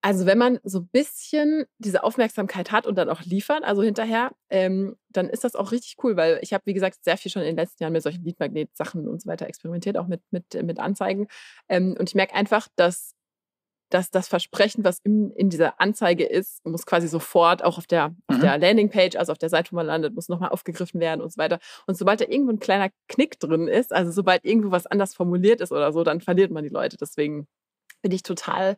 also 0.00 0.26
wenn 0.26 0.38
man 0.38 0.60
so 0.62 0.80
ein 0.80 0.88
bisschen 0.88 1.64
diese 1.78 2.04
Aufmerksamkeit 2.04 2.70
hat 2.70 2.86
und 2.86 2.96
dann 2.96 3.08
auch 3.08 3.22
liefert, 3.22 3.64
also 3.64 3.82
hinterher, 3.82 4.32
ähm, 4.48 4.96
dann 5.08 5.28
ist 5.28 5.44
das 5.44 5.56
auch 5.56 5.72
richtig 5.72 5.96
cool, 6.02 6.16
weil 6.16 6.38
ich 6.40 6.52
habe, 6.52 6.64
wie 6.66 6.74
gesagt, 6.74 6.98
sehr 7.02 7.16
viel 7.16 7.32
schon 7.32 7.42
in 7.42 7.48
den 7.48 7.56
letzten 7.56 7.82
Jahren 7.82 7.92
mit 7.92 8.02
solchen 8.02 8.24
Leadmagnet-Sachen 8.24 9.08
und 9.08 9.22
so 9.22 9.28
weiter 9.28 9.46
experimentiert, 9.46 9.96
auch 9.96 10.06
mit, 10.06 10.22
mit, 10.30 10.54
mit 10.62 10.78
Anzeigen. 10.78 11.26
Ähm, 11.68 11.96
und 11.98 12.08
ich 12.08 12.14
merke 12.14 12.34
einfach, 12.34 12.68
dass, 12.76 13.14
dass 13.90 14.10
das 14.10 14.28
Versprechen, 14.28 14.84
was 14.84 15.00
in, 15.00 15.32
in 15.32 15.50
dieser 15.50 15.80
Anzeige 15.80 16.24
ist, 16.24 16.64
muss 16.64 16.86
quasi 16.86 17.08
sofort 17.08 17.64
auch 17.64 17.76
auf 17.76 17.88
der, 17.88 18.10
mhm. 18.10 18.16
auf 18.28 18.40
der 18.40 18.58
Landingpage, 18.58 19.16
also 19.16 19.32
auf 19.32 19.38
der 19.38 19.48
Seite, 19.48 19.72
wo 19.72 19.76
man 19.76 19.86
landet, 19.86 20.14
muss 20.14 20.28
nochmal 20.28 20.50
aufgegriffen 20.50 21.00
werden 21.00 21.22
und 21.22 21.32
so 21.32 21.38
weiter. 21.38 21.58
Und 21.88 21.98
sobald 21.98 22.20
da 22.20 22.24
irgendwo 22.26 22.52
ein 22.52 22.60
kleiner 22.60 22.90
Knick 23.08 23.40
drin 23.40 23.66
ist, 23.66 23.92
also 23.92 24.12
sobald 24.12 24.44
irgendwo 24.44 24.70
was 24.70 24.86
anders 24.86 25.14
formuliert 25.14 25.60
ist 25.60 25.72
oder 25.72 25.92
so, 25.92 26.04
dann 26.04 26.20
verliert 26.20 26.52
man 26.52 26.62
die 26.62 26.70
Leute. 26.70 26.96
Deswegen 26.96 27.48
bin 28.02 28.12
ich 28.12 28.22
total 28.22 28.76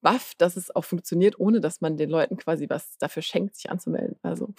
baff, 0.00 0.32
dass 0.38 0.56
es 0.56 0.74
auch 0.74 0.84
funktioniert, 0.84 1.38
ohne 1.38 1.60
dass 1.60 1.80
man 1.80 1.96
den 1.96 2.10
Leuten 2.10 2.36
quasi 2.36 2.68
was 2.68 2.96
dafür 2.98 3.22
schenkt, 3.22 3.56
sich 3.56 3.70
anzumelden. 3.70 4.16
Also. 4.22 4.54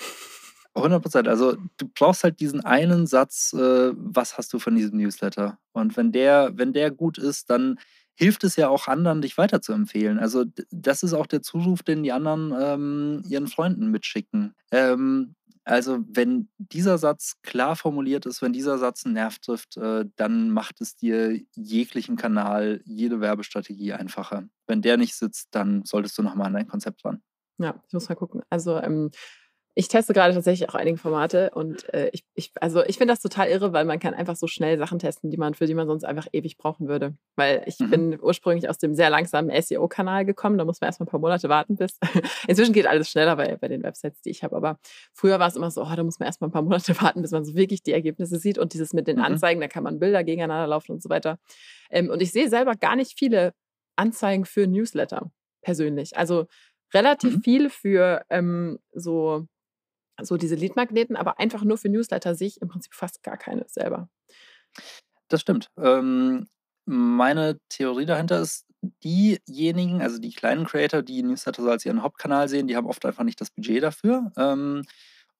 100 0.73 1.01
Prozent. 1.01 1.27
Also 1.27 1.57
du 1.77 1.89
brauchst 1.93 2.23
halt 2.23 2.39
diesen 2.39 2.63
einen 2.63 3.07
Satz, 3.07 3.53
äh, 3.53 3.91
was 3.95 4.37
hast 4.37 4.53
du 4.53 4.59
von 4.59 4.75
diesem 4.75 4.97
Newsletter? 4.97 5.57
Und 5.73 5.97
wenn 5.97 6.11
der, 6.11 6.51
wenn 6.55 6.73
der 6.73 6.91
gut 6.91 7.17
ist, 7.17 7.49
dann 7.49 7.77
hilft 8.13 8.43
es 8.43 8.55
ja 8.55 8.69
auch 8.69 8.87
anderen, 8.87 9.21
dich 9.21 9.37
weiterzuempfehlen. 9.37 10.19
Also 10.19 10.45
das 10.69 11.03
ist 11.03 11.13
auch 11.13 11.27
der 11.27 11.41
Zuruf, 11.41 11.81
den 11.83 12.03
die 12.03 12.11
anderen 12.11 12.53
ähm, 12.57 13.23
ihren 13.27 13.47
Freunden 13.47 13.89
mitschicken. 13.89 14.53
Ähm, 14.71 15.35
also, 15.63 15.99
wenn 16.07 16.49
dieser 16.57 16.97
Satz 16.97 17.35
klar 17.43 17.75
formuliert 17.75 18.25
ist, 18.25 18.41
wenn 18.41 18.53
dieser 18.53 18.77
Satz 18.77 19.05
einen 19.05 19.13
Nerv 19.13 19.39
trifft, 19.39 19.77
äh, 19.77 20.05
dann 20.15 20.49
macht 20.49 20.81
es 20.81 20.95
dir 20.95 21.39
jeglichen 21.55 22.15
Kanal, 22.15 22.81
jede 22.85 23.21
Werbestrategie 23.21 23.93
einfacher. 23.93 24.47
Wenn 24.65 24.81
der 24.81 24.97
nicht 24.97 25.15
sitzt, 25.15 25.49
dann 25.51 25.83
solltest 25.85 26.17
du 26.17 26.23
nochmal 26.23 26.47
an 26.47 26.53
dein 26.53 26.67
Konzept 26.67 27.05
ran. 27.05 27.21
Ja, 27.59 27.79
ich 27.87 27.93
muss 27.93 28.09
mal 28.09 28.15
gucken. 28.15 28.41
Also, 28.49 28.77
ähm, 28.77 29.11
ich 29.73 29.87
teste 29.87 30.11
gerade 30.13 30.33
tatsächlich 30.33 30.67
auch 30.67 30.75
einige 30.75 30.97
Formate 30.97 31.51
und 31.51 31.87
äh, 31.93 32.09
ich, 32.11 32.25
ich, 32.33 32.51
also 32.59 32.83
ich 32.83 32.97
finde 32.97 33.13
das 33.13 33.21
total 33.21 33.47
irre, 33.47 33.71
weil 33.71 33.85
man 33.85 33.99
kann 33.99 34.13
einfach 34.13 34.35
so 34.35 34.47
schnell 34.47 34.77
Sachen 34.77 34.99
testen, 34.99 35.29
die 35.29 35.37
man, 35.37 35.53
für 35.53 35.65
die 35.65 35.73
man 35.73 35.87
sonst 35.87 36.03
einfach 36.03 36.27
ewig 36.33 36.57
brauchen 36.57 36.89
würde. 36.89 37.15
Weil 37.37 37.63
ich 37.65 37.79
mhm. 37.79 37.89
bin 37.89 38.19
ursprünglich 38.21 38.69
aus 38.69 38.79
dem 38.79 38.93
sehr 38.95 39.09
langsamen 39.09 39.49
SEO-Kanal 39.61 40.25
gekommen, 40.25 40.57
da 40.57 40.65
muss 40.65 40.81
man 40.81 40.89
erstmal 40.89 41.07
ein 41.07 41.11
paar 41.11 41.21
Monate 41.21 41.47
warten 41.47 41.77
bis. 41.77 41.97
Inzwischen 42.47 42.73
geht 42.73 42.85
alles 42.85 43.09
schneller 43.09 43.37
bei, 43.37 43.55
bei 43.55 43.69
den 43.69 43.81
Websites, 43.81 44.21
die 44.21 44.31
ich 44.31 44.43
habe. 44.43 44.57
Aber 44.57 44.77
früher 45.13 45.39
war 45.39 45.47
es 45.47 45.55
immer 45.55 45.71
so, 45.71 45.83
oh, 45.83 45.95
da 45.95 46.03
muss 46.03 46.19
man 46.19 46.27
erstmal 46.27 46.49
ein 46.49 46.53
paar 46.53 46.63
Monate 46.63 46.93
warten, 47.01 47.21
bis 47.21 47.31
man 47.31 47.45
so 47.45 47.55
wirklich 47.55 47.81
die 47.81 47.93
Ergebnisse 47.93 48.39
sieht. 48.39 48.57
Und 48.57 48.73
dieses 48.73 48.91
mit 48.91 49.07
den 49.07 49.17
mhm. 49.17 49.23
Anzeigen, 49.23 49.61
da 49.61 49.69
kann 49.69 49.83
man 49.83 49.99
Bilder 49.99 50.25
gegeneinander 50.25 50.67
laufen 50.67 50.91
und 50.91 51.01
so 51.01 51.09
weiter. 51.09 51.39
Ähm, 51.89 52.09
und 52.09 52.21
ich 52.21 52.33
sehe 52.33 52.49
selber 52.49 52.75
gar 52.75 52.97
nicht 52.97 53.17
viele 53.17 53.53
Anzeigen 53.95 54.43
für 54.43 54.67
Newsletter 54.67 55.31
persönlich. 55.61 56.17
Also 56.17 56.47
relativ 56.93 57.37
mhm. 57.37 57.41
viel 57.41 57.69
für 57.69 58.25
ähm, 58.29 58.79
so 58.91 59.47
so 60.25 60.37
diese 60.37 60.55
Leadmagneten, 60.55 61.15
aber 61.15 61.39
einfach 61.39 61.63
nur 61.63 61.77
für 61.77 61.89
Newsletter 61.89 62.35
sehe 62.35 62.47
ich 62.47 62.61
im 62.61 62.67
Prinzip 62.67 62.93
fast 62.93 63.23
gar 63.23 63.37
keine 63.37 63.65
selber. 63.67 64.09
Das 65.27 65.41
stimmt. 65.41 65.69
Ähm, 65.77 66.47
meine 66.85 67.59
Theorie 67.69 68.05
dahinter 68.05 68.41
ist, 68.41 68.65
diejenigen, 69.03 70.01
also 70.01 70.17
die 70.17 70.33
kleinen 70.33 70.65
Creator, 70.65 71.01
die 71.03 71.23
Newsletter 71.23 71.61
so 71.61 71.69
als 71.69 71.85
ihren 71.85 72.01
Hauptkanal 72.01 72.49
sehen, 72.49 72.67
die 72.67 72.75
haben 72.75 72.87
oft 72.87 73.05
einfach 73.05 73.23
nicht 73.23 73.39
das 73.39 73.51
Budget 73.51 73.83
dafür. 73.83 74.31
Ähm, 74.37 74.83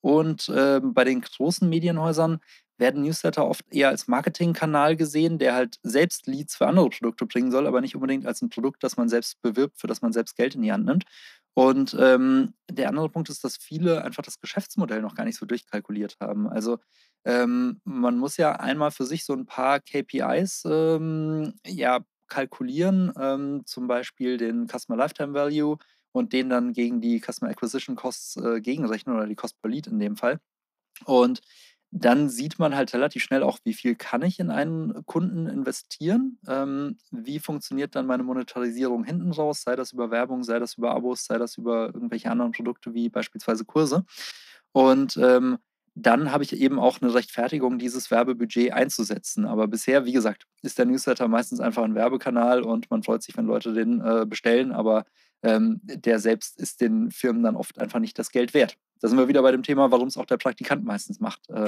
und 0.02 0.50
äh, 0.50 0.80
bei 0.84 1.04
den 1.04 1.22
großen 1.22 1.68
Medienhäusern 1.68 2.40
werden 2.78 3.04
Newsletter 3.04 3.46
oft 3.46 3.64
eher 3.72 3.90
als 3.90 4.08
Marketingkanal 4.08 4.96
gesehen, 4.96 5.38
der 5.38 5.54
halt 5.54 5.78
selbst 5.84 6.26
Leads 6.26 6.56
für 6.56 6.68
andere 6.68 6.90
Produkte 6.90 7.28
bringen 7.28 7.52
soll, 7.52 7.68
aber 7.68 7.82
nicht 7.82 7.96
unbedingt 7.96 8.26
als 8.26 8.42
ein 8.42 8.50
Produkt, 8.50 8.84
das 8.84 8.98
man 8.98 9.10
selbst 9.10 9.40
bewirbt, 9.42 9.80
für 9.80 9.88
das 9.88 10.02
man 10.02 10.12
selbst 10.12 10.36
Geld 10.36 10.56
in 10.56 10.64
die 10.64 10.72
Hand 10.72 10.86
nimmt. 10.86 11.06
Und 11.54 11.96
ähm, 12.00 12.54
der 12.70 12.90
andere 12.90 13.10
Punkt 13.10 13.30
ist, 13.30 13.44
dass 13.44 13.58
viele 13.58 14.04
einfach 14.04 14.24
das 14.24 14.40
Geschäftsmodell 14.40 15.02
noch 15.02 15.16
gar 15.16 15.26
nicht 15.26 15.38
so 15.38 15.46
durchkalkuliert 15.46 16.18
haben. 16.22 16.48
Also 16.48 16.80
ähm, 17.26 17.82
man 17.84 18.18
muss 18.18 18.38
ja 18.38 18.54
einmal 18.54 18.92
für 18.92 19.06
sich 19.06 19.26
so 19.26 19.34
ein 19.34 19.46
paar 19.46 19.80
KPIs 19.80 20.64
ähm, 20.66 21.54
ja, 21.66 22.00
kalkulieren, 22.28 23.12
ähm, 23.20 23.64
zum 23.66 23.88
Beispiel 23.88 24.38
den 24.38 24.68
Customer 24.68 24.98
Lifetime 24.98 25.34
Value 25.34 25.78
und 26.14 26.34
den 26.34 26.50
dann 26.50 26.74
gegen 26.74 27.02
die 27.02 27.20
Customer 27.20 27.52
Acquisition 27.52 27.96
Costs 27.96 28.38
äh, 28.38 28.62
gegenrechnen 28.62 29.16
oder 29.16 29.28
die 29.28 29.36
Cost 29.36 29.62
per 29.62 29.70
Lead 29.70 29.88
in 29.88 30.00
dem 30.00 30.16
Fall. 30.16 30.40
Und 31.06 31.42
dann 31.92 32.30
sieht 32.30 32.58
man 32.58 32.76
halt 32.76 32.94
relativ 32.94 33.24
schnell 33.24 33.44
auch, 33.44 33.60
wie 33.66 33.74
viel 33.74 33.96
kann 33.96 34.22
ich 34.22 34.40
in 34.40 34.50
einen 34.50 35.06
Kunden 35.06 35.48
investieren, 35.48 36.40
ähm, 36.48 36.98
wie 37.12 37.40
funktioniert 37.40 37.96
dann 37.96 38.08
meine 38.08 38.24
Monetarisierung 38.24 39.04
hinten 39.04 39.32
raus, 39.32 39.64
sei 39.64 39.76
das 39.76 39.92
über 39.92 40.10
Werbung, 40.10 40.44
sei 40.44 40.60
das 40.60 40.76
über 40.76 40.92
Abos, 40.92 41.26
sei 41.26 41.38
das 41.38 41.58
über 41.58 41.88
irgendwelche 41.94 42.32
anderen 42.32 42.54
Produkte 42.54 42.94
wie 42.94 43.10
beispielsweise 43.10 43.66
Kurse. 43.66 44.06
Und 44.72 45.18
ähm, 45.18 45.58
dann 45.94 46.32
habe 46.32 46.44
ich 46.44 46.60
eben 46.60 46.80
auch 46.80 47.02
eine 47.02 47.14
Rechtfertigung, 47.14 47.78
dieses 47.78 48.12
Werbebudget 48.12 48.74
einzusetzen. 48.74 49.46
Aber 49.46 49.68
bisher, 49.68 50.06
wie 50.06 50.14
gesagt, 50.14 50.46
ist 50.62 50.78
der 50.78 50.86
Newsletter 50.86 51.28
meistens 51.28 51.60
einfach 51.60 51.84
ein 51.84 51.96
Werbekanal 51.96 52.64
und 52.64 52.90
man 52.90 53.04
freut 53.04 53.24
sich, 53.24 53.36
wenn 53.38 53.46
Leute 53.46 53.74
den 53.74 54.02
äh, 54.02 54.26
bestellen, 54.26 54.72
aber 54.72 55.06
ähm, 55.44 55.82
der 55.84 56.20
selbst 56.20 56.60
ist 56.60 56.82
den 56.82 57.12
Firmen 57.12 57.44
dann 57.44 57.56
oft 57.56 57.80
einfach 57.80 58.00
nicht 58.00 58.18
das 58.18 58.32
Geld 58.32 58.54
wert 58.54 58.78
da 59.02 59.08
sind 59.08 59.18
wir 59.18 59.28
wieder 59.28 59.42
bei 59.42 59.52
dem 59.52 59.64
Thema, 59.64 59.90
warum 59.92 60.08
es 60.08 60.18
auch 60.18 60.28
der 60.28 60.38
Praktikant 60.38 60.86
meistens 60.86 61.20
macht. 61.20 61.50
Äh, 61.50 61.66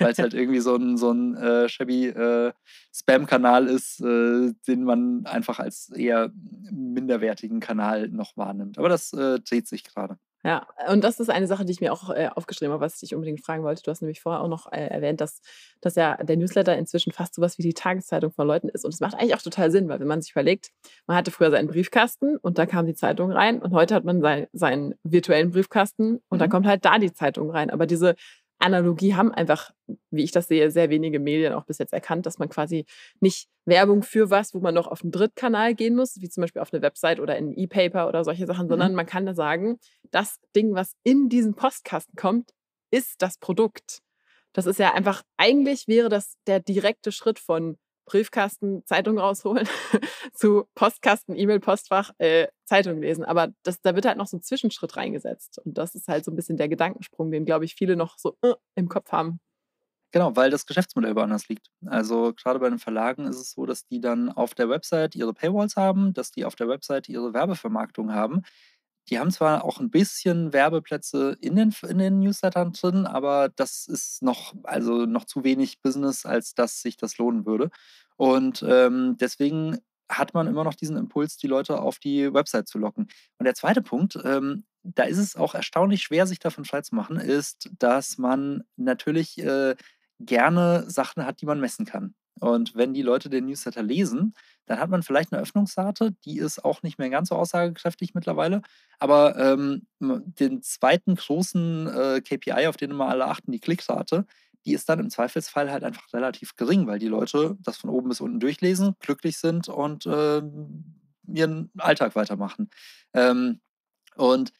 Weil 0.00 0.12
es 0.12 0.18
halt 0.18 0.34
irgendwie 0.34 0.58
so 0.58 0.74
ein, 0.74 0.96
so 0.96 1.12
ein 1.12 1.36
äh, 1.36 1.68
shabby 1.68 2.08
äh, 2.08 2.52
Spam-Kanal 2.92 3.68
ist, 3.68 4.00
äh, 4.00 4.52
den 4.66 4.82
man 4.82 5.24
einfach 5.24 5.60
als 5.60 5.90
eher 5.90 6.32
minderwertigen 6.70 7.60
Kanal 7.60 8.08
noch 8.08 8.36
wahrnimmt. 8.36 8.78
Aber 8.78 8.88
das 8.88 9.12
äh, 9.12 9.38
dreht 9.38 9.68
sich 9.68 9.84
gerade. 9.84 10.18
Ja, 10.44 10.66
und 10.88 11.04
das 11.04 11.20
ist 11.20 11.30
eine 11.30 11.46
Sache, 11.46 11.64
die 11.64 11.70
ich 11.70 11.80
mir 11.80 11.92
auch 11.92 12.10
äh, 12.10 12.28
aufgeschrieben 12.34 12.72
habe, 12.72 12.84
was 12.84 12.94
ich 12.94 13.00
dich 13.00 13.14
unbedingt 13.14 13.44
fragen 13.44 13.62
wollte. 13.62 13.82
Du 13.84 13.92
hast 13.92 14.02
nämlich 14.02 14.20
vorher 14.20 14.42
auch 14.42 14.48
noch 14.48 14.70
äh, 14.72 14.88
erwähnt, 14.88 15.20
dass, 15.20 15.40
dass 15.80 15.94
ja 15.94 16.16
der 16.16 16.36
Newsletter 16.36 16.76
inzwischen 16.76 17.12
fast 17.12 17.36
sowas 17.36 17.58
wie 17.58 17.62
die 17.62 17.74
Tageszeitung 17.74 18.32
von 18.32 18.48
Leuten 18.48 18.68
ist. 18.68 18.84
Und 18.84 18.92
es 18.92 18.98
macht 18.98 19.14
eigentlich 19.14 19.36
auch 19.36 19.42
total 19.42 19.70
Sinn, 19.70 19.88
weil 19.88 20.00
wenn 20.00 20.08
man 20.08 20.20
sich 20.20 20.32
überlegt, 20.32 20.70
man 21.06 21.16
hatte 21.16 21.30
früher 21.30 21.52
seinen 21.52 21.68
Briefkasten 21.68 22.38
und 22.38 22.58
da 22.58 22.66
kam 22.66 22.86
die 22.86 22.94
Zeitung 22.94 23.30
rein 23.30 23.62
und 23.62 23.72
heute 23.72 23.94
hat 23.94 24.04
man 24.04 24.20
sein, 24.20 24.48
seinen 24.52 24.94
virtuellen 25.04 25.52
Briefkasten 25.52 26.20
und 26.28 26.38
mhm. 26.38 26.40
da 26.40 26.48
kommt 26.48 26.66
halt 26.66 26.84
da 26.84 26.98
die 26.98 27.12
Zeitung 27.12 27.50
rein. 27.50 27.70
Aber 27.70 27.86
diese 27.86 28.16
Analogie 28.62 29.14
haben 29.14 29.32
einfach, 29.32 29.72
wie 30.10 30.22
ich 30.22 30.30
das 30.30 30.48
sehe, 30.48 30.70
sehr 30.70 30.90
wenige 30.90 31.18
Medien 31.18 31.52
auch 31.52 31.64
bis 31.64 31.78
jetzt 31.78 31.92
erkannt, 31.92 32.26
dass 32.26 32.38
man 32.38 32.48
quasi 32.48 32.86
nicht 33.20 33.48
Werbung 33.64 34.02
für 34.02 34.30
was, 34.30 34.54
wo 34.54 34.60
man 34.60 34.74
noch 34.74 34.86
auf 34.86 35.02
einen 35.02 35.12
Drittkanal 35.12 35.74
gehen 35.74 35.96
muss, 35.96 36.20
wie 36.20 36.28
zum 36.28 36.42
Beispiel 36.42 36.62
auf 36.62 36.72
eine 36.72 36.82
Website 36.82 37.20
oder 37.20 37.36
in 37.36 37.52
E-Paper 37.52 38.08
oder 38.08 38.24
solche 38.24 38.46
Sachen, 38.46 38.66
mhm. 38.66 38.70
sondern 38.70 38.94
man 38.94 39.06
kann 39.06 39.26
da 39.26 39.34
sagen, 39.34 39.78
das 40.10 40.38
Ding, 40.54 40.74
was 40.74 40.94
in 41.02 41.28
diesen 41.28 41.54
Postkasten 41.54 42.14
kommt, 42.16 42.50
ist 42.90 43.20
das 43.22 43.38
Produkt. 43.38 44.00
Das 44.52 44.66
ist 44.66 44.78
ja 44.78 44.92
einfach, 44.92 45.22
eigentlich 45.36 45.88
wäre 45.88 46.08
das 46.08 46.34
der 46.46 46.60
direkte 46.60 47.10
Schritt 47.10 47.38
von 47.38 47.78
Briefkasten, 48.04 48.84
Zeitung 48.84 49.18
rausholen, 49.18 49.68
zu 50.34 50.64
Postkasten, 50.74 51.36
E-Mail-Postfach, 51.36 52.10
äh, 52.18 52.48
Zeitung 52.64 53.00
lesen. 53.00 53.24
Aber 53.24 53.48
das, 53.62 53.80
da 53.80 53.94
wird 53.94 54.06
halt 54.06 54.18
noch 54.18 54.26
so 54.26 54.36
ein 54.36 54.42
Zwischenschritt 54.42 54.96
reingesetzt. 54.96 55.58
Und 55.64 55.78
das 55.78 55.94
ist 55.94 56.08
halt 56.08 56.24
so 56.24 56.30
ein 56.30 56.36
bisschen 56.36 56.56
der 56.56 56.68
Gedankensprung, 56.68 57.30
den, 57.30 57.44
glaube 57.44 57.64
ich, 57.64 57.74
viele 57.74 57.96
noch 57.96 58.18
so 58.18 58.36
äh, 58.42 58.54
im 58.74 58.88
Kopf 58.88 59.12
haben. 59.12 59.40
Genau, 60.12 60.36
weil 60.36 60.50
das 60.50 60.66
Geschäftsmodell 60.66 61.16
woanders 61.16 61.48
liegt. 61.48 61.68
Also 61.86 62.34
gerade 62.34 62.58
bei 62.58 62.68
den 62.68 62.78
Verlagen 62.78 63.26
ist 63.26 63.38
es 63.38 63.52
so, 63.52 63.64
dass 63.64 63.86
die 63.86 64.00
dann 64.00 64.30
auf 64.30 64.54
der 64.54 64.68
Website 64.68 65.14
ihre 65.14 65.32
Paywalls 65.32 65.76
haben, 65.76 66.12
dass 66.12 66.30
die 66.30 66.44
auf 66.44 66.54
der 66.54 66.68
Website 66.68 67.08
ihre 67.08 67.32
Werbevermarktung 67.32 68.12
haben. 68.12 68.42
Die 69.08 69.18
haben 69.18 69.30
zwar 69.30 69.64
auch 69.64 69.80
ein 69.80 69.90
bisschen 69.90 70.52
Werbeplätze 70.52 71.36
in 71.40 71.56
den, 71.56 71.74
in 71.88 71.98
den 71.98 72.20
Newslettern 72.20 72.72
drin, 72.72 73.06
aber 73.06 73.48
das 73.48 73.86
ist 73.86 74.22
noch, 74.22 74.54
also 74.62 75.06
noch 75.06 75.24
zu 75.24 75.44
wenig 75.44 75.80
Business, 75.82 76.24
als 76.24 76.54
dass 76.54 76.80
sich 76.80 76.96
das 76.96 77.18
lohnen 77.18 77.44
würde. 77.44 77.70
Und 78.16 78.64
ähm, 78.66 79.16
deswegen 79.18 79.78
hat 80.08 80.34
man 80.34 80.46
immer 80.46 80.64
noch 80.64 80.74
diesen 80.74 80.96
Impuls, 80.96 81.36
die 81.36 81.46
Leute 81.46 81.80
auf 81.80 81.98
die 81.98 82.32
Website 82.32 82.68
zu 82.68 82.78
locken. 82.78 83.08
Und 83.38 83.44
der 83.44 83.54
zweite 83.54 83.82
Punkt, 83.82 84.18
ähm, 84.24 84.64
da 84.82 85.04
ist 85.04 85.18
es 85.18 85.36
auch 85.36 85.54
erstaunlich 85.54 86.02
schwer, 86.02 86.26
sich 86.26 86.38
davon 86.38 86.64
frei 86.64 86.82
zu 86.82 86.94
machen, 86.94 87.16
ist, 87.16 87.70
dass 87.78 88.18
man 88.18 88.64
natürlich 88.76 89.38
äh, 89.38 89.74
gerne 90.20 90.88
Sachen 90.88 91.24
hat, 91.24 91.40
die 91.40 91.46
man 91.46 91.60
messen 91.60 91.86
kann. 91.86 92.14
Und 92.40 92.74
wenn 92.74 92.94
die 92.94 93.02
Leute 93.02 93.30
den 93.30 93.46
Newsletter 93.46 93.82
lesen, 93.82 94.34
dann 94.66 94.78
hat 94.78 94.90
man 94.90 95.02
vielleicht 95.02 95.32
eine 95.32 95.42
Öffnungsrate, 95.42 96.12
die 96.24 96.38
ist 96.38 96.64
auch 96.64 96.82
nicht 96.82 96.98
mehr 96.98 97.10
ganz 97.10 97.28
so 97.28 97.36
aussagekräftig 97.36 98.14
mittlerweile. 98.14 98.62
Aber 98.98 99.36
ähm, 99.36 99.86
den 100.00 100.62
zweiten 100.62 101.14
großen 101.14 101.86
äh, 101.88 102.20
KPI, 102.20 102.66
auf 102.66 102.76
den 102.76 102.90
immer 102.90 103.08
alle 103.08 103.26
achten, 103.26 103.52
die 103.52 103.60
Klickrate, 103.60 104.26
die 104.64 104.74
ist 104.74 104.88
dann 104.88 105.00
im 105.00 105.10
Zweifelsfall 105.10 105.70
halt 105.70 105.84
einfach 105.84 106.12
relativ 106.12 106.56
gering, 106.56 106.86
weil 106.86 106.98
die 106.98 107.08
Leute 107.08 107.56
das 107.60 107.76
von 107.78 107.90
oben 107.90 108.08
bis 108.08 108.20
unten 108.20 108.40
durchlesen, 108.40 108.94
glücklich 109.00 109.38
sind 109.38 109.68
und 109.68 110.06
äh, 110.06 110.42
ihren 111.26 111.70
Alltag 111.78 112.14
weitermachen. 112.14 112.70
Ähm, 113.14 113.60
und 114.16 114.52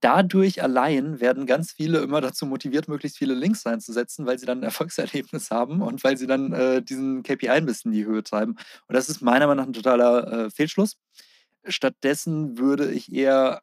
dadurch 0.00 0.62
allein 0.62 1.20
werden 1.20 1.46
ganz 1.46 1.72
viele 1.72 1.98
immer 2.00 2.20
dazu 2.20 2.46
motiviert, 2.46 2.88
möglichst 2.88 3.18
viele 3.18 3.34
Links 3.34 3.64
reinzusetzen, 3.66 4.26
weil 4.26 4.38
sie 4.38 4.46
dann 4.46 4.60
ein 4.60 4.62
Erfolgserlebnis 4.64 5.50
haben 5.50 5.82
und 5.82 6.02
weil 6.04 6.16
sie 6.16 6.26
dann 6.26 6.52
äh, 6.52 6.82
diesen 6.82 7.22
KPI 7.22 7.50
ein 7.50 7.66
bisschen 7.66 7.92
in 7.92 7.98
die 7.98 8.06
Höhe 8.06 8.22
treiben. 8.22 8.52
Und 8.52 8.94
das 8.94 9.08
ist 9.08 9.20
meiner 9.20 9.46
Meinung 9.46 9.64
nach 9.64 9.68
ein 9.68 9.72
totaler 9.72 10.46
äh, 10.46 10.50
Fehlschluss. 10.50 10.96
Stattdessen 11.66 12.58
würde 12.58 12.92
ich 12.92 13.12
eher 13.12 13.60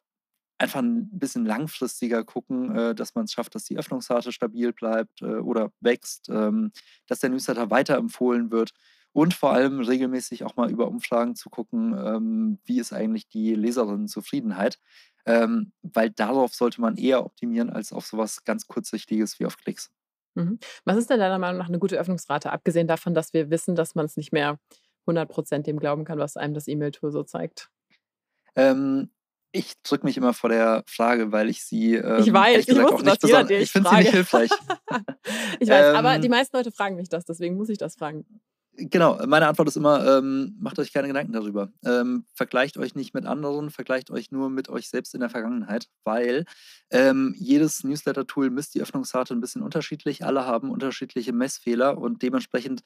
einfach 0.58 0.80
ein 0.80 1.08
bisschen 1.10 1.44
langfristiger 1.44 2.24
gucken, 2.24 2.74
äh, 2.76 2.94
dass 2.94 3.14
man 3.14 3.24
es 3.24 3.32
schafft, 3.32 3.54
dass 3.54 3.64
die 3.64 3.76
Öffnungsrate 3.78 4.32
stabil 4.32 4.72
bleibt 4.72 5.22
äh, 5.22 5.36
oder 5.36 5.70
wächst, 5.80 6.28
ähm, 6.28 6.72
dass 7.06 7.20
der 7.20 7.30
Newsletter 7.30 7.70
weiterempfohlen 7.70 8.50
wird 8.50 8.72
und 9.12 9.34
vor 9.34 9.52
allem 9.52 9.80
regelmäßig 9.80 10.44
auch 10.44 10.56
mal 10.56 10.70
über 10.70 10.88
Umfragen 10.88 11.36
zu 11.36 11.50
gucken, 11.50 11.96
ähm, 11.96 12.58
wie 12.64 12.80
ist 12.80 12.92
eigentlich 12.92 13.28
die 13.28 13.54
Leserinnenzufriedenheit, 13.54 14.78
ähm, 15.26 15.72
weil 15.82 16.10
darauf 16.10 16.54
sollte 16.54 16.80
man 16.80 16.96
eher 16.96 17.24
optimieren 17.24 17.70
als 17.70 17.92
auf 17.92 18.06
sowas 18.06 18.44
ganz 18.44 18.66
kurzsichtiges 18.66 19.38
wie 19.40 19.46
auf 19.46 19.56
Klicks. 19.56 19.90
Mhm. 20.34 20.58
Was 20.84 20.96
ist 20.96 21.10
denn 21.10 21.20
deiner 21.20 21.38
Meinung 21.38 21.58
nach 21.58 21.68
eine 21.68 21.78
gute 21.78 21.96
Öffnungsrate, 21.96 22.52
abgesehen 22.52 22.88
davon, 22.88 23.14
dass 23.14 23.32
wir 23.32 23.50
wissen, 23.50 23.74
dass 23.74 23.94
man 23.94 24.06
es 24.06 24.16
nicht 24.16 24.32
mehr 24.32 24.58
100% 25.06 25.62
dem 25.62 25.78
glauben 25.78 26.04
kann, 26.04 26.18
was 26.18 26.36
einem 26.36 26.54
das 26.54 26.68
E-Mail-Tool 26.68 27.12
so 27.12 27.22
zeigt? 27.22 27.70
Ähm, 28.56 29.10
ich 29.52 29.74
drücke 29.82 30.04
mich 30.04 30.16
immer 30.16 30.34
vor 30.34 30.50
der 30.50 30.82
Frage, 30.86 31.30
weil 31.30 31.48
ich 31.48 31.64
sie. 31.64 31.94
Ähm, 31.94 32.18
ich 32.20 32.32
weiß, 32.32 32.68
ich 32.68 32.76
wusste 32.76 33.04
das 33.04 33.18
jeder, 33.22 33.50
Ich 33.50 33.70
finde 33.70 33.90
sie 33.90 33.96
nicht 33.96 34.10
hilfreich. 34.10 34.50
ich 35.60 35.68
weiß, 35.68 35.90
ähm, 35.90 35.96
aber 35.96 36.18
die 36.18 36.28
meisten 36.28 36.56
Leute 36.56 36.72
fragen 36.72 36.96
mich 36.96 37.08
das, 37.08 37.24
deswegen 37.24 37.56
muss 37.56 37.68
ich 37.68 37.78
das 37.78 37.94
fragen. 37.94 38.26
Genau, 38.76 39.24
meine 39.26 39.46
Antwort 39.46 39.68
ist 39.68 39.76
immer, 39.76 40.04
ähm, 40.18 40.56
macht 40.58 40.80
euch 40.80 40.92
keine 40.92 41.06
Gedanken 41.06 41.32
darüber. 41.32 41.70
Ähm, 41.84 42.24
vergleicht 42.34 42.76
euch 42.76 42.96
nicht 42.96 43.14
mit 43.14 43.24
anderen, 43.24 43.70
vergleicht 43.70 44.10
euch 44.10 44.32
nur 44.32 44.50
mit 44.50 44.68
euch 44.68 44.88
selbst 44.88 45.14
in 45.14 45.20
der 45.20 45.30
Vergangenheit, 45.30 45.86
weil 46.02 46.44
ähm, 46.90 47.34
jedes 47.38 47.84
Newsletter-Tool 47.84 48.50
misst 48.50 48.74
die 48.74 48.82
Öffnungsrate 48.82 49.32
ein 49.32 49.40
bisschen 49.40 49.62
unterschiedlich. 49.62 50.24
Alle 50.24 50.44
haben 50.44 50.70
unterschiedliche 50.70 51.32
Messfehler 51.32 51.98
und 51.98 52.22
dementsprechend 52.22 52.82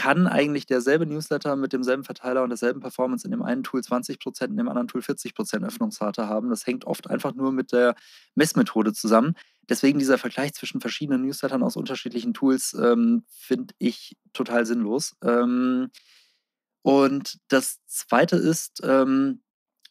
kann 0.00 0.26
eigentlich 0.26 0.64
derselbe 0.64 1.04
Newsletter 1.04 1.56
mit 1.56 1.74
demselben 1.74 2.04
Verteiler 2.04 2.42
und 2.42 2.48
derselben 2.48 2.80
Performance 2.80 3.26
in 3.26 3.32
dem 3.32 3.42
einen 3.42 3.62
Tool 3.62 3.82
20%, 3.82 4.46
in 4.46 4.56
dem 4.56 4.66
anderen 4.66 4.88
Tool 4.88 5.02
40% 5.02 5.62
Öffnungsrate 5.62 6.26
haben. 6.26 6.48
Das 6.48 6.66
hängt 6.66 6.86
oft 6.86 7.10
einfach 7.10 7.34
nur 7.34 7.52
mit 7.52 7.70
der 7.70 7.94
Messmethode 8.34 8.94
zusammen. 8.94 9.34
Deswegen 9.68 9.98
dieser 9.98 10.16
Vergleich 10.16 10.54
zwischen 10.54 10.80
verschiedenen 10.80 11.20
Newslettern 11.20 11.62
aus 11.62 11.76
unterschiedlichen 11.76 12.32
Tools 12.32 12.72
ähm, 12.80 13.24
finde 13.28 13.74
ich 13.76 14.16
total 14.32 14.64
sinnlos. 14.64 15.16
Ähm, 15.22 15.90
und 16.80 17.36
das 17.48 17.80
Zweite 17.86 18.36
ist, 18.36 18.80
ähm, 18.82 19.42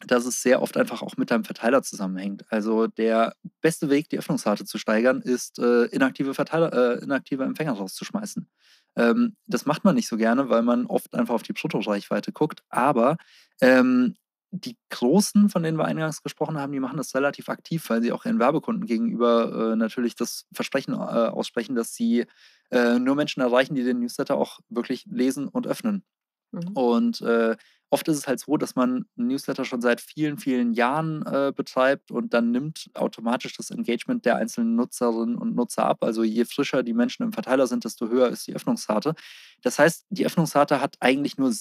dass 0.07 0.25
es 0.25 0.41
sehr 0.41 0.63
oft 0.63 0.75
einfach 0.75 1.03
auch 1.03 1.17
mit 1.17 1.29
deinem 1.29 1.43
Verteiler 1.43 1.83
zusammenhängt. 1.83 2.45
Also 2.49 2.87
der 2.87 3.35
beste 3.61 3.91
Weg, 3.91 4.09
die 4.09 4.17
Öffnungsrate 4.17 4.65
zu 4.65 4.79
steigern, 4.79 5.21
ist, 5.21 5.59
äh, 5.59 5.85
inaktive, 5.85 6.33
Verteiler, 6.33 6.73
äh, 6.73 7.03
inaktive 7.03 7.43
Empfänger 7.43 7.73
rauszuschmeißen. 7.73 8.49
Ähm, 8.95 9.35
das 9.47 9.65
macht 9.65 9.83
man 9.83 9.95
nicht 9.95 10.07
so 10.07 10.17
gerne, 10.17 10.49
weil 10.49 10.61
man 10.61 10.85
oft 10.85 11.13
einfach 11.13 11.35
auf 11.35 11.43
die 11.43 11.53
Bruttoreichweite 11.53 12.31
guckt. 12.31 12.63
Aber 12.69 13.17
ähm, 13.61 14.15
die 14.51 14.77
Großen, 14.89 15.49
von 15.49 15.63
denen 15.63 15.77
wir 15.77 15.85
eingangs 15.85 16.23
gesprochen 16.23 16.57
haben, 16.57 16.71
die 16.71 16.79
machen 16.79 16.97
das 16.97 17.13
relativ 17.13 17.49
aktiv, 17.49 17.87
weil 17.89 18.01
sie 18.01 18.11
auch 18.11 18.25
ihren 18.25 18.39
Werbekunden 18.39 18.85
gegenüber 18.85 19.73
äh, 19.73 19.75
natürlich 19.75 20.15
das 20.15 20.45
Versprechen 20.53 20.93
äh, 20.93 20.97
aussprechen, 20.97 21.75
dass 21.75 21.93
sie 21.93 22.25
äh, 22.71 22.97
nur 22.97 23.15
Menschen 23.15 23.41
erreichen, 23.41 23.75
die 23.75 23.83
den 23.83 23.99
Newsletter 23.99 24.35
auch 24.35 24.59
wirklich 24.69 25.05
lesen 25.05 25.47
und 25.47 25.67
öffnen. 25.67 26.03
Mhm. 26.51 26.71
Und 26.73 27.21
äh, 27.21 27.55
oft 27.89 28.07
ist 28.07 28.17
es 28.17 28.27
halt 28.27 28.39
so, 28.39 28.57
dass 28.57 28.75
man 28.75 29.05
Newsletter 29.15 29.65
schon 29.65 29.81
seit 29.81 30.01
vielen, 30.01 30.37
vielen 30.37 30.73
Jahren 30.73 31.25
äh, 31.25 31.51
betreibt 31.55 32.11
und 32.11 32.33
dann 32.33 32.51
nimmt 32.51 32.89
automatisch 32.93 33.55
das 33.57 33.71
Engagement 33.71 34.25
der 34.25 34.35
einzelnen 34.35 34.75
Nutzerinnen 34.75 35.35
und 35.35 35.55
Nutzer 35.55 35.85
ab. 35.85 36.03
Also 36.03 36.23
je 36.23 36.45
frischer 36.45 36.83
die 36.83 36.93
Menschen 36.93 37.23
im 37.23 37.33
Verteiler 37.33 37.67
sind, 37.67 37.85
desto 37.85 38.07
höher 38.07 38.29
ist 38.29 38.47
die 38.47 38.55
Öffnungsrate. 38.55 39.15
Das 39.61 39.79
heißt, 39.79 40.05
die 40.09 40.25
Öffnungsrate 40.25 40.81
hat 40.81 40.97
eigentlich 40.99 41.37
nur 41.37 41.51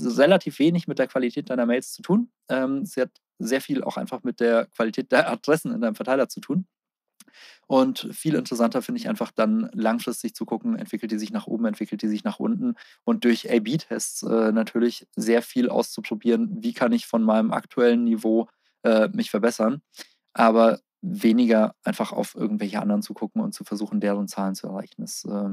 relativ 0.00 0.58
wenig 0.58 0.88
mit 0.88 0.98
der 0.98 1.06
Qualität 1.06 1.50
deiner 1.50 1.66
Mails 1.66 1.92
zu 1.92 2.02
tun. 2.02 2.30
Ähm, 2.48 2.84
sie 2.84 3.02
hat 3.02 3.10
sehr 3.38 3.60
viel 3.60 3.82
auch 3.82 3.96
einfach 3.96 4.22
mit 4.22 4.40
der 4.40 4.66
Qualität 4.66 5.12
der 5.12 5.30
Adressen 5.30 5.72
in 5.72 5.80
deinem 5.80 5.94
Verteiler 5.94 6.28
zu 6.28 6.40
tun. 6.40 6.66
Und 7.66 8.08
viel 8.12 8.34
interessanter 8.34 8.82
finde 8.82 9.00
ich 9.00 9.08
einfach 9.08 9.30
dann 9.30 9.70
langfristig 9.72 10.34
zu 10.34 10.44
gucken, 10.44 10.76
entwickelt 10.76 11.12
die 11.12 11.18
sich 11.18 11.32
nach 11.32 11.46
oben, 11.46 11.64
entwickelt 11.66 12.02
die 12.02 12.08
sich 12.08 12.24
nach 12.24 12.38
unten 12.38 12.74
und 13.04 13.24
durch 13.24 13.50
A-B-Tests 13.50 14.22
äh, 14.22 14.52
natürlich 14.52 15.06
sehr 15.16 15.42
viel 15.42 15.68
auszuprobieren, 15.68 16.62
wie 16.62 16.72
kann 16.72 16.92
ich 16.92 17.06
von 17.06 17.22
meinem 17.22 17.52
aktuellen 17.52 18.04
Niveau 18.04 18.48
äh, 18.82 19.08
mich 19.08 19.30
verbessern, 19.30 19.82
aber 20.32 20.80
weniger 21.02 21.74
einfach 21.84 22.12
auf 22.12 22.34
irgendwelche 22.34 22.80
anderen 22.80 23.02
zu 23.02 23.14
gucken 23.14 23.42
und 23.42 23.52
zu 23.54 23.64
versuchen, 23.64 24.00
deren 24.00 24.28
Zahlen 24.28 24.54
zu 24.54 24.68
erreichen. 24.68 25.02
Das 25.02 25.24
äh, 25.24 25.50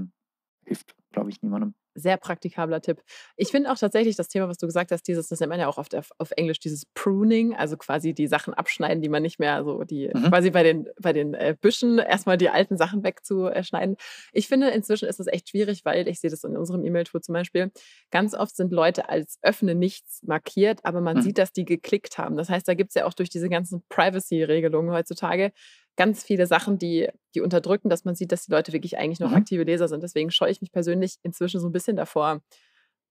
hilft, 0.66 0.96
glaube 1.12 1.30
ich, 1.30 1.42
niemandem 1.42 1.74
sehr 1.96 2.18
praktikabler 2.18 2.82
Tipp. 2.82 3.02
Ich 3.36 3.50
finde 3.50 3.72
auch 3.72 3.78
tatsächlich 3.78 4.16
das 4.16 4.28
Thema, 4.28 4.48
was 4.48 4.58
du 4.58 4.66
gesagt 4.66 4.92
hast, 4.92 5.04
dieses, 5.08 5.28
das 5.28 5.40
nennt 5.40 5.50
man 5.50 5.60
ja 5.60 5.68
auch 5.68 5.78
oft 5.78 5.96
auf, 5.96 6.10
auf 6.18 6.32
Englisch, 6.32 6.60
dieses 6.60 6.86
Pruning, 6.94 7.56
also 7.56 7.78
quasi 7.78 8.14
die 8.14 8.28
Sachen 8.28 8.54
abschneiden, 8.54 9.02
die 9.02 9.10
man 9.10 9.22
nicht 9.22 9.40
mehr 9.40 9.64
so, 9.64 9.84
die 9.84 10.10
mhm. 10.14 10.30
quasi 10.30 10.52
bei 10.52 10.64
den, 10.64 10.88
bei 11.02 11.14
den 11.14 11.34
äh, 11.34 11.56
Büschen 11.60 12.00
erstmal 12.00 12.38
die 12.38 12.50
alten 12.50 12.78
Sachen 12.78 13.04
wegzuschneiden. 13.04 13.98
Ich 14.32 14.48
finde, 14.48 14.70
inzwischen 14.70 15.08
ist 15.08 15.20
das 15.20 15.28
echt 15.28 15.50
schwierig, 15.50 15.84
weil 15.86 16.08
ich 16.08 16.20
sehe 16.20 16.30
das 16.30 16.44
in 16.44 16.56
unserem 16.56 16.86
E-Mail-Tool 16.86 17.22
zum 17.22 17.34
Beispiel. 17.34 17.72
Ganz 18.10 18.34
oft 18.34 18.56
sind 18.56 18.72
Leute 18.72 19.10
als 19.10 19.40
öffne 19.42 19.76
nichts 19.76 20.22
markiert, 20.24 20.80
aber 20.84 21.02
man 21.02 21.18
mhm. 21.18 21.22
sieht, 21.22 21.38
dass 21.38 21.52
die 21.52 21.66
geklickt 21.66 22.18
haben. 22.18 22.38
Das 22.38 22.50
heißt, 22.50 22.68
da 22.68 22.74
gibt 22.74 22.92
es 22.92 22.96
ja 22.96 23.06
auch 23.06 23.14
durch 23.14 23.30
diese 23.30 23.50
ganzen 23.50 23.84
Privacy-Regelungen 23.90 24.92
heutzutage 24.92 25.52
ganz 25.98 26.24
viele 26.24 26.48
Sachen, 26.48 26.78
die, 26.78 27.10
die 27.36 27.42
unterdrücken, 27.42 27.90
dass 27.90 28.06
man 28.06 28.16
sieht, 28.16 28.32
dass 28.32 28.46
die 28.46 28.52
Leute 28.52 28.74
wirklich 28.74 28.98
eigentlich 28.98 29.20
noch 29.20 29.32
mhm. 29.32 29.38
aktive 29.38 29.64
Leser 29.64 29.88
sind. 29.88 30.04
Deswegen 30.04 30.32
scheue 30.32 30.52
ich 30.52 30.62
mich 30.62 30.72
persönlich 30.72 31.01
inzwischen 31.24 31.60
so 31.60 31.68
ein 31.68 31.72
bisschen 31.72 31.96
davor, 31.96 32.42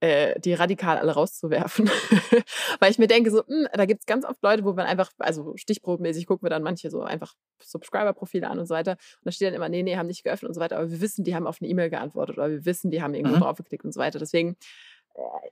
äh, 0.00 0.40
die 0.40 0.54
radikal 0.54 0.98
alle 0.98 1.12
rauszuwerfen. 1.12 1.88
Weil 2.80 2.90
ich 2.90 2.98
mir 2.98 3.06
denke, 3.06 3.30
so, 3.30 3.42
mh, 3.46 3.46
hm, 3.46 3.68
da 3.74 3.84
gibt 3.84 4.00
es 4.00 4.06
ganz 4.06 4.24
oft 4.24 4.42
Leute, 4.42 4.64
wo 4.64 4.72
man 4.72 4.86
einfach, 4.86 5.10
also 5.18 5.56
stichprobenmäßig 5.56 6.26
gucken 6.26 6.46
wir 6.46 6.50
dann 6.50 6.62
manche 6.62 6.90
so 6.90 7.02
einfach 7.02 7.34
Subscriber-Profile 7.62 8.48
an 8.48 8.58
und 8.58 8.66
so 8.66 8.74
weiter. 8.74 8.92
Und 8.92 9.24
da 9.24 9.32
steht 9.32 9.48
dann 9.48 9.54
immer, 9.54 9.68
nee, 9.68 9.82
nee, 9.82 9.96
haben 9.96 10.06
nicht 10.06 10.24
geöffnet 10.24 10.48
und 10.48 10.54
so 10.54 10.60
weiter. 10.60 10.78
Aber 10.78 10.90
wir 10.90 11.00
wissen, 11.00 11.24
die 11.24 11.34
haben 11.34 11.46
auf 11.46 11.58
eine 11.60 11.68
E-Mail 11.68 11.90
geantwortet 11.90 12.38
oder 12.38 12.50
wir 12.50 12.64
wissen, 12.64 12.90
die 12.90 13.02
haben 13.02 13.14
irgendwo 13.14 13.36
mhm. 13.36 13.40
draufgeklickt 13.40 13.84
und 13.84 13.92
so 13.92 14.00
weiter. 14.00 14.18
Deswegen, 14.18 14.56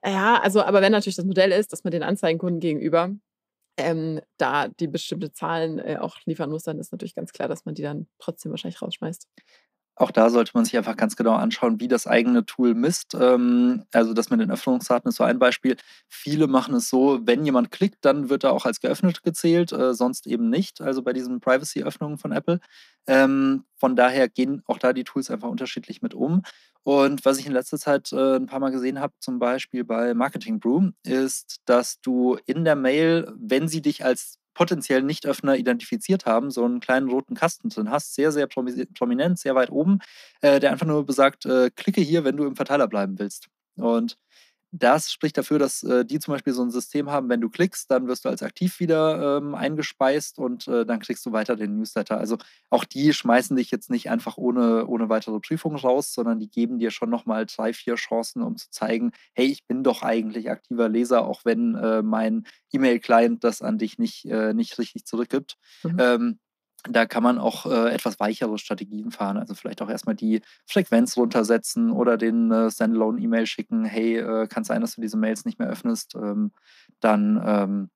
äh, 0.02 0.10
ja, 0.12 0.40
also, 0.40 0.62
aber 0.62 0.80
wenn 0.80 0.92
natürlich 0.92 1.16
das 1.16 1.26
Modell 1.26 1.52
ist, 1.52 1.72
dass 1.72 1.84
man 1.84 1.90
den 1.90 2.02
Anzeigenkunden 2.02 2.60
gegenüber 2.60 3.10
ähm, 3.76 4.20
da 4.38 4.68
die 4.68 4.88
bestimmte 4.88 5.32
Zahlen 5.32 5.78
äh, 5.78 5.98
auch 6.00 6.16
liefern 6.24 6.50
muss, 6.50 6.64
dann 6.64 6.78
ist 6.78 6.90
natürlich 6.90 7.14
ganz 7.14 7.32
klar, 7.32 7.48
dass 7.48 7.64
man 7.64 7.74
die 7.74 7.82
dann 7.82 8.08
trotzdem 8.18 8.50
wahrscheinlich 8.50 8.82
rausschmeißt. 8.82 9.28
Auch 9.98 10.12
da 10.12 10.30
sollte 10.30 10.52
man 10.54 10.64
sich 10.64 10.76
einfach 10.76 10.96
ganz 10.96 11.16
genau 11.16 11.34
anschauen, 11.34 11.80
wie 11.80 11.88
das 11.88 12.06
eigene 12.06 12.46
Tool 12.46 12.74
misst. 12.74 13.14
Ähm, 13.14 13.84
also 13.92 14.14
das 14.14 14.30
mit 14.30 14.40
den 14.40 14.50
Öffnungsraten 14.50 15.08
ist 15.08 15.16
so 15.16 15.24
ein 15.24 15.38
Beispiel. 15.40 15.76
Viele 16.08 16.46
machen 16.46 16.74
es 16.76 16.88
so, 16.88 17.18
wenn 17.24 17.44
jemand 17.44 17.72
klickt, 17.72 18.04
dann 18.04 18.28
wird 18.30 18.44
er 18.44 18.52
auch 18.52 18.64
als 18.64 18.80
geöffnet 18.80 19.22
gezählt, 19.24 19.72
äh, 19.72 19.94
sonst 19.94 20.26
eben 20.28 20.50
nicht. 20.50 20.80
Also 20.80 21.02
bei 21.02 21.12
diesen 21.12 21.40
Privacy-Öffnungen 21.40 22.16
von 22.18 22.30
Apple. 22.32 22.60
Ähm, 23.08 23.64
von 23.76 23.96
daher 23.96 24.28
gehen 24.28 24.62
auch 24.66 24.78
da 24.78 24.92
die 24.92 25.04
Tools 25.04 25.30
einfach 25.30 25.48
unterschiedlich 25.48 26.00
mit 26.00 26.14
um. 26.14 26.42
Und 26.84 27.24
was 27.24 27.38
ich 27.38 27.46
in 27.46 27.52
letzter 27.52 27.78
Zeit 27.78 28.12
äh, 28.12 28.36
ein 28.36 28.46
paar 28.46 28.60
Mal 28.60 28.70
gesehen 28.70 29.00
habe, 29.00 29.14
zum 29.20 29.38
Beispiel 29.38 29.84
bei 29.84 30.14
Marketing 30.14 30.60
Brew, 30.60 30.90
ist, 31.04 31.58
dass 31.66 32.00
du 32.00 32.38
in 32.46 32.64
der 32.64 32.76
Mail, 32.76 33.32
wenn 33.36 33.68
sie 33.68 33.82
dich 33.82 34.04
als 34.04 34.38
potenziellen 34.58 35.06
Nichtöffner 35.06 35.56
identifiziert 35.56 36.26
haben, 36.26 36.50
so 36.50 36.64
einen 36.64 36.80
kleinen 36.80 37.08
roten 37.08 37.36
Kasten 37.36 37.68
drin 37.68 37.92
hast, 37.92 38.16
sehr, 38.16 38.32
sehr 38.32 38.48
prominent, 38.48 39.38
sehr 39.38 39.54
weit 39.54 39.70
oben, 39.70 40.00
äh, 40.40 40.58
der 40.58 40.72
einfach 40.72 40.84
nur 40.84 41.06
besagt, 41.06 41.46
äh, 41.46 41.70
klicke 41.70 42.00
hier, 42.00 42.24
wenn 42.24 42.36
du 42.36 42.44
im 42.44 42.56
Verteiler 42.56 42.88
bleiben 42.88 43.20
willst. 43.20 43.46
Und 43.76 44.18
das 44.70 45.10
spricht 45.10 45.38
dafür, 45.38 45.58
dass 45.58 45.82
äh, 45.82 46.04
die 46.04 46.18
zum 46.18 46.34
Beispiel 46.34 46.52
so 46.52 46.62
ein 46.62 46.70
System 46.70 47.10
haben, 47.10 47.28
wenn 47.28 47.40
du 47.40 47.48
klickst, 47.48 47.90
dann 47.90 48.06
wirst 48.06 48.24
du 48.24 48.28
als 48.28 48.42
aktiv 48.42 48.80
wieder 48.80 49.38
ähm, 49.38 49.54
eingespeist 49.54 50.38
und 50.38 50.68
äh, 50.68 50.84
dann 50.84 51.00
kriegst 51.00 51.24
du 51.24 51.32
weiter 51.32 51.56
den 51.56 51.76
Newsletter. 51.76 52.18
Also 52.18 52.36
auch 52.70 52.84
die 52.84 53.12
schmeißen 53.12 53.56
dich 53.56 53.70
jetzt 53.70 53.90
nicht 53.90 54.10
einfach 54.10 54.36
ohne, 54.36 54.86
ohne 54.86 55.08
weitere 55.08 55.40
Prüfung 55.40 55.74
raus, 55.76 56.12
sondern 56.12 56.38
die 56.38 56.50
geben 56.50 56.78
dir 56.78 56.90
schon 56.90 57.10
nochmal 57.10 57.46
drei, 57.46 57.72
vier 57.72 57.94
Chancen, 57.94 58.42
um 58.42 58.56
zu 58.56 58.70
zeigen, 58.70 59.12
hey, 59.34 59.46
ich 59.46 59.66
bin 59.66 59.82
doch 59.82 60.02
eigentlich 60.02 60.50
aktiver 60.50 60.88
Leser, 60.88 61.24
auch 61.24 61.44
wenn 61.44 61.74
äh, 61.74 62.02
mein 62.02 62.44
E-Mail-Client 62.72 63.44
das 63.44 63.62
an 63.62 63.78
dich 63.78 63.98
nicht, 63.98 64.26
äh, 64.26 64.52
nicht 64.52 64.78
richtig 64.78 65.06
zurückgibt. 65.06 65.56
Mhm. 65.82 65.96
Ähm, 65.98 66.38
da 66.84 67.06
kann 67.06 67.22
man 67.22 67.38
auch 67.38 67.66
äh, 67.66 67.92
etwas 67.92 68.20
weichere 68.20 68.58
Strategien 68.58 69.10
fahren. 69.10 69.36
Also 69.36 69.54
vielleicht 69.54 69.82
auch 69.82 69.90
erstmal 69.90 70.14
die 70.14 70.42
Frequenz 70.66 71.16
runtersetzen 71.16 71.90
oder 71.90 72.16
den 72.16 72.50
äh, 72.50 72.70
Standalone-E-Mail 72.70 73.46
schicken. 73.46 73.84
Hey, 73.84 74.18
äh, 74.18 74.46
kann 74.46 74.64
sein, 74.64 74.80
dass 74.80 74.94
du 74.94 75.00
diese 75.00 75.16
Mails 75.16 75.44
nicht 75.44 75.58
mehr 75.58 75.68
öffnest. 75.68 76.14
Ähm, 76.14 76.52
dann 77.00 77.42
ähm, 77.44 77.90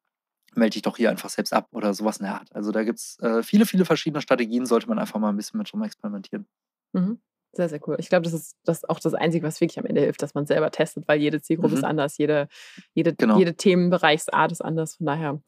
melde 0.55 0.75
dich 0.75 0.83
doch 0.83 0.97
hier 0.97 1.11
einfach 1.11 1.31
selbst 1.31 1.53
ab 1.53 1.69
oder 1.73 1.95
sowas 1.95 2.19
in 2.19 2.25
der 2.25 2.35
Art. 2.35 2.55
Also 2.55 2.73
da 2.73 2.83
gibt 2.85 2.99
es 2.99 3.19
äh, 3.21 3.43
viele, 3.43 3.67
viele 3.67 3.85
verschiedene 3.85 4.21
Strategien, 4.21 4.67
sollte 4.67 4.89
man 4.89 4.99
einfach 4.99 5.19
mal 5.19 5.31
ein 5.31 5.37
bisschen 5.37 5.59
mit 5.59 5.73
rum 5.73 5.83
experimentieren. 5.83 6.47
Mhm. 6.93 7.21
Sehr, 7.55 7.69
sehr 7.69 7.87
cool. 7.87 7.97
Ich 7.99 8.09
glaube, 8.09 8.25
das 8.25 8.33
ist 8.33 8.57
das 8.65 8.89
auch 8.89 8.99
das 8.99 9.13
Einzige, 9.13 9.47
was 9.47 9.61
wirklich 9.61 9.79
am 9.79 9.85
Ende 9.85 10.01
hilft, 10.01 10.23
dass 10.23 10.33
man 10.33 10.47
selber 10.47 10.71
testet, 10.71 11.07
weil 11.07 11.21
jede 11.21 11.43
Zielgruppe 11.43 11.73
mhm. 11.73 11.79
ist 11.79 11.85
anders, 11.85 12.17
jede, 12.17 12.49
jede, 12.95 13.15
genau. 13.15 13.39
jede 13.39 13.55
Themenbereichsart 13.55 14.53
ist 14.53 14.65
anders. 14.65 14.97
Von 14.97 15.07
daher 15.07 15.43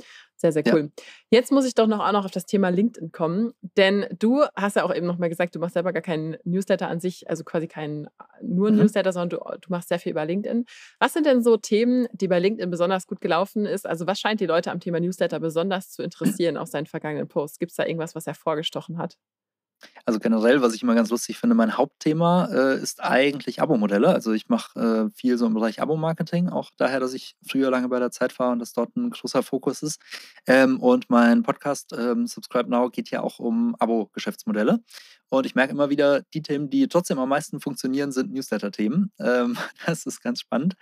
sehr, 0.53 0.63
sehr 0.65 0.75
cool. 0.75 0.91
Ja. 0.95 1.05
Jetzt 1.31 1.53
muss 1.53 1.65
ich 1.65 1.75
doch 1.75 1.87
noch 1.87 2.01
auch 2.01 2.13
noch 2.13 2.27
auf 2.27 2.31
das 2.31 2.45
Thema 2.45 2.69
LinkedIn 2.69 3.13
kommen, 3.13 3.55
denn 3.79 4.07
du 4.19 4.45
hast 4.55 4.77
ja 4.77 4.85
auch 4.85 4.95
eben 4.95 5.07
noch 5.07 5.17
mal 5.17 5.29
gesagt, 5.31 5.55
du 5.55 5.59
machst 5.59 5.75
selber 5.75 5.93
gar 5.93 6.03
keinen 6.03 6.37
Newsletter 6.45 6.89
an 6.89 7.01
sich, 7.01 7.29
also 7.31 7.45
quasi 7.45 7.67
keinen 7.67 8.09
nur 8.43 8.71
mhm. 8.71 8.79
Newsletter, 8.79 9.13
sondern 9.13 9.41
du, 9.41 9.59
du 9.61 9.71
machst 9.71 9.89
sehr 9.89 9.99
viel 9.99 10.13
über 10.13 10.25
LinkedIn. 10.25 10.67
Was 10.99 11.15
sind 11.15 11.25
denn 11.25 11.43
so 11.43 11.57
Themen, 11.57 12.09
die 12.13 12.29
bei 12.29 12.39
LinkedIn 12.39 12.71
besonders 12.71 13.07
gut 13.07 13.23
gelaufen 13.23 13.65
ist? 13.65 13.87
Also 13.87 14.07
was 14.07 14.21
scheint 14.21 14.41
die 14.41 14.47
Leute 14.47 14.71
am 14.71 14.81
Thema 14.81 15.01
Newsletter 15.01 15.41
besonders 15.41 15.91
zu 15.91 16.03
interessieren 16.03 16.59
aus 16.59 16.71
deinen 16.71 16.87
vergangenen 16.87 17.27
Posts? 17.27 17.59
Gibt 17.59 17.71
es 17.71 17.77
da 17.77 17.87
irgendwas, 17.87 18.15
was 18.15 18.27
hervorgestochen 18.27 18.99
hat? 18.99 19.17
Also 20.07 20.19
generell, 20.21 20.61
was 20.61 20.75
ich 20.75 20.83
immer 20.83 20.95
ganz 20.95 21.11
lustig 21.11 21.39
finde, 21.39 21.55
mein 21.55 21.77
Hauptthema 21.77 22.47
äh, 22.53 22.79
ist 22.79 23.03
eigentlich 23.03 23.63
Abo-Modelle. 23.63 24.09
Also 24.09 24.33
ich 24.33 24.49
mache 24.49 25.11
äh, 25.11 25.17
viel 25.17 25.39
so 25.39 25.47
im 25.47 25.55
Bereich 25.55 25.81
Abo-Marketing, 25.81 26.49
auch 26.49 26.71
daher, 26.77 27.01
dass 27.01 27.15
ich 27.15 27.37
früher 27.47 27.71
lange 27.71 27.89
bei 27.89 27.99
der 27.99 28.11
Zeit 28.11 28.39
war 28.39 28.53
und 28.53 28.59
das 28.59 28.75
dort 28.75 28.95
ein 28.97 29.11
großer 29.11 29.43
Fokus 29.43 29.83
ist. 29.83 30.01
Ähm, 30.47 30.81
und 30.81 31.09
mein 31.09 31.43
Podcast 31.43 31.95
ähm, 31.97 32.27
Subscribe 32.27 32.69
Now 32.69 32.91
geht 32.91 33.11
ja 33.11 33.23
auch 33.23 33.39
um 33.39 33.75
Abo-Geschäftsmodelle. 33.79 34.81
Und 35.31 35.47
ich 35.47 35.55
merke 35.55 35.73
immer 35.73 35.91
wieder, 35.91 36.23
die 36.35 36.43
Themen, 36.43 36.71
die 36.71 36.87
trotzdem 36.87 37.19
am 37.19 37.29
meisten 37.29 37.61
funktionieren, 37.61 38.13
sind 38.13 38.33
Newsletter-Themen. 38.33 39.11
Ähm, 39.19 39.57
das 39.87 40.07
ist 40.07 40.23
ganz 40.23 40.41
spannend. 40.41 40.75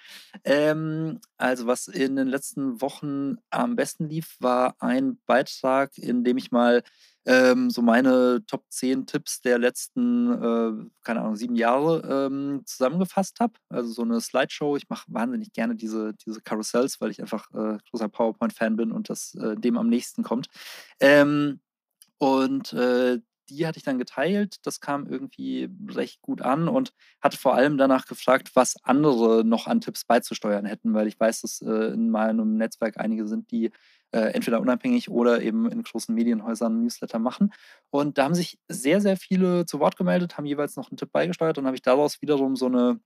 Ähm, 0.45 1.21
also 1.37 1.67
was 1.67 1.89
in 1.89 2.17
den 2.17 2.29
letzten 2.29 2.81
Wochen 2.81 3.37
am 3.51 3.77
besten 3.77 4.09
lief, 4.09 4.37
war 4.41 4.75
ein 4.81 5.19
Beitrag, 5.27 5.97
in 5.97 6.25
dem 6.25 6.37
ich 6.37 6.51
mal 6.51 6.83
ähm, 7.25 7.71
so 7.71 7.83
meine 7.83 8.45
Top 8.47 8.65
10 8.69 9.07
Tipps 9.07 9.41
der 9.41 9.59
letzten, 9.59 10.33
äh, 10.33 10.91
keine 11.05 11.21
Ahnung, 11.21 11.37
sieben 11.37 11.55
Jahre 11.57 12.03
ähm, 12.27 12.63
zusammengefasst 12.67 13.39
habe. 13.41 13.55
Also 13.69 13.91
so 13.93 14.03
eine 14.03 14.21
Slideshow. 14.21 14.77
Ich 14.77 14.89
mache 14.89 15.07
wahnsinnig 15.09 15.53
gerne 15.53 15.77
diese, 15.77 16.15
diese 16.15 16.41
Carousels, 16.41 17.01
weil 17.01 17.11
ich 17.11 17.21
einfach 17.21 17.49
äh, 17.53 17.79
großer 17.91 18.09
PowerPoint-Fan 18.09 18.77
bin 18.77 18.93
und 18.93 19.09
das 19.09 19.35
äh, 19.35 19.57
dem 19.57 19.77
am 19.77 19.89
nächsten 19.89 20.23
kommt. 20.23 20.49
Ähm, 21.01 21.61
und 22.19 22.73
äh, 22.73 23.21
die 23.49 23.67
hatte 23.67 23.79
ich 23.79 23.85
dann 23.85 23.99
geteilt. 23.99 24.57
Das 24.65 24.81
kam 24.81 25.07
irgendwie 25.07 25.69
recht 25.89 26.23
gut 26.23 26.43
an 26.43 26.69
und 26.69 26.93
hatte 27.21 27.37
vor 27.37 27.55
allem 27.55 27.79
danach 27.79 28.07
gefragt, 28.07 28.51
was 28.55 28.77
andere 28.85 29.45
noch 29.45 29.67
an 29.67 29.81
Tipps 29.81 30.05
beizusteuern 30.05 30.65
hätten, 30.65 30.95
weil 30.95 31.07
ich 31.07 31.19
weiß, 31.19 31.43
dass 31.43 31.61
äh, 31.63 31.93
in 31.93 32.11
meinem 32.11 32.57
Netzwerk 32.57 32.99
einige 32.99 33.27
sind, 33.27 33.51
die 33.51 33.71
äh, 34.13 34.33
entweder 34.33 34.61
unabhängig 34.61 35.11
oder 35.11 35.43
eben 35.43 35.71
in 35.71 35.83
großen 35.83 36.15
Medienhäusern 36.15 36.83
Newsletter 36.83 37.19
machen. 37.19 37.53
Und 37.91 38.19
da 38.19 38.25
haben 38.25 38.35
sich 38.35 38.59
sehr, 38.69 39.01
sehr 39.01 39.17
viele 39.17 39.67
zu 39.67 39.81
Wort 39.81 39.97
gemeldet, 39.97 40.37
haben 40.37 40.47
jeweils 40.47 40.77
noch 40.77 40.91
einen 40.91 40.99
Tipp 40.99 41.13
beigesteuert. 41.13 41.57
Dann 41.57 41.67
habe 41.67 41.77
ich 41.77 41.83
daraus 41.83 42.21
wiederum 42.23 42.57
so 42.57 42.67
eine 42.67 43.01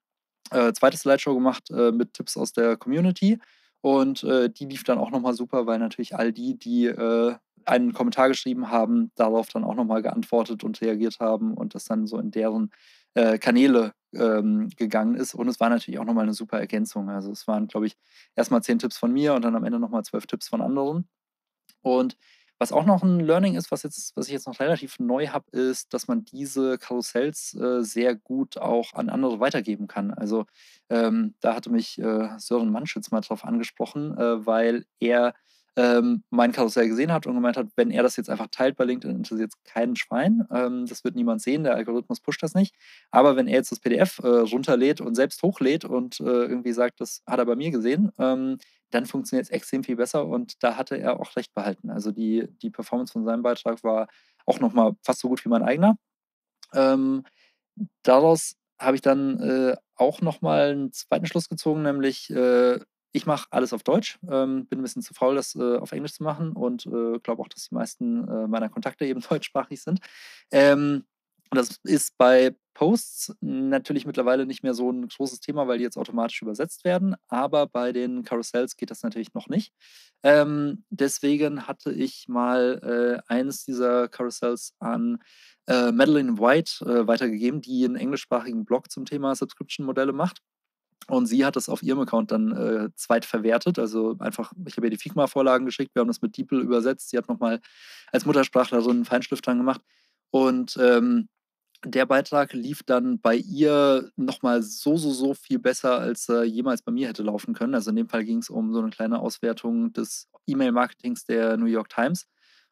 äh, 0.50 0.72
zweite 0.72 0.96
Slideshow 0.96 1.34
gemacht 1.34 1.70
äh, 1.70 1.92
mit 1.92 2.14
Tipps 2.14 2.36
aus 2.36 2.52
der 2.52 2.76
Community. 2.76 3.38
Und 3.80 4.24
äh, 4.24 4.50
die 4.50 4.64
lief 4.66 4.84
dann 4.84 4.98
auch 4.98 5.10
nochmal 5.10 5.34
super, 5.34 5.66
weil 5.66 5.78
natürlich 5.78 6.16
all 6.16 6.32
die, 6.32 6.58
die 6.58 6.86
äh, 6.86 7.36
einen 7.66 7.92
Kommentar 7.92 8.28
geschrieben 8.28 8.70
haben, 8.70 9.10
darauf 9.16 9.48
dann 9.48 9.64
auch 9.64 9.74
nochmal 9.74 10.02
geantwortet 10.02 10.64
und 10.64 10.80
reagiert 10.80 11.18
haben 11.20 11.54
und 11.54 11.74
das 11.74 11.84
dann 11.84 12.06
so 12.06 12.18
in 12.18 12.30
deren 12.30 12.70
äh, 13.14 13.38
Kanäle 13.38 13.92
ähm, 14.14 14.70
gegangen 14.76 15.16
ist. 15.16 15.34
Und 15.34 15.48
es 15.48 15.60
war 15.60 15.68
natürlich 15.70 15.98
auch 16.00 16.04
nochmal 16.04 16.24
eine 16.24 16.34
super 16.34 16.58
Ergänzung. 16.60 17.10
Also 17.10 17.32
es 17.32 17.46
waren, 17.48 17.66
glaube 17.68 17.86
ich, 17.86 17.96
erstmal 18.34 18.62
zehn 18.62 18.78
Tipps 18.78 18.98
von 18.98 19.12
mir 19.12 19.34
und 19.34 19.42
dann 19.44 19.56
am 19.56 19.64
Ende 19.64 19.78
nochmal 19.80 20.04
zwölf 20.04 20.26
Tipps 20.26 20.48
von 20.48 20.60
anderen. 20.62 21.08
Und 21.82 22.16
Was 22.58 22.72
auch 22.72 22.86
noch 22.86 23.02
ein 23.02 23.20
Learning 23.20 23.54
ist, 23.54 23.70
was, 23.70 23.82
jetzt, 23.82 24.16
was 24.16 24.28
ich 24.28 24.32
jetzt 24.32 24.46
noch 24.46 24.60
relativ 24.60 24.98
neu 24.98 25.28
habe, 25.28 25.50
ist, 25.50 25.92
dass 25.92 26.08
man 26.08 26.24
diese 26.24 26.78
Karussells 26.78 27.54
äh, 27.54 27.82
sehr 27.82 28.14
gut 28.14 28.56
auch 28.56 28.94
an 28.94 29.10
andere 29.10 29.40
weitergeben 29.40 29.88
kann. 29.88 30.10
Also 30.10 30.46
ähm, 30.88 31.34
da 31.40 31.54
hatte 31.54 31.70
mich 31.70 31.98
äh, 31.98 32.30
Sören 32.38 32.72
Manschitz 32.72 33.10
mal 33.10 33.20
drauf 33.20 33.44
angesprochen, 33.44 34.16
äh, 34.16 34.46
weil 34.46 34.86
er 35.00 35.34
ähm, 35.76 36.24
mein 36.30 36.52
Karussell 36.52 36.88
gesehen 36.88 37.12
hat 37.12 37.26
und 37.26 37.34
gemeint 37.34 37.56
hat, 37.56 37.68
wenn 37.76 37.90
er 37.90 38.02
das 38.02 38.16
jetzt 38.16 38.30
einfach 38.30 38.48
teilt 38.50 38.76
bei 38.76 38.84
LinkedIn, 38.84 39.16
interessiert 39.16 39.52
es 39.54 39.72
keinen 39.72 39.94
Schwein. 39.94 40.46
Ähm, 40.50 40.86
das 40.86 41.04
wird 41.04 41.14
niemand 41.16 41.42
sehen, 41.42 41.64
der 41.64 41.74
Algorithmus 41.74 42.20
pusht 42.20 42.42
das 42.42 42.54
nicht. 42.54 42.74
Aber 43.10 43.36
wenn 43.36 43.46
er 43.46 43.56
jetzt 43.56 43.72
das 43.72 43.80
PDF 43.80 44.18
äh, 44.20 44.26
runterlädt 44.26 45.00
und 45.02 45.14
selbst 45.14 45.42
hochlädt 45.42 45.84
und 45.84 46.18
äh, 46.20 46.24
irgendwie 46.24 46.72
sagt, 46.72 47.00
das 47.00 47.22
hat 47.26 47.38
er 47.38 47.46
bei 47.46 47.56
mir 47.56 47.70
gesehen, 47.70 48.10
ähm, 48.18 48.58
dann 48.90 49.06
funktioniert 49.06 49.46
es 49.46 49.50
extrem 49.50 49.84
viel 49.84 49.96
besser 49.96 50.26
und 50.26 50.62
da 50.62 50.76
hatte 50.76 50.96
er 50.96 51.20
auch 51.20 51.36
recht 51.36 51.52
behalten. 51.54 51.90
Also 51.90 52.10
die, 52.10 52.48
die 52.62 52.70
Performance 52.70 53.12
von 53.12 53.24
seinem 53.24 53.42
Beitrag 53.42 53.82
war 53.84 54.08
auch 54.46 54.60
nochmal 54.60 54.92
fast 55.02 55.20
so 55.20 55.28
gut 55.28 55.44
wie 55.44 55.48
mein 55.50 55.62
eigener. 55.62 55.96
Ähm, 56.74 57.24
daraus 58.02 58.56
habe 58.78 58.96
ich 58.96 59.02
dann 59.02 59.40
äh, 59.40 59.76
auch 59.96 60.20
nochmal 60.20 60.70
einen 60.72 60.92
zweiten 60.92 61.26
Schluss 61.26 61.48
gezogen, 61.48 61.82
nämlich 61.82 62.30
äh, 62.30 62.78
ich 63.16 63.24
mache 63.24 63.46
alles 63.50 63.72
auf 63.72 63.82
Deutsch, 63.82 64.18
ähm, 64.30 64.66
bin 64.66 64.78
ein 64.78 64.82
bisschen 64.82 65.00
zu 65.00 65.14
faul, 65.14 65.36
das 65.36 65.54
äh, 65.54 65.78
auf 65.78 65.92
Englisch 65.92 66.12
zu 66.12 66.22
machen 66.22 66.52
und 66.52 66.84
äh, 66.84 67.18
glaube 67.20 67.40
auch, 67.40 67.48
dass 67.48 67.68
die 67.68 67.74
meisten 67.74 68.28
äh, 68.28 68.46
meiner 68.46 68.68
Kontakte 68.68 69.06
eben 69.06 69.20
deutschsprachig 69.28 69.82
sind. 69.82 70.00
Ähm, 70.52 71.04
das 71.50 71.80
ist 71.84 72.18
bei 72.18 72.54
Posts 72.74 73.36
natürlich 73.40 74.04
mittlerweile 74.04 74.44
nicht 74.44 74.62
mehr 74.62 74.74
so 74.74 74.90
ein 74.90 75.08
großes 75.08 75.40
Thema, 75.40 75.66
weil 75.66 75.78
die 75.78 75.84
jetzt 75.84 75.96
automatisch 75.96 76.42
übersetzt 76.42 76.84
werden, 76.84 77.14
aber 77.28 77.66
bei 77.66 77.92
den 77.92 78.22
Carousels 78.22 78.76
geht 78.76 78.90
das 78.90 79.02
natürlich 79.02 79.32
noch 79.32 79.48
nicht. 79.48 79.72
Ähm, 80.22 80.84
deswegen 80.90 81.66
hatte 81.66 81.92
ich 81.92 82.26
mal 82.28 83.22
äh, 83.28 83.32
eines 83.32 83.64
dieser 83.64 84.08
Carousels 84.08 84.74
an 84.78 85.22
äh, 85.68 85.90
Madeline 85.90 86.38
White 86.38 86.84
äh, 86.84 87.06
weitergegeben, 87.06 87.62
die 87.62 87.84
einen 87.86 87.96
englischsprachigen 87.96 88.66
Blog 88.66 88.90
zum 88.90 89.06
Thema 89.06 89.34
Subscription-Modelle 89.34 90.12
macht. 90.12 90.42
Und 91.08 91.26
sie 91.26 91.44
hat 91.44 91.54
das 91.54 91.68
auf 91.68 91.82
ihrem 91.82 92.00
Account 92.00 92.32
dann 92.32 92.52
äh, 92.52 92.88
zweitverwertet. 92.96 93.78
Also 93.78 94.16
einfach, 94.18 94.52
ich 94.66 94.76
habe 94.76 94.88
ihr 94.88 94.90
die 94.90 94.96
Figma-Vorlagen 94.96 95.64
geschickt, 95.64 95.94
wir 95.94 96.00
haben 96.00 96.08
das 96.08 96.22
mit 96.22 96.36
DeepL 96.36 96.60
übersetzt. 96.60 97.10
Sie 97.10 97.18
hat 97.18 97.28
nochmal 97.28 97.60
als 98.10 98.26
Muttersprachler 98.26 98.82
so 98.82 98.90
einen 98.90 99.04
Feinschliff 99.04 99.40
dran 99.40 99.58
gemacht. 99.58 99.82
Und 100.30 100.76
ähm, 100.80 101.28
der 101.84 102.06
Beitrag 102.06 102.52
lief 102.52 102.82
dann 102.82 103.20
bei 103.20 103.36
ihr 103.36 104.10
nochmal 104.16 104.62
so, 104.62 104.96
so, 104.96 105.12
so 105.12 105.34
viel 105.34 105.60
besser, 105.60 105.98
als 106.00 106.28
er 106.28 106.42
jemals 106.44 106.82
bei 106.82 106.90
mir 106.90 107.08
hätte 107.08 107.22
laufen 107.22 107.54
können. 107.54 107.74
Also 107.74 107.90
in 107.90 107.96
dem 107.96 108.08
Fall 108.08 108.24
ging 108.24 108.38
es 108.38 108.50
um 108.50 108.72
so 108.72 108.80
eine 108.80 108.90
kleine 108.90 109.20
Auswertung 109.20 109.92
des 109.92 110.28
E-Mail-Marketings 110.46 111.24
der 111.24 111.56
New 111.56 111.66
York 111.66 111.88
Times. 111.88 112.26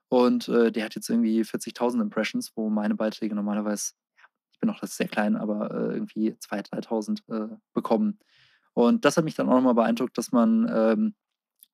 Und 0.09 0.49
äh, 0.49 0.73
der 0.73 0.87
hat 0.87 0.95
jetzt 0.97 1.09
irgendwie 1.09 1.43
40.000 1.43 2.01
Impressions, 2.01 2.53
wo 2.57 2.69
meine 2.69 2.95
Beiträge 2.95 3.35
normalerweise 3.35 3.93
bin 4.65 4.75
auch 4.75 4.81
das 4.81 4.97
sehr 4.97 5.09
klein, 5.09 5.37
aber 5.37 5.71
äh, 5.71 5.95
irgendwie 5.95 6.31
2.000, 6.33 6.87
3.000 6.87 7.53
äh, 7.53 7.57
bekommen. 7.75 8.19
Und 8.73 9.05
das 9.05 9.17
hat 9.17 9.25
mich 9.25 9.35
dann 9.35 9.49
auch 9.49 9.55
nochmal 9.55 9.75
beeindruckt, 9.75 10.17
dass 10.17 10.33
man 10.33 10.67
ähm, 10.75 11.15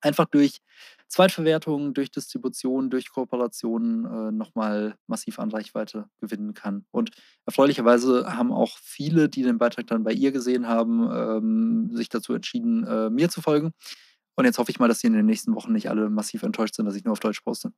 einfach 0.01 0.25
durch 0.25 0.59
Zweitverwertungen, 1.07 1.93
durch 1.93 2.11
Distribution, 2.11 2.89
durch 2.89 3.09
Kooperationen 3.09 4.05
äh, 4.05 4.31
nochmal 4.33 4.95
massiv 5.07 5.39
an 5.39 5.51
Reichweite 5.51 6.09
gewinnen 6.19 6.53
kann. 6.53 6.85
Und 6.91 7.11
erfreulicherweise 7.45 8.35
haben 8.35 8.51
auch 8.51 8.77
viele, 8.77 9.29
die 9.29 9.43
den 9.43 9.57
Beitrag 9.57 9.87
dann 9.87 10.03
bei 10.03 10.11
ihr 10.11 10.33
gesehen 10.33 10.67
haben, 10.67 11.09
ähm, 11.11 11.95
sich 11.95 12.09
dazu 12.09 12.33
entschieden, 12.33 12.85
äh, 12.85 13.09
mir 13.09 13.29
zu 13.29 13.41
folgen. 13.41 13.71
Und 14.35 14.43
jetzt 14.43 14.57
hoffe 14.57 14.71
ich 14.71 14.79
mal, 14.79 14.89
dass 14.89 14.99
sie 14.99 15.07
in 15.07 15.13
den 15.13 15.25
nächsten 15.25 15.55
Wochen 15.55 15.71
nicht 15.71 15.89
alle 15.89 16.09
massiv 16.09 16.43
enttäuscht 16.43 16.75
sind, 16.75 16.85
dass 16.85 16.95
ich 16.95 17.05
nur 17.05 17.13
auf 17.13 17.19
Deutsch 17.21 17.41
poste. 17.41 17.71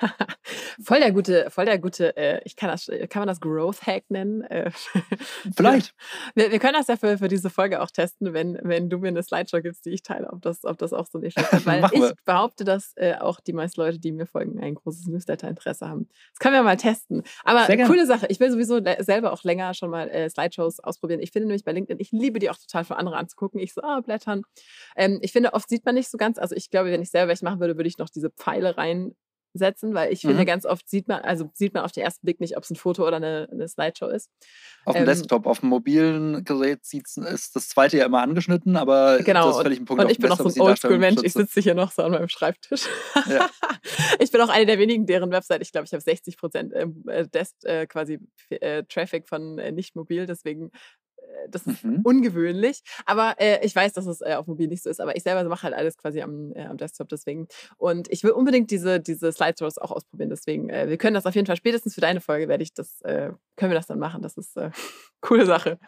voll 0.84 1.00
der 1.00 1.12
gute, 1.12 1.50
voll 1.50 1.64
der 1.64 1.78
gute, 1.78 2.16
äh, 2.16 2.40
ich 2.44 2.56
kann 2.56 2.68
das, 2.68 2.90
kann 3.08 3.20
man 3.20 3.28
das 3.28 3.40
Growth 3.40 3.86
Hack 3.86 4.04
nennen? 4.08 4.42
Äh, 4.42 4.70
Vielleicht. 5.56 5.94
Wir, 6.34 6.50
wir, 6.50 6.58
können 6.58 6.74
das 6.74 6.88
ja 6.88 6.96
für, 6.96 7.18
für 7.18 7.28
diese 7.28 7.50
Folge 7.50 7.80
auch 7.80 7.90
testen, 7.90 8.34
wenn, 8.34 8.58
wenn 8.62 8.88
du 8.90 8.98
mir 8.98 9.08
eine 9.08 9.22
Slideshow 9.22 9.60
gibst, 9.60 9.84
die 9.84 9.90
ich 9.90 10.02
teile, 10.02 10.32
ob 10.32 10.42
das, 10.42 10.64
ob 10.64 10.78
das 10.78 10.92
auch 10.92 11.06
so 11.06 11.18
ein 11.18 11.24
Effekt 11.24 11.52
hat. 11.52 11.66
Weil 11.66 11.84
ich 11.92 12.12
behaupte, 12.24 12.64
dass 12.64 12.92
äh, 12.96 13.14
auch 13.14 13.40
die 13.40 13.52
meisten 13.52 13.80
Leute, 13.80 13.98
die 13.98 14.12
mir 14.12 14.26
folgen, 14.26 14.60
ein 14.60 14.74
großes 14.74 15.06
Newsletter-Interesse 15.06 15.88
haben. 15.88 16.08
Das 16.32 16.38
können 16.38 16.54
wir 16.54 16.62
mal 16.62 16.76
testen. 16.76 17.22
Aber 17.44 17.66
coole 17.86 18.06
Sache. 18.06 18.26
Ich 18.28 18.40
will 18.40 18.50
sowieso 18.50 18.80
selber 19.00 19.32
auch 19.32 19.44
länger 19.44 19.74
schon 19.74 19.90
mal 19.90 20.08
äh, 20.10 20.28
Slideshows 20.28 20.80
ausprobieren. 20.80 21.20
Ich 21.20 21.32
finde 21.32 21.48
nämlich 21.48 21.64
bei 21.64 21.72
LinkedIn, 21.72 22.00
ich 22.00 22.12
liebe 22.12 22.38
die 22.38 22.50
auch 22.50 22.56
total 22.56 22.84
für 22.84 22.96
andere 22.96 23.16
anzugucken. 23.16 23.60
Ich 23.60 23.74
so, 23.74 23.82
ah, 23.82 24.00
blättern. 24.00 24.42
Ähm, 24.96 25.18
ich 25.22 25.32
finde, 25.32 25.54
oft 25.54 25.68
sieht 25.68 25.84
man 25.84 25.94
nicht 25.94 26.10
so 26.10 26.18
ganz, 26.18 26.38
also 26.38 26.54
ich 26.54 26.70
glaube, 26.70 26.90
wenn 26.90 27.02
ich 27.02 27.10
selber 27.10 27.28
welche 27.28 27.44
machen 27.44 27.60
würde, 27.60 27.76
würde 27.76 27.88
ich 27.88 27.98
noch 27.98 28.08
diese 28.08 28.30
Pfeile 28.30 28.76
rein 28.76 29.14
setzen, 29.54 29.94
weil 29.94 30.12
ich 30.12 30.24
mhm. 30.24 30.28
finde, 30.28 30.44
ganz 30.44 30.64
oft 30.64 30.88
sieht 30.88 31.08
man, 31.08 31.22
also 31.22 31.50
sieht 31.54 31.74
man 31.74 31.84
auf 31.84 31.92
den 31.92 32.02
ersten 32.02 32.24
Blick 32.24 32.40
nicht, 32.40 32.56
ob 32.56 32.64
es 32.64 32.70
ein 32.70 32.76
Foto 32.76 33.06
oder 33.06 33.16
eine, 33.16 33.48
eine 33.50 33.68
Slideshow 33.68 34.08
ist. 34.08 34.30
Auf 34.84 34.94
dem 34.94 35.00
ähm, 35.00 35.06
Desktop, 35.06 35.46
auf 35.46 35.60
dem 35.60 35.68
mobilen 35.68 36.44
Gerät 36.44 36.84
sieht's, 36.84 37.16
ist 37.16 37.54
das 37.54 37.68
zweite 37.68 37.98
ja 37.98 38.06
immer 38.06 38.22
angeschnitten, 38.22 38.76
aber 38.76 39.18
genau, 39.22 39.46
das 39.46 39.56
ist 39.56 39.62
völlig 39.62 39.80
ein 39.80 39.84
Punkt. 39.84 40.04
Und 40.04 40.10
ich 40.10 40.18
bin 40.18 40.28
noch 40.28 40.38
so 40.38 40.48
ein 40.48 40.60
Oldschool-Mensch, 40.60 41.22
ich 41.22 41.32
sitze 41.32 41.60
hier 41.60 41.74
noch 41.74 41.92
so 41.92 42.02
an 42.02 42.12
meinem 42.12 42.28
Schreibtisch. 42.28 42.86
Ja. 43.28 43.48
ich 44.18 44.30
bin 44.30 44.40
auch 44.40 44.48
eine 44.48 44.66
der 44.66 44.78
wenigen, 44.78 45.06
deren 45.06 45.30
Website, 45.30 45.62
ich 45.62 45.72
glaube, 45.72 45.86
ich 45.86 45.92
habe 45.92 46.02
60 46.02 46.36
Prozent 46.36 46.72
ähm, 46.74 47.04
äh, 47.08 47.26
Desk 47.28 47.54
äh, 47.64 47.86
quasi 47.86 48.18
äh, 48.50 48.84
Traffic 48.84 49.28
von 49.28 49.58
äh, 49.58 49.72
nicht 49.72 49.96
mobil, 49.96 50.26
deswegen 50.26 50.70
das 51.48 51.66
ist 51.66 51.84
mhm. 51.84 52.00
ungewöhnlich. 52.02 52.82
Aber 53.06 53.34
äh, 53.38 53.64
ich 53.64 53.74
weiß, 53.74 53.92
dass 53.92 54.06
es 54.06 54.20
äh, 54.20 54.34
auf 54.34 54.46
Mobil 54.46 54.68
nicht 54.68 54.82
so 54.82 54.90
ist. 54.90 55.00
Aber 55.00 55.16
ich 55.16 55.22
selber 55.22 55.48
mache 55.48 55.64
halt 55.64 55.74
alles 55.74 55.96
quasi 55.96 56.22
am, 56.22 56.52
äh, 56.52 56.64
am 56.64 56.76
Desktop 56.76 57.08
deswegen. 57.08 57.48
Und 57.76 58.10
ich 58.10 58.24
will 58.24 58.32
unbedingt 58.32 58.70
diese, 58.70 59.00
diese 59.00 59.32
Slideshows 59.32 59.78
auch 59.78 59.90
ausprobieren. 59.90 60.30
Deswegen, 60.30 60.68
äh, 60.68 60.88
wir 60.88 60.98
können 60.98 61.14
das 61.14 61.26
auf 61.26 61.34
jeden 61.34 61.46
Fall 61.46 61.56
spätestens 61.56 61.94
für 61.94 62.00
deine 62.00 62.20
Folge 62.20 62.48
werde 62.48 62.62
ich 62.62 62.74
das, 62.74 63.00
äh, 63.02 63.30
können 63.56 63.70
wir 63.70 63.76
das 63.76 63.86
dann 63.86 63.98
machen. 63.98 64.22
Das 64.22 64.36
ist 64.36 64.56
eine 64.56 64.72
coole 65.20 65.46
Sache. 65.46 65.78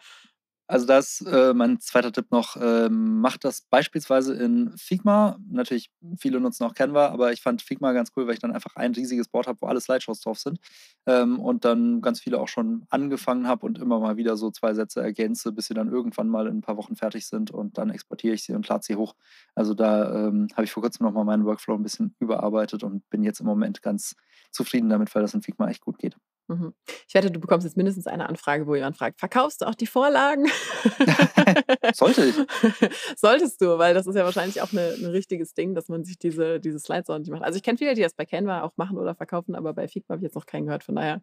Also 0.67 0.87
da 0.87 0.97
ist 0.97 1.21
äh, 1.27 1.53
mein 1.53 1.79
zweiter 1.79 2.11
Tipp 2.11 2.31
noch, 2.31 2.55
äh, 2.57 2.89
macht 2.89 3.45
das 3.45 3.61
beispielsweise 3.69 4.33
in 4.33 4.75
Figma. 4.77 5.37
Natürlich, 5.47 5.91
viele 6.17 6.39
nutzen 6.39 6.63
auch 6.63 6.73
Canva, 6.73 7.09
aber 7.09 7.31
ich 7.31 7.41
fand 7.43 7.61
Figma 7.61 7.91
ganz 7.93 8.11
cool, 8.15 8.25
weil 8.25 8.33
ich 8.33 8.39
dann 8.39 8.51
einfach 8.51 8.75
ein 8.75 8.93
riesiges 8.95 9.27
Board 9.27 9.45
habe, 9.45 9.59
wo 9.61 9.67
alle 9.67 9.79
Slideshows 9.79 10.21
drauf 10.21 10.39
sind. 10.39 10.59
Ähm, 11.05 11.39
und 11.39 11.65
dann 11.65 12.01
ganz 12.01 12.19
viele 12.19 12.39
auch 12.39 12.47
schon 12.47 12.85
angefangen 12.89 13.47
habe 13.47 13.63
und 13.65 13.77
immer 13.77 13.99
mal 13.99 14.17
wieder 14.17 14.37
so 14.37 14.49
zwei 14.49 14.73
Sätze 14.73 15.01
ergänze, 15.01 15.51
bis 15.51 15.67
sie 15.67 15.75
dann 15.75 15.91
irgendwann 15.91 16.29
mal 16.29 16.47
in 16.47 16.57
ein 16.57 16.61
paar 16.61 16.77
Wochen 16.77 16.95
fertig 16.95 17.27
sind 17.27 17.51
und 17.51 17.77
dann 17.77 17.91
exportiere 17.91 18.33
ich 18.33 18.43
sie 18.43 18.53
und 18.53 18.67
lade 18.67 18.83
sie 18.83 18.95
hoch. 18.95 19.13
Also 19.53 19.75
da 19.75 20.27
ähm, 20.29 20.47
habe 20.53 20.63
ich 20.65 20.71
vor 20.71 20.81
kurzem 20.81 21.05
nochmal 21.05 21.25
meinen 21.25 21.45
Workflow 21.45 21.75
ein 21.75 21.83
bisschen 21.83 22.15
überarbeitet 22.19 22.83
und 22.83 23.07
bin 23.11 23.23
jetzt 23.23 23.39
im 23.39 23.45
Moment 23.45 23.83
ganz 23.83 24.15
zufrieden 24.51 24.89
damit, 24.89 25.13
weil 25.13 25.21
das 25.21 25.33
in 25.35 25.43
Figma 25.43 25.69
echt 25.69 25.81
gut 25.81 25.99
geht. 25.99 26.15
Mhm. 26.47 26.73
Ich 27.07 27.15
wette, 27.15 27.31
du 27.31 27.39
bekommst 27.39 27.65
jetzt 27.65 27.75
mindestens 27.75 28.05
eine 28.05 28.29
Anfrage, 28.29 28.67
wo 28.67 28.75
jemand 28.75 28.97
fragt: 28.97 29.19
Verkaufst 29.19 29.61
du 29.61 29.65
auch 29.65 29.73
die 29.73 29.87
Vorlagen? 29.87 30.45
Sollte 31.93 32.25
ich. 32.25 32.35
Solltest 33.17 33.61
du, 33.61 33.79
weil 33.79 33.95
das 33.95 34.05
ist 34.05 34.15
ja 34.15 34.23
wahrscheinlich 34.25 34.61
auch 34.61 34.71
ein 34.71 35.05
richtiges 35.05 35.55
Ding, 35.55 35.73
dass 35.73 35.87
man 35.87 36.03
sich 36.03 36.19
diese, 36.19 36.59
diese 36.59 36.79
Slides 36.79 37.09
ordentlich 37.09 37.31
macht. 37.31 37.43
Also 37.43 37.57
ich 37.57 37.63
kenne 37.63 37.79
viele, 37.79 37.95
die 37.95 38.01
das 38.01 38.13
bei 38.13 38.25
Canva 38.25 38.61
auch 38.61 38.73
machen 38.77 38.97
oder 38.97 39.15
verkaufen, 39.15 39.55
aber 39.55 39.73
bei 39.73 39.87
Figma 39.87 40.13
habe 40.13 40.19
ich 40.19 40.25
jetzt 40.25 40.35
noch 40.35 40.45
keinen 40.45 40.65
gehört. 40.65 40.83
Von 40.83 40.95
daher, 40.95 41.21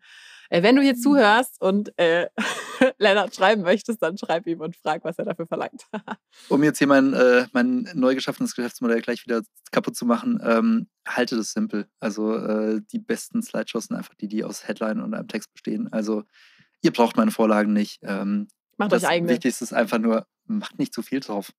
wenn 0.51 0.77
du 0.77 0.83
hier 0.83 0.95
mhm. 0.95 1.01
zuhörst 1.01 1.61
und 1.61 1.97
äh, 1.99 2.29
Lennart 2.99 3.35
schreiben 3.35 3.63
möchtest, 3.63 4.03
dann 4.03 4.19
schreib 4.19 4.47
ihm 4.47 4.61
und 4.61 4.77
frag, 4.77 5.05
was 5.05 5.19
er 5.19 5.25
dafür 5.25 5.47
verlangt. 5.47 5.87
um 6.49 6.63
jetzt 6.63 6.79
hier 6.79 6.87
mein, 6.87 7.13
äh, 7.15 7.47
mein 7.53 7.89
neu 7.95 8.15
geschaffenes 8.15 8.55
Geschäftsmodell 8.55 9.01
gleich 9.01 9.25
wieder 9.25 9.43
kaputt 9.71 9.97
zu 9.97 10.05
machen, 10.05 10.41
ähm, 10.43 10.89
halte 11.07 11.37
das 11.37 11.53
simpel. 11.53 11.87
Also 12.01 12.37
äh, 12.37 12.81
die 12.93 12.99
besten 12.99 13.43
Slideshows 13.43 13.87
sind 13.87 13.97
einfach 13.97 14.15
die, 14.15 14.29
die 14.29 14.45
aus 14.45 14.67
Headline 14.67 15.01
und 15.01 15.15
einem 15.15 15.29
Text 15.29 15.53
bestehen. 15.53 15.93
Also 15.93 16.25
ihr 16.83 16.93
braucht 16.93 17.17
meine 17.17 17.31
Vorlagen 17.31 17.73
nicht. 17.73 18.01
Ähm, 18.03 18.49
macht 18.77 18.93
euch 18.93 19.07
eigene. 19.07 19.29
Das 19.29 19.37
Wichtigste 19.37 19.65
ist 19.65 19.73
einfach 19.73 19.99
nur, 19.99 20.27
macht 20.45 20.79
nicht 20.79 20.93
zu 20.93 21.03
viel 21.03 21.21
drauf. 21.21 21.53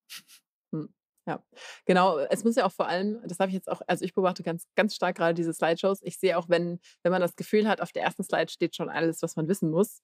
Hm. 0.72 0.90
Ja, 1.26 1.42
genau. 1.86 2.20
Es 2.20 2.44
muss 2.44 2.56
ja 2.56 2.66
auch 2.66 2.72
vor 2.72 2.88
allem, 2.88 3.22
das 3.26 3.40
habe 3.40 3.50
ich 3.50 3.56
jetzt 3.56 3.70
auch, 3.70 3.82
also 3.88 4.04
ich 4.04 4.14
beobachte 4.14 4.44
ganz, 4.44 4.66
ganz 4.76 4.94
stark 4.94 5.16
gerade 5.16 5.34
diese 5.34 5.54
Slideshows. 5.54 6.02
Ich 6.02 6.20
sehe 6.20 6.38
auch, 6.38 6.50
wenn, 6.50 6.80
wenn 7.02 7.12
man 7.12 7.22
das 7.22 7.36
Gefühl 7.36 7.68
hat, 7.68 7.80
auf 7.80 7.92
der 7.92 8.04
ersten 8.04 8.24
Slide 8.24 8.52
steht 8.52 8.76
schon 8.76 8.90
alles, 8.90 9.22
was 9.22 9.36
man 9.36 9.48
wissen 9.48 9.70
muss. 9.70 10.02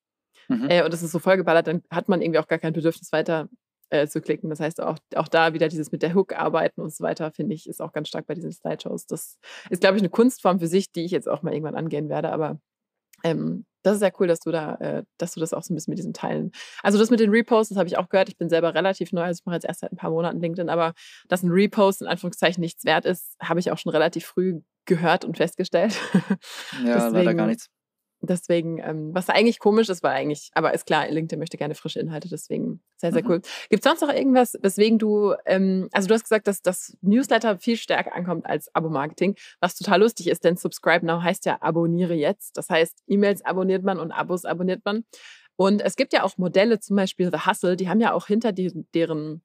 Mhm. 0.48 0.70
Äh, 0.70 0.84
und 0.84 0.94
das 0.94 1.04
ist 1.04 1.12
so 1.12 1.20
vollgeballert, 1.20 1.68
dann 1.68 1.84
hat 1.92 2.08
man 2.08 2.22
irgendwie 2.22 2.40
auch 2.40 2.48
gar 2.48 2.60
kein 2.60 2.74
Bedürfnis 2.74 3.12
weiter 3.12 3.50
äh, 3.90 4.08
zu 4.08 4.22
klicken. 4.22 4.50
Das 4.50 4.60
heißt, 4.60 4.82
auch, 4.82 4.98
auch 5.16 5.28
da 5.28 5.54
wieder 5.54 5.68
dieses 5.68 5.92
mit 5.92 6.02
der 6.04 6.14
Hook 6.14 6.34
arbeiten 6.34 6.82
und 6.82 6.94
so 6.94 7.04
weiter, 7.04 7.32
finde 7.32 7.56
ich, 7.56 7.68
ist 7.68 7.82
auch 7.82 7.92
ganz 7.92 8.08
stark 8.08 8.26
bei 8.26 8.36
diesen 8.36 8.52
Slideshows. 8.52 9.06
Das 9.06 9.38
ist, 9.70 9.82
glaube 9.82 9.98
ich, 9.98 10.02
eine 10.02 10.10
Kunstform 10.10 10.60
für 10.60 10.68
sich, 10.68 10.92
die 10.92 11.04
ich 11.04 11.12
jetzt 11.12 11.28
auch 11.28 11.42
mal 11.42 11.54
irgendwann 11.54 11.76
angehen 11.76 12.08
werde. 12.08 12.32
Aber 12.32 12.60
ähm, 13.24 13.66
das 13.84 13.96
ist 13.96 14.02
ja 14.02 14.10
cool, 14.20 14.28
dass 14.28 14.40
du 14.40 14.52
da, 14.52 14.76
äh, 14.76 15.04
dass 15.18 15.34
du 15.34 15.40
das 15.40 15.54
auch 15.54 15.64
so 15.64 15.74
ein 15.74 15.76
bisschen 15.76 15.92
mit 15.92 15.98
diesen 15.98 16.14
Teilen. 16.14 16.52
Also 16.84 16.98
das 16.98 17.10
mit 17.10 17.20
den 17.20 17.30
Reposts, 17.30 17.70
das 17.70 17.78
habe 17.78 17.88
ich 17.88 17.98
auch 17.98 18.10
gehört. 18.10 18.30
Ich 18.30 18.38
bin 18.38 18.50
selber 18.50 18.74
relativ 18.74 19.12
neu, 19.12 19.24
also 19.24 19.40
ich 19.42 19.46
mache 19.46 19.56
jetzt 19.56 19.66
erst 19.66 19.82
seit 19.82 19.92
ein 19.92 19.98
paar 19.98 20.12
Monaten 20.12 20.40
LinkedIn, 20.40 20.70
aber 20.70 20.94
dass 21.28 21.44
ein 21.44 21.52
Repost 21.52 22.02
in 22.02 22.08
Anführungszeichen 22.08 22.62
nichts 22.62 22.86
wert 22.86 23.06
ist, 23.06 23.36
habe 23.42 23.60
ich 23.60 23.72
auch 23.72 23.78
schon 23.78 23.92
relativ 23.92 24.26
früh 24.26 24.62
gehört 24.86 25.26
und 25.26 25.38
festgestellt. 25.38 25.98
Ja, 26.86 26.96
Deswegen, 26.96 27.14
leider 27.14 27.34
gar 27.34 27.48
nichts. 27.48 27.70
Deswegen, 28.22 28.80
ähm, 28.80 29.14
was 29.14 29.30
eigentlich 29.30 29.60
komisch 29.60 29.88
ist, 29.88 30.04
war 30.04 30.12
eigentlich, 30.12 30.50
aber 30.54 30.74
ist 30.74 30.86
klar, 30.86 31.08
LinkedIn 31.08 31.40
möchte 31.40 31.58
gerne 31.58 31.74
frische 31.74 32.00
Inhalte, 32.00 32.28
deswegen 32.28 32.82
sehr, 32.98 33.14
sehr 33.14 33.24
mhm. 33.24 33.30
cool. 33.30 33.42
Gibt 33.70 33.86
es 33.86 33.90
sonst 33.90 34.02
noch 34.02 34.14
irgendwas, 34.14 34.58
weswegen 34.62 35.00
du, 35.00 35.34
ähm, 35.46 35.88
also 35.94 36.08
du 36.10 36.14
hast 36.14 36.24
gesagt, 36.24 36.48
dass 36.48 36.62
das 36.62 36.98
Newsletter 37.02 37.58
viel 37.58 37.78
stärker 37.78 38.14
ankommt 38.14 38.46
als 38.46 38.74
Abo-Marketing, 38.76 39.36
was 39.62 39.76
total 39.76 40.02
lustig 40.02 40.28
ist, 40.28 40.44
denn 40.44 40.58
Subscribe 40.58 41.06
Now 41.06 41.22
heißt 41.22 41.46
ja 41.46 41.62
abonniere 41.62 42.14
jetzt. 42.14 42.58
Das 42.58 42.70
heißt, 42.70 43.04
E-Mails 43.08 43.46
abonniert 43.46 43.84
man 43.84 44.00
und 44.00 44.12
Abos 44.12 44.44
abonniert 44.44 44.84
man. 44.84 45.06
Und 45.56 45.82
es 45.82 45.96
gibt 45.96 46.14
ja 46.14 46.24
auch 46.24 46.38
Modelle, 46.38 46.80
zum 46.80 46.96
Beispiel 46.96 47.30
The 47.32 47.46
Hustle, 47.46 47.76
die 47.76 47.90
haben 47.90 48.00
ja 48.00 48.14
auch 48.14 48.28
hinter 48.28 48.52
die, 48.52 48.72
deren 48.94 49.42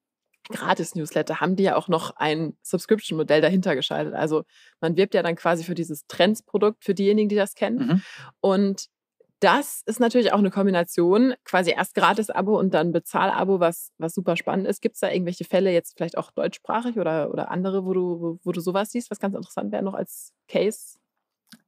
Gratis-Newsletter 0.50 1.40
haben 1.40 1.56
die 1.56 1.64
ja 1.64 1.76
auch 1.76 1.88
noch 1.88 2.16
ein 2.16 2.56
Subscription-Modell 2.62 3.40
dahinter 3.40 3.74
geschaltet. 3.74 4.14
Also 4.14 4.44
man 4.80 4.96
wirbt 4.96 5.14
ja 5.14 5.22
dann 5.22 5.36
quasi 5.36 5.64
für 5.64 5.74
dieses 5.74 6.06
Trends-Produkt 6.06 6.84
für 6.84 6.94
diejenigen, 6.94 7.28
die 7.28 7.36
das 7.36 7.54
kennen. 7.54 7.86
Mhm. 7.86 8.02
Und 8.40 8.86
das 9.40 9.82
ist 9.84 10.00
natürlich 10.00 10.32
auch 10.32 10.38
eine 10.38 10.50
Kombination, 10.50 11.34
quasi 11.44 11.72
erst 11.72 11.94
Gratis-Abo 11.94 12.58
und 12.58 12.72
dann 12.72 12.92
Bezahl-Abo, 12.92 13.60
was, 13.60 13.90
was 13.98 14.14
super 14.14 14.36
spannend 14.36 14.66
ist. 14.66 14.80
Gibt 14.80 14.94
es 14.94 15.00
da 15.00 15.10
irgendwelche 15.10 15.44
Fälle, 15.44 15.70
jetzt 15.70 15.96
vielleicht 15.96 16.16
auch 16.16 16.30
deutschsprachig 16.30 16.98
oder, 16.98 17.30
oder 17.30 17.50
andere, 17.50 17.84
wo 17.84 17.92
du, 17.92 18.20
wo, 18.20 18.38
wo 18.42 18.52
du 18.52 18.60
sowas 18.60 18.90
siehst, 18.90 19.10
was 19.10 19.20
ganz 19.20 19.34
interessant 19.34 19.72
wäre 19.72 19.82
noch 19.82 19.94
als 19.94 20.32
Case? 20.48 20.98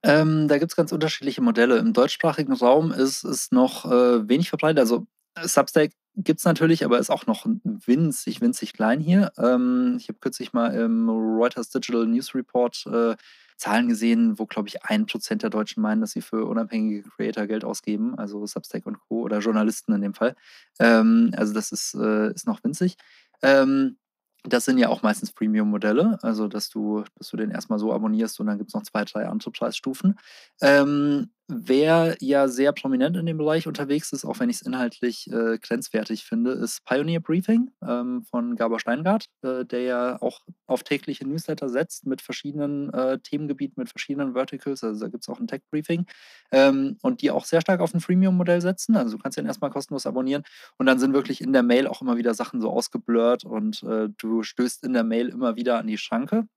Ähm, 0.03 0.49
da 0.49 0.59
gibt 0.59 0.73
es 0.73 0.77
ganz 0.77 0.93
unterschiedliche 0.93 1.43
Modelle. 1.43 1.77
Im 1.79 1.93
deutschsprachigen 1.93 2.53
Raum 2.53 2.93
ist 2.93 3.25
es 3.25 3.51
noch 3.51 3.85
äh, 3.85 4.29
wenig 4.29 4.49
verbreitet. 4.49 4.81
Also 4.81 5.07
Substack 5.43 5.93
gibt 6.17 6.39
es 6.41 6.45
natürlich, 6.45 6.85
aber 6.85 6.99
ist 6.99 7.11
auch 7.11 7.27
noch 7.27 7.47
winzig, 7.65 8.41
winzig 8.41 8.73
klein 8.73 9.01
hier. 9.01 9.33
Ähm, 9.39 9.97
ich 9.99 10.09
habe 10.09 10.19
kürzlich 10.19 10.53
mal 10.53 10.69
im 10.75 11.09
Reuters 11.09 11.69
Digital 11.71 12.07
News 12.07 12.35
Report 12.35 12.87
äh, 12.87 13.17
Zahlen 13.57 13.89
gesehen, 13.89 14.39
wo, 14.39 14.47
glaube 14.47 14.69
ich, 14.69 14.85
ein 14.85 15.07
Prozent 15.07 15.43
der 15.43 15.51
Deutschen 15.51 15.83
meinen, 15.83 16.01
dass 16.01 16.13
sie 16.13 16.21
für 16.21 16.45
unabhängige 16.47 17.09
Creator 17.09 17.47
Geld 17.47 17.65
ausgeben, 17.65 18.19
also 18.19 18.47
Substack 18.47 18.87
und 18.87 18.99
Co. 18.99 19.23
oder 19.23 19.39
Journalisten 19.39 19.93
in 19.93 20.03
dem 20.03 20.15
Fall. 20.15 20.37
Ähm, 20.79 21.33
also 21.37 21.55
das 21.55 21.73
ist, 21.73 21.95
äh, 21.95 22.33
ist 22.33 22.47
noch 22.47 22.63
winzig. 22.65 22.97
Ähm, 23.43 23.97
das 24.45 24.65
sind 24.65 24.79
ja 24.79 24.89
auch 24.89 25.03
meistens 25.03 25.33
Premium-Modelle, 25.33 26.19
also 26.23 26.49
dass 26.49 26.69
du, 26.69 27.05
dass 27.17 27.29
du 27.29 27.37
den 27.37 27.51
erstmal 27.51 27.79
so 27.79 27.93
abonnierst 27.93 28.39
und 28.41 28.47
dann 28.47 28.59
gibt 28.59 28.71
es 28.71 28.75
noch 28.75 28.83
zwei, 28.85 29.05
drei 29.05 29.27
andere 29.27 29.51
Preisstufen. 29.51 30.19
Ähm, 30.61 31.31
wer 31.49 32.17
ja 32.21 32.49
sehr 32.49 32.73
prominent 32.73 33.17
in 33.17 33.27
dem 33.27 33.39
Bereich 33.39 33.67
unterwegs 33.69 34.13
ist, 34.13 34.25
auch 34.25 34.41
wenn 34.41 34.51
ich 34.51 34.57
es 34.57 34.63
inhaltlich 34.63 35.31
äh, 35.31 35.59
grenzwertig 35.59 36.25
finde, 36.25 36.53
ist 36.53 36.85
Pioneer 36.85 37.21
Briefing 37.21 37.71
ähm, 37.87 38.23
von 38.25 38.57
Gabor 38.57 38.81
Steingart, 38.81 39.27
äh, 39.43 39.65
der 39.65 39.83
ja 39.83 40.23
auch 40.23 40.41
auf 40.67 40.83
tägliche 40.83 41.27
Newsletter 41.27 41.69
setzt 41.69 42.05
mit 42.07 42.21
verschiedenen 42.21 42.93
äh, 42.93 43.19
Themengebieten, 43.21 43.81
mit 43.81 43.91
verschiedenen 43.91 44.35
Verticals. 44.35 44.83
Also 44.83 45.01
da 45.01 45.09
gibt 45.09 45.23
es 45.23 45.29
auch 45.29 45.39
ein 45.39 45.47
Tech-Briefing 45.47 46.07
ähm, 46.51 46.99
und 47.03 47.23
die 47.23 47.31
auch 47.31 47.45
sehr 47.45 47.61
stark 47.61 47.81
auf 47.81 47.95
ein 47.95 48.01
Freemium-Modell 48.01 48.61
setzen. 48.61 48.97
Also 48.97 49.17
du 49.17 49.23
kannst 49.23 49.39
den 49.39 49.47
erstmal 49.47 49.71
kostenlos 49.71 50.07
abonnieren 50.07 50.43
und 50.79 50.87
dann 50.87 50.99
sind 50.99 51.15
wirklich 51.15 51.41
in 51.41 51.53
der 51.53 51.63
Mail 51.63 51.87
auch 51.87 52.03
immer 52.03 52.17
wieder 52.17 52.35
Sachen 52.35 52.61
so 52.61 52.71
ausgeblurrt 52.71 53.45
und 53.45 53.83
äh, 53.85 54.09
du 54.19 54.43
stößt 54.43 54.83
in 54.83 54.95
der 54.95 55.05
Mail 55.05 55.29
immer 55.29 55.55
wieder 55.55 55.79
an 55.79 55.87
die 55.87 55.99
Schranke. 55.99 56.49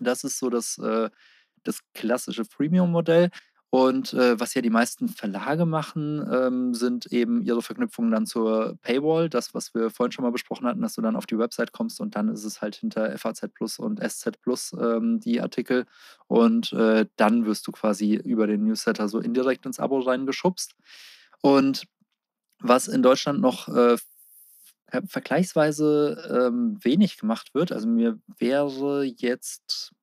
Das 0.00 0.24
ist 0.24 0.38
so 0.38 0.50
das, 0.50 0.78
äh, 0.78 1.10
das 1.64 1.80
klassische 1.94 2.44
Freemium-Modell. 2.44 3.30
Und 3.74 4.12
äh, 4.12 4.38
was 4.38 4.52
ja 4.52 4.60
die 4.60 4.68
meisten 4.68 5.08
Verlage 5.08 5.64
machen, 5.64 6.22
ähm, 6.30 6.74
sind 6.74 7.06
eben 7.06 7.40
ihre 7.40 7.62
Verknüpfungen 7.62 8.10
dann 8.10 8.26
zur 8.26 8.76
Paywall. 8.82 9.30
Das, 9.30 9.54
was 9.54 9.72
wir 9.72 9.88
vorhin 9.88 10.12
schon 10.12 10.24
mal 10.24 10.30
besprochen 10.30 10.66
hatten, 10.66 10.82
dass 10.82 10.92
du 10.92 11.00
dann 11.00 11.16
auf 11.16 11.24
die 11.24 11.38
Website 11.38 11.72
kommst 11.72 11.98
und 11.98 12.14
dann 12.14 12.28
ist 12.28 12.44
es 12.44 12.60
halt 12.60 12.76
hinter 12.76 13.16
FAZ 13.16 13.48
Plus 13.54 13.78
und 13.78 13.98
SZ 13.98 14.42
Plus 14.42 14.76
ähm, 14.78 15.20
die 15.20 15.40
Artikel. 15.40 15.86
Und 16.26 16.74
äh, 16.74 17.06
dann 17.16 17.46
wirst 17.46 17.66
du 17.66 17.72
quasi 17.72 18.16
über 18.16 18.46
den 18.46 18.64
Newsletter 18.64 19.08
so 19.08 19.20
indirekt 19.20 19.64
ins 19.64 19.80
Abo 19.80 20.00
reingeschubst. 20.00 20.74
Und 21.40 21.86
was 22.58 22.88
in 22.88 23.02
Deutschland 23.02 23.40
noch 23.40 23.68
äh, 23.68 23.96
vergleichsweise 25.06 26.46
ähm, 26.46 26.78
wenig 26.82 27.16
gemacht 27.16 27.54
wird, 27.54 27.72
also 27.72 27.88
mir 27.88 28.20
wäre 28.36 29.04
jetzt 29.04 29.94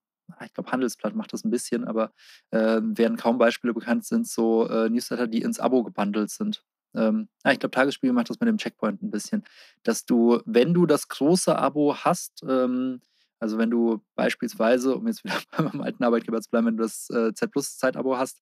ich 0.45 0.53
glaube, 0.53 0.71
Handelsblatt 0.71 1.15
macht 1.15 1.33
das 1.33 1.43
ein 1.43 1.51
bisschen, 1.51 1.85
aber 1.85 2.11
äh, 2.51 2.81
während 2.81 3.19
kaum 3.19 3.37
Beispiele 3.37 3.73
bekannt 3.73 4.05
sind, 4.05 4.27
so 4.27 4.67
äh, 4.67 4.89
Newsletter, 4.89 5.27
die 5.27 5.41
ins 5.41 5.59
Abo 5.59 5.83
gebundelt 5.83 6.29
sind. 6.29 6.63
Ähm, 6.95 7.29
ja, 7.45 7.51
ich 7.51 7.59
glaube, 7.59 7.71
Tagesspiegel 7.71 8.13
macht 8.13 8.29
das 8.29 8.39
mit 8.39 8.49
dem 8.49 8.57
Checkpoint 8.57 9.01
ein 9.01 9.11
bisschen, 9.11 9.43
dass 9.83 10.05
du, 10.05 10.41
wenn 10.45 10.73
du 10.73 10.85
das 10.85 11.07
große 11.07 11.57
Abo 11.57 11.95
hast, 11.95 12.43
ähm, 12.47 13.01
also 13.39 13.57
wenn 13.57 13.69
du 13.69 14.03
beispielsweise, 14.15 14.95
um 14.95 15.07
jetzt 15.07 15.23
wieder 15.23 15.39
beim 15.57 15.81
alten 15.81 16.03
Arbeitgeber 16.03 16.41
zu 16.41 16.49
bleiben, 16.49 16.67
wenn 16.67 16.77
du 16.77 16.83
das 16.83 17.09
äh, 17.09 17.33
Z 17.33 17.51
Plus 17.51 17.77
Zeitabo 17.77 18.17
hast, 18.17 18.41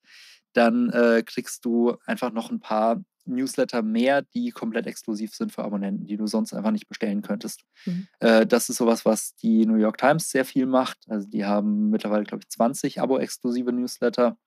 dann 0.53 0.89
äh, 0.89 1.23
kriegst 1.25 1.65
du 1.65 1.97
einfach 2.05 2.31
noch 2.31 2.49
ein 2.49 2.59
paar 2.59 3.03
Newsletter 3.27 3.81
mehr, 3.81 4.21
die 4.21 4.51
komplett 4.51 4.87
exklusiv 4.87 5.33
sind 5.33 5.51
für 5.51 5.63
Abonnenten, 5.63 6.05
die 6.05 6.17
du 6.17 6.27
sonst 6.27 6.53
einfach 6.53 6.71
nicht 6.71 6.87
bestellen 6.87 7.21
könntest. 7.21 7.63
Mhm. 7.85 8.07
Äh, 8.19 8.45
das 8.45 8.69
ist 8.69 8.77
sowas, 8.77 9.05
was 9.05 9.35
die 9.35 9.65
New 9.65 9.75
York 9.75 9.97
Times 9.97 10.29
sehr 10.29 10.45
viel 10.45 10.65
macht. 10.65 10.97
Also 11.07 11.27
die 11.27 11.45
haben 11.45 11.89
mittlerweile, 11.89 12.23
glaube 12.23 12.43
ich, 12.43 12.49
20 12.49 13.01
Abo-exklusive 13.01 13.71
Newsletter. 13.71 14.37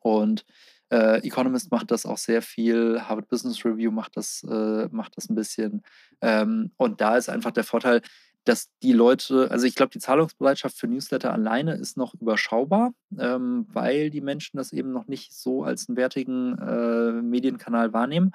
Und 0.00 0.44
äh, 0.92 1.26
Economist 1.26 1.70
macht 1.70 1.90
das 1.90 2.04
auch 2.04 2.18
sehr 2.18 2.42
viel, 2.42 3.00
Harvard 3.00 3.28
Business 3.28 3.64
Review 3.64 3.90
macht 3.90 4.16
das, 4.16 4.44
äh, 4.48 4.88
macht 4.90 5.16
das 5.16 5.30
ein 5.30 5.34
bisschen. 5.34 5.82
Ähm, 6.20 6.72
und 6.76 7.00
da 7.00 7.16
ist 7.16 7.30
einfach 7.30 7.50
der 7.50 7.64
Vorteil, 7.64 8.02
dass 8.44 8.70
die 8.82 8.92
Leute, 8.92 9.50
also 9.50 9.66
ich 9.66 9.74
glaube, 9.74 9.90
die 9.90 9.98
Zahlungsbereitschaft 10.00 10.76
für 10.76 10.88
Newsletter 10.88 11.32
alleine 11.32 11.74
ist 11.74 11.96
noch 11.96 12.14
überschaubar, 12.14 12.92
ähm, 13.18 13.66
weil 13.72 14.10
die 14.10 14.20
Menschen 14.20 14.56
das 14.56 14.72
eben 14.72 14.92
noch 14.92 15.06
nicht 15.06 15.32
so 15.34 15.62
als 15.64 15.88
einen 15.88 15.96
wertigen 15.96 16.58
äh, 16.58 17.12
Medienkanal 17.22 17.92
wahrnehmen. 17.92 18.32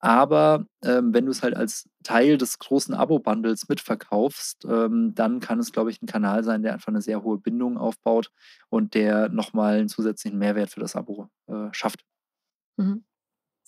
Aber 0.00 0.66
ähm, 0.84 1.14
wenn 1.14 1.26
du 1.26 1.30
es 1.30 1.42
halt 1.44 1.54
als 1.56 1.88
Teil 2.02 2.36
des 2.36 2.58
großen 2.58 2.92
Abo-Bundles 2.94 3.68
mitverkaufst, 3.68 4.64
ähm, 4.64 5.14
dann 5.14 5.38
kann 5.38 5.60
es, 5.60 5.70
glaube 5.70 5.90
ich, 5.92 6.02
ein 6.02 6.06
Kanal 6.06 6.42
sein, 6.42 6.62
der 6.62 6.72
einfach 6.72 6.88
eine 6.88 7.02
sehr 7.02 7.22
hohe 7.22 7.38
Bindung 7.38 7.78
aufbaut 7.78 8.32
und 8.68 8.94
der 8.94 9.28
nochmal 9.28 9.78
einen 9.78 9.88
zusätzlichen 9.88 10.38
Mehrwert 10.40 10.70
für 10.70 10.80
das 10.80 10.96
Abo 10.96 11.28
äh, 11.46 11.68
schafft. 11.72 12.04
Mhm. 12.78 13.04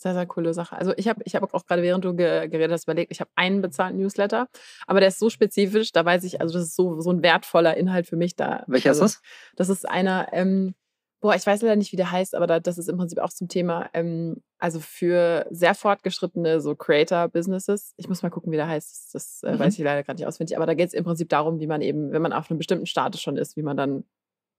Sehr, 0.05 0.13
sehr 0.13 0.27
coole 0.27 0.53
Sache. 0.53 0.77
Also 0.77 0.93
ich 0.99 1.09
habe 1.09 1.23
ich 1.25 1.35
hab 1.35 1.55
auch 1.55 1.65
gerade, 1.65 1.81
während 1.81 2.05
du 2.05 2.15
ge 2.15 2.47
geredet 2.49 2.73
hast, 2.73 2.85
überlegt, 2.85 3.11
ich 3.11 3.21
habe 3.21 3.31
einen 3.37 3.63
bezahlten 3.63 3.99
Newsletter, 3.99 4.49
aber 4.87 5.01
der 5.01 5.09
ist 5.09 5.19
so 5.19 5.31
spezifisch, 5.31 5.93
da 5.93 6.05
weiß 6.05 6.25
ich, 6.25 6.43
also 6.43 6.53
das 6.53 6.65
ist 6.65 6.77
so, 6.77 7.01
so 7.01 7.11
ein 7.11 7.23
wertvoller 7.23 7.75
Inhalt 7.79 8.07
für 8.07 8.17
mich 8.17 8.37
da. 8.37 8.65
Welcher 8.67 8.91
also, 8.91 9.07
ist 9.07 9.15
das? 9.15 9.23
Das 9.57 9.69
ist 9.71 9.89
einer, 9.89 10.29
ähm, 10.33 10.75
boah, 11.23 11.35
ich 11.35 11.47
weiß 11.47 11.63
leider 11.63 11.77
nicht, 11.77 11.93
wie 11.93 11.97
der 11.97 12.11
heißt, 12.11 12.35
aber 12.35 12.47
da, 12.47 12.61
das 12.61 12.77
ist 12.77 12.91
im 12.91 12.99
Prinzip 12.99 13.19
auch 13.19 13.31
zum 13.31 13.49
Thema, 13.49 13.89
ähm, 13.95 14.43
also 14.59 14.79
für 14.79 15.47
sehr 15.49 15.75
fortgeschrittene 15.75 16.61
so 16.61 16.77
Creator-Businesses. 16.77 17.95
Ich 17.97 18.07
muss 18.07 18.23
mal 18.23 18.29
gucken, 18.29 18.53
wie 18.53 18.57
der 18.57 18.69
heißt. 18.69 18.91
Das, 19.15 19.41
das 19.41 19.43
äh, 19.43 19.55
mhm. 19.55 19.59
weiß 19.59 19.73
ich 19.73 19.83
leider 19.83 20.03
gerade 20.03 20.19
nicht 20.19 20.27
auswendig, 20.27 20.55
aber 20.55 20.67
da 20.67 20.75
geht 20.75 20.89
es 20.89 20.93
im 20.93 21.05
Prinzip 21.05 21.31
darum, 21.31 21.61
wie 21.61 21.67
man 21.67 21.81
eben, 21.81 22.13
wenn 22.13 22.21
man 22.21 22.35
auf 22.35 22.51
einem 22.51 22.59
bestimmten 22.59 22.85
Status 22.85 23.23
schon 23.23 23.39
ist, 23.39 23.57
wie 23.57 23.63
man 23.63 23.79
dann 23.79 24.05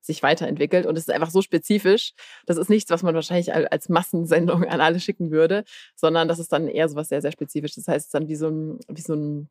sich 0.06 0.24
weiterentwickelt. 0.24 0.86
Und 0.86 0.98
es 0.98 1.08
ist 1.08 1.14
einfach 1.14 1.30
so 1.30 1.42
spezifisch. 1.42 2.14
Das 2.46 2.58
ist 2.58 2.70
nichts, 2.70 2.92
was 2.92 3.04
man 3.04 3.16
wahrscheinlich 3.16 3.54
als 3.54 3.90
Massensendung 3.90 4.64
an 4.66 4.82
alle 4.82 5.00
schicken 5.00 5.32
würde, 5.32 5.64
sondern 5.96 6.28
das 6.28 6.40
ist 6.40 6.52
dann 6.52 6.68
eher 6.68 6.90
so 6.90 6.96
was 6.96 7.10
sehr, 7.10 7.22
sehr 7.22 7.32
Spezifisches. 7.32 7.86
Das 7.86 7.94
heißt, 7.94 8.04
es 8.04 8.06
ist 8.08 8.14
dann 8.14 8.28
wie 8.28 8.36
so 8.36 8.50
ein, 8.50 8.80
wie 8.88 9.02
so 9.02 9.14
ein 9.14 9.50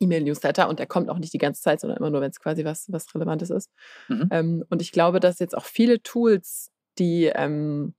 E-Mail-Newsletter 0.00 0.68
und 0.68 0.78
der 0.78 0.86
kommt 0.86 1.08
auch 1.08 1.18
nicht 1.18 1.32
die 1.32 1.38
ganze 1.38 1.62
Zeit, 1.62 1.80
sondern 1.80 1.98
immer 1.98 2.10
nur, 2.10 2.20
wenn 2.20 2.30
es 2.30 2.40
quasi 2.40 2.64
was, 2.64 2.90
was 2.92 3.14
Relevantes 3.14 3.50
ist. 3.50 3.70
Mhm. 4.08 4.28
Ähm, 4.30 4.64
und 4.68 4.82
ich 4.82 4.92
glaube, 4.92 5.20
dass 5.20 5.38
jetzt 5.38 5.56
auch 5.56 5.64
viele 5.64 6.02
Tools, 6.02 6.70
die, 6.98 7.26
ähm, 7.34 7.94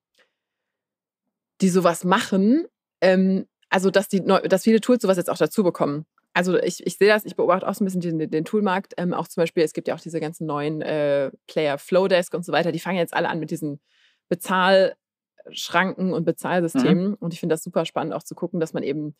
die 1.62 1.70
sowas 1.70 2.04
machen, 2.04 2.68
ähm, 3.02 3.48
also 3.70 3.90
dass, 3.90 4.08
die, 4.08 4.24
dass 4.24 4.64
viele 4.64 4.80
Tools 4.80 5.02
sowas 5.02 5.18
jetzt 5.18 5.30
auch 5.30 5.38
dazu 5.38 5.64
bekommen 5.64 6.06
also 6.38 6.56
ich, 6.60 6.86
ich 6.86 6.98
sehe 6.98 7.08
das, 7.08 7.26
ich 7.26 7.36
beobachte 7.36 7.68
auch 7.68 7.74
so 7.74 7.84
ein 7.84 7.86
bisschen 7.86 8.20
den, 8.20 8.30
den 8.30 8.46
Toolmarkt. 8.46 8.94
Ähm, 8.98 9.12
auch 9.12 9.28
zum 9.28 9.42
Beispiel, 9.42 9.64
es 9.64 9.74
gibt 9.74 9.88
ja 9.88 9.96
auch 9.96 10.00
diese 10.00 10.20
ganzen 10.20 10.46
neuen 10.46 10.84
äh, 10.84 11.32
Player 11.48 11.80
Flowdesk 11.80 12.36
und 12.36 12.46
so 12.46 12.52
weiter, 12.52 12.72
die 12.72 12.80
fangen 12.80 13.00
jetzt 13.00 13.16
alle 13.16 13.28
an 13.28 13.40
mit 13.40 13.50
diesen 13.50 13.80
Bezahlschranken 14.30 16.14
und 16.14 16.26
Bezahlsystemen. 16.26 17.10
Mhm. 17.10 17.18
Und 17.20 17.34
ich 17.34 17.40
finde 17.40 17.54
das 17.54 17.64
super 17.64 17.86
spannend, 17.86 18.14
auch 18.14 18.22
zu 18.22 18.36
gucken, 18.36 18.60
dass 18.60 18.74
man 18.74 18.84
eben, 18.84 19.16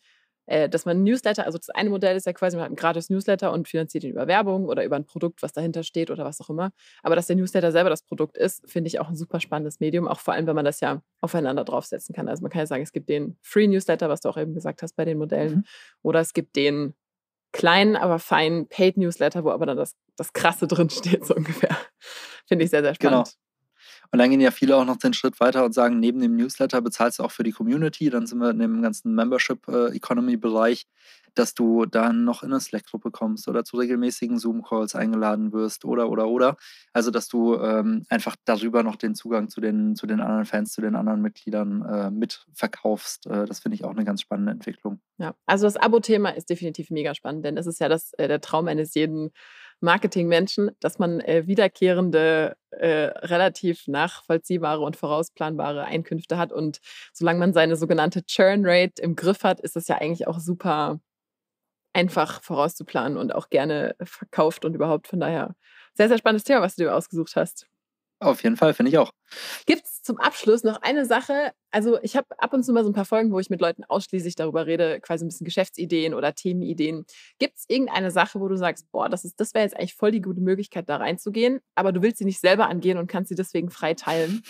äh, 0.46 0.68
dass 0.68 0.84
man 0.84 1.02
Newsletter, 1.02 1.44
also 1.44 1.58
das 1.58 1.70
eine 1.70 1.90
Modell 1.90 2.16
ist 2.16 2.26
ja 2.26 2.32
quasi, 2.32 2.56
man 2.56 2.66
hat 2.66 2.70
ein 2.70 2.76
gratis 2.76 3.10
Newsletter 3.10 3.50
und 3.50 3.66
finanziert 3.66 4.04
ihn 4.04 4.12
über 4.12 4.28
Werbung 4.28 4.66
oder 4.66 4.84
über 4.84 4.94
ein 4.94 5.04
Produkt, 5.04 5.42
was 5.42 5.52
dahinter 5.52 5.82
steht 5.82 6.12
oder 6.12 6.24
was 6.24 6.40
auch 6.40 6.50
immer. 6.50 6.70
Aber 7.02 7.16
dass 7.16 7.26
der 7.26 7.34
Newsletter 7.34 7.72
selber 7.72 7.90
das 7.90 8.02
Produkt 8.02 8.38
ist, 8.38 8.62
finde 8.70 8.86
ich 8.86 9.00
auch 9.00 9.08
ein 9.08 9.16
super 9.16 9.40
spannendes 9.40 9.80
Medium, 9.80 10.06
auch 10.06 10.20
vor 10.20 10.34
allem, 10.34 10.46
wenn 10.46 10.54
man 10.54 10.64
das 10.64 10.78
ja 10.78 11.02
aufeinander 11.20 11.64
draufsetzen 11.64 12.14
kann. 12.14 12.28
Also 12.28 12.42
man 12.42 12.52
kann 12.52 12.60
ja 12.60 12.66
sagen, 12.66 12.84
es 12.84 12.92
gibt 12.92 13.08
den 13.08 13.36
Free 13.42 13.66
Newsletter, 13.66 14.08
was 14.08 14.20
du 14.20 14.28
auch 14.28 14.36
eben 14.36 14.54
gesagt 14.54 14.82
hast 14.82 14.94
bei 14.94 15.04
den 15.04 15.18
Modellen, 15.18 15.56
mhm. 15.56 15.64
oder 16.02 16.20
es 16.20 16.32
gibt 16.32 16.54
den 16.54 16.94
kleinen, 17.52 17.96
aber 17.96 18.18
feinen 18.18 18.68
Paid-Newsletter, 18.68 19.44
wo 19.44 19.50
aber 19.50 19.66
dann 19.66 19.76
das, 19.76 19.94
das 20.16 20.32
Krasse 20.32 20.66
drin 20.66 20.90
steht, 20.90 21.26
so 21.26 21.34
ungefähr. 21.34 21.76
Finde 22.46 22.64
ich 22.64 22.70
sehr, 22.70 22.82
sehr 22.82 22.94
spannend. 22.94 23.26
Genau. 23.26 23.38
Und 24.10 24.18
dann 24.18 24.30
gehen 24.30 24.40
ja 24.40 24.50
viele 24.50 24.76
auch 24.76 24.84
noch 24.84 24.96
den 24.96 25.12
Schritt 25.12 25.38
weiter 25.38 25.64
und 25.64 25.74
sagen, 25.74 26.00
neben 26.00 26.20
dem 26.20 26.36
Newsletter 26.36 26.80
bezahlst 26.80 27.18
du 27.18 27.24
auch 27.24 27.30
für 27.30 27.42
die 27.42 27.52
Community. 27.52 28.08
Dann 28.08 28.26
sind 28.26 28.38
wir 28.38 28.50
in 28.50 28.58
dem 28.58 28.80
ganzen 28.80 29.14
Membership-Economy-Bereich. 29.14 30.86
Dass 31.38 31.54
du 31.54 31.86
dann 31.86 32.24
noch 32.24 32.42
in 32.42 32.50
eine 32.50 32.60
Slack-Gruppe 32.60 33.10
kommst 33.10 33.48
oder 33.48 33.64
zu 33.64 33.76
regelmäßigen 33.76 34.38
Zoom-Calls 34.38 34.94
eingeladen 34.94 35.52
wirst 35.52 35.84
oder, 35.84 36.10
oder, 36.10 36.28
oder. 36.28 36.56
Also, 36.92 37.10
dass 37.10 37.28
du 37.28 37.54
ähm, 37.56 38.04
einfach 38.08 38.36
darüber 38.44 38.82
noch 38.82 38.96
den 38.96 39.14
Zugang 39.14 39.48
zu 39.48 39.60
den, 39.60 39.94
zu 39.94 40.06
den 40.06 40.20
anderen 40.20 40.46
Fans, 40.46 40.72
zu 40.72 40.80
den 40.80 40.96
anderen 40.96 41.22
Mitgliedern 41.22 41.82
äh, 41.82 42.10
mitverkaufst. 42.10 43.26
Äh, 43.26 43.46
das 43.46 43.60
finde 43.60 43.76
ich 43.76 43.84
auch 43.84 43.92
eine 43.92 44.04
ganz 44.04 44.20
spannende 44.20 44.52
Entwicklung. 44.52 45.00
Ja, 45.18 45.34
also 45.46 45.66
das 45.66 45.76
Abo-Thema 45.76 46.30
ist 46.30 46.50
definitiv 46.50 46.90
mega 46.90 47.14
spannend, 47.14 47.44
denn 47.44 47.56
es 47.56 47.66
ist 47.66 47.80
ja 47.80 47.88
das, 47.88 48.12
äh, 48.14 48.28
der 48.28 48.40
Traum 48.40 48.68
eines 48.68 48.94
jeden 48.94 49.30
Marketingmenschen, 49.80 50.70
dass 50.80 50.98
man 50.98 51.20
äh, 51.20 51.46
wiederkehrende, 51.46 52.56
äh, 52.70 52.88
relativ 52.88 53.86
nachvollziehbare 53.86 54.80
und 54.80 54.96
vorausplanbare 54.96 55.84
Einkünfte 55.84 56.36
hat. 56.36 56.52
Und 56.52 56.80
solange 57.12 57.38
man 57.38 57.52
seine 57.52 57.76
sogenannte 57.76 58.24
Churn 58.24 58.62
Rate 58.64 59.00
im 59.02 59.14
Griff 59.14 59.44
hat, 59.44 59.60
ist 59.60 59.76
es 59.76 59.88
ja 59.88 59.96
eigentlich 59.98 60.26
auch 60.26 60.40
super 60.40 61.00
einfach 61.92 62.42
vorauszuplanen 62.42 63.18
und 63.18 63.34
auch 63.34 63.48
gerne 63.50 63.96
verkauft 64.02 64.64
und 64.64 64.74
überhaupt. 64.74 65.08
Von 65.08 65.20
daher 65.20 65.54
sehr, 65.94 66.08
sehr 66.08 66.18
spannendes 66.18 66.44
Thema, 66.44 66.62
was 66.62 66.76
du 66.76 66.84
dir 66.84 66.94
ausgesucht 66.94 67.34
hast. 67.36 67.66
Auf 68.20 68.42
jeden 68.42 68.56
Fall, 68.56 68.74
finde 68.74 68.90
ich 68.90 68.98
auch. 68.98 69.12
Gibt 69.66 69.84
es 69.84 70.02
zum 70.02 70.18
Abschluss 70.18 70.64
noch 70.64 70.82
eine 70.82 71.06
Sache? 71.06 71.52
Also, 71.70 72.00
ich 72.02 72.16
habe 72.16 72.26
ab 72.38 72.52
und 72.52 72.64
zu 72.64 72.72
mal 72.72 72.82
so 72.82 72.90
ein 72.90 72.94
paar 72.94 73.04
Folgen, 73.04 73.30
wo 73.30 73.38
ich 73.38 73.48
mit 73.48 73.60
Leuten 73.60 73.84
ausschließlich 73.84 74.34
darüber 74.34 74.66
rede, 74.66 75.00
quasi 75.00 75.24
ein 75.24 75.28
bisschen 75.28 75.44
Geschäftsideen 75.44 76.14
oder 76.14 76.34
Themenideen. 76.34 77.04
Gibt 77.38 77.58
es 77.58 77.64
irgendeine 77.68 78.10
Sache, 78.10 78.40
wo 78.40 78.48
du 78.48 78.56
sagst, 78.56 78.90
boah, 78.90 79.08
das, 79.08 79.22
das 79.36 79.54
wäre 79.54 79.64
jetzt 79.64 79.76
eigentlich 79.76 79.94
voll 79.94 80.10
die 80.10 80.20
gute 80.20 80.40
Möglichkeit, 80.40 80.88
da 80.88 80.96
reinzugehen, 80.96 81.60
aber 81.76 81.92
du 81.92 82.02
willst 82.02 82.18
sie 82.18 82.24
nicht 82.24 82.40
selber 82.40 82.68
angehen 82.68 82.98
und 82.98 83.06
kannst 83.06 83.28
sie 83.28 83.36
deswegen 83.36 83.70
frei 83.70 83.94
teilen? 83.94 84.42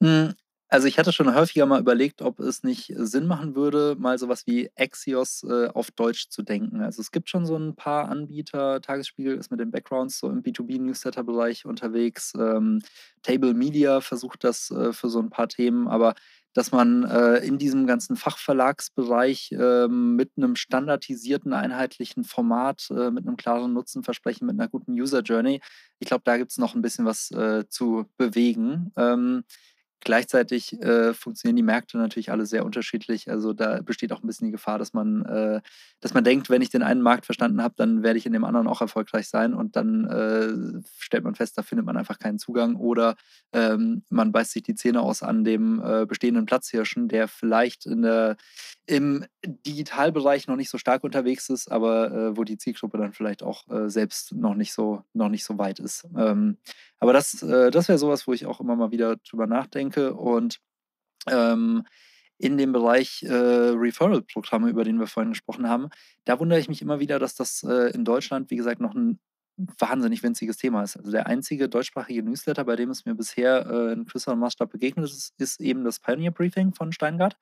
Also 0.72 0.86
ich 0.86 0.98
hatte 0.98 1.12
schon 1.12 1.34
häufiger 1.34 1.66
mal 1.66 1.80
überlegt, 1.80 2.22
ob 2.22 2.38
es 2.38 2.62
nicht 2.62 2.92
Sinn 2.96 3.26
machen 3.26 3.56
würde, 3.56 3.96
mal 3.98 4.18
sowas 4.18 4.46
wie 4.46 4.70
Axios 4.78 5.42
äh, 5.42 5.66
auf 5.66 5.90
Deutsch 5.90 6.28
zu 6.28 6.42
denken. 6.42 6.80
Also 6.80 7.00
es 7.02 7.10
gibt 7.10 7.28
schon 7.28 7.44
so 7.44 7.56
ein 7.56 7.74
paar 7.74 8.08
Anbieter, 8.08 8.80
Tagesspiegel 8.80 9.36
ist 9.36 9.50
mit 9.50 9.58
den 9.58 9.72
Backgrounds 9.72 10.20
so 10.20 10.28
im 10.30 10.42
B2B-Newsletter-Bereich 10.44 11.66
unterwegs. 11.66 12.32
Ähm, 12.38 12.82
Table 13.22 13.52
Media 13.54 14.00
versucht 14.00 14.44
das 14.44 14.70
äh, 14.70 14.92
für 14.92 15.08
so 15.10 15.18
ein 15.18 15.30
paar 15.30 15.48
Themen, 15.48 15.88
aber 15.88 16.14
dass 16.52 16.72
man 16.72 17.04
äh, 17.04 17.36
in 17.38 17.58
diesem 17.58 17.86
ganzen 17.86 18.16
Fachverlagsbereich 18.16 19.52
äh, 19.52 19.86
mit 19.88 20.32
einem 20.36 20.56
standardisierten, 20.56 21.52
einheitlichen 21.52 22.24
Format, 22.24 22.88
äh, 22.90 23.10
mit 23.10 23.26
einem 23.26 23.36
klaren 23.36 23.72
Nutzenversprechen, 23.72 24.46
mit 24.46 24.58
einer 24.58 24.68
guten 24.68 24.92
User 24.92 25.20
Journey, 25.22 25.60
ich 26.00 26.08
glaube, 26.08 26.22
da 26.24 26.36
gibt 26.38 26.50
es 26.50 26.58
noch 26.58 26.74
ein 26.74 26.82
bisschen 26.82 27.04
was 27.04 27.30
äh, 27.30 27.68
zu 27.68 28.06
bewegen. 28.16 28.90
Ähm, 28.96 29.44
Gleichzeitig 30.02 30.80
äh, 30.80 31.12
funktionieren 31.12 31.56
die 31.56 31.62
Märkte 31.62 31.98
natürlich 31.98 32.30
alle 32.30 32.46
sehr 32.46 32.64
unterschiedlich. 32.64 33.30
Also 33.30 33.52
da 33.52 33.82
besteht 33.82 34.12
auch 34.12 34.22
ein 34.22 34.26
bisschen 34.26 34.46
die 34.46 34.52
Gefahr, 34.52 34.78
dass 34.78 34.94
man, 34.94 35.26
äh, 35.26 35.60
dass 36.00 36.14
man 36.14 36.24
denkt, 36.24 36.48
wenn 36.48 36.62
ich 36.62 36.70
den 36.70 36.82
einen 36.82 37.02
Markt 37.02 37.26
verstanden 37.26 37.62
habe, 37.62 37.74
dann 37.76 38.02
werde 38.02 38.18
ich 38.18 38.24
in 38.24 38.32
dem 38.32 38.44
anderen 38.44 38.66
auch 38.66 38.80
erfolgreich 38.80 39.28
sein. 39.28 39.52
Und 39.52 39.76
dann 39.76 40.06
äh, 40.06 40.82
stellt 40.98 41.24
man 41.24 41.34
fest, 41.34 41.58
da 41.58 41.62
findet 41.62 41.84
man 41.84 41.98
einfach 41.98 42.18
keinen 42.18 42.38
Zugang. 42.38 42.76
Oder 42.76 43.16
ähm, 43.52 44.02
man 44.08 44.32
beißt 44.32 44.52
sich 44.52 44.62
die 44.62 44.74
Zähne 44.74 45.02
aus 45.02 45.22
an 45.22 45.44
dem 45.44 45.82
äh, 45.84 46.06
bestehenden 46.06 46.46
Platzhirschen, 46.46 47.08
der 47.08 47.28
vielleicht 47.28 47.84
in 47.84 48.00
der, 48.00 48.38
im 48.86 49.26
Digitalbereich 49.44 50.48
noch 50.48 50.56
nicht 50.56 50.70
so 50.70 50.78
stark 50.78 51.04
unterwegs 51.04 51.50
ist, 51.50 51.70
aber 51.70 52.10
äh, 52.10 52.36
wo 52.38 52.44
die 52.44 52.56
Zielgruppe 52.56 52.96
dann 52.96 53.12
vielleicht 53.12 53.42
auch 53.42 53.68
äh, 53.68 53.90
selbst 53.90 54.32
noch 54.32 54.54
nicht 54.54 54.72
so, 54.72 55.04
noch 55.12 55.28
nicht 55.28 55.44
so 55.44 55.58
weit 55.58 55.78
ist. 55.78 56.08
Ähm, 56.16 56.56
aber 57.02 57.14
das, 57.14 57.38
das 57.40 57.88
wäre 57.88 57.96
sowas, 57.96 58.26
wo 58.26 58.34
ich 58.34 58.44
auch 58.44 58.60
immer 58.60 58.76
mal 58.76 58.90
wieder 58.90 59.16
drüber 59.16 59.46
nachdenke. 59.46 59.89
Und 59.96 60.60
ähm, 61.28 61.84
in 62.38 62.56
dem 62.56 62.72
Bereich 62.72 63.22
äh, 63.22 63.32
Referral-Programme, 63.32 64.70
über 64.70 64.84
den 64.84 64.98
wir 64.98 65.06
vorhin 65.06 65.32
gesprochen 65.32 65.68
haben, 65.68 65.90
da 66.24 66.40
wundere 66.40 66.58
ich 66.58 66.68
mich 66.68 66.80
immer 66.80 66.98
wieder, 66.98 67.18
dass 67.18 67.34
das 67.34 67.62
äh, 67.62 67.90
in 67.92 68.04
Deutschland, 68.04 68.50
wie 68.50 68.56
gesagt, 68.56 68.80
noch 68.80 68.94
ein 68.94 69.18
wahnsinnig 69.78 70.22
winziges 70.22 70.56
Thema 70.56 70.82
ist. 70.82 70.96
Also 70.96 71.10
der 71.10 71.26
einzige 71.26 71.68
deutschsprachige 71.68 72.22
Newsletter, 72.22 72.64
bei 72.64 72.76
dem 72.76 72.90
es 72.90 73.04
mir 73.04 73.14
bisher 73.14 73.66
äh, 73.66 73.92
in 73.92 74.06
größerem 74.06 74.38
Maßstab 74.38 74.70
begegnet 74.70 75.04
ist, 75.04 75.34
ist 75.38 75.60
eben 75.60 75.84
das 75.84 76.00
Pioneer 76.00 76.30
Briefing 76.30 76.72
von 76.72 76.92
Steingart. 76.92 77.36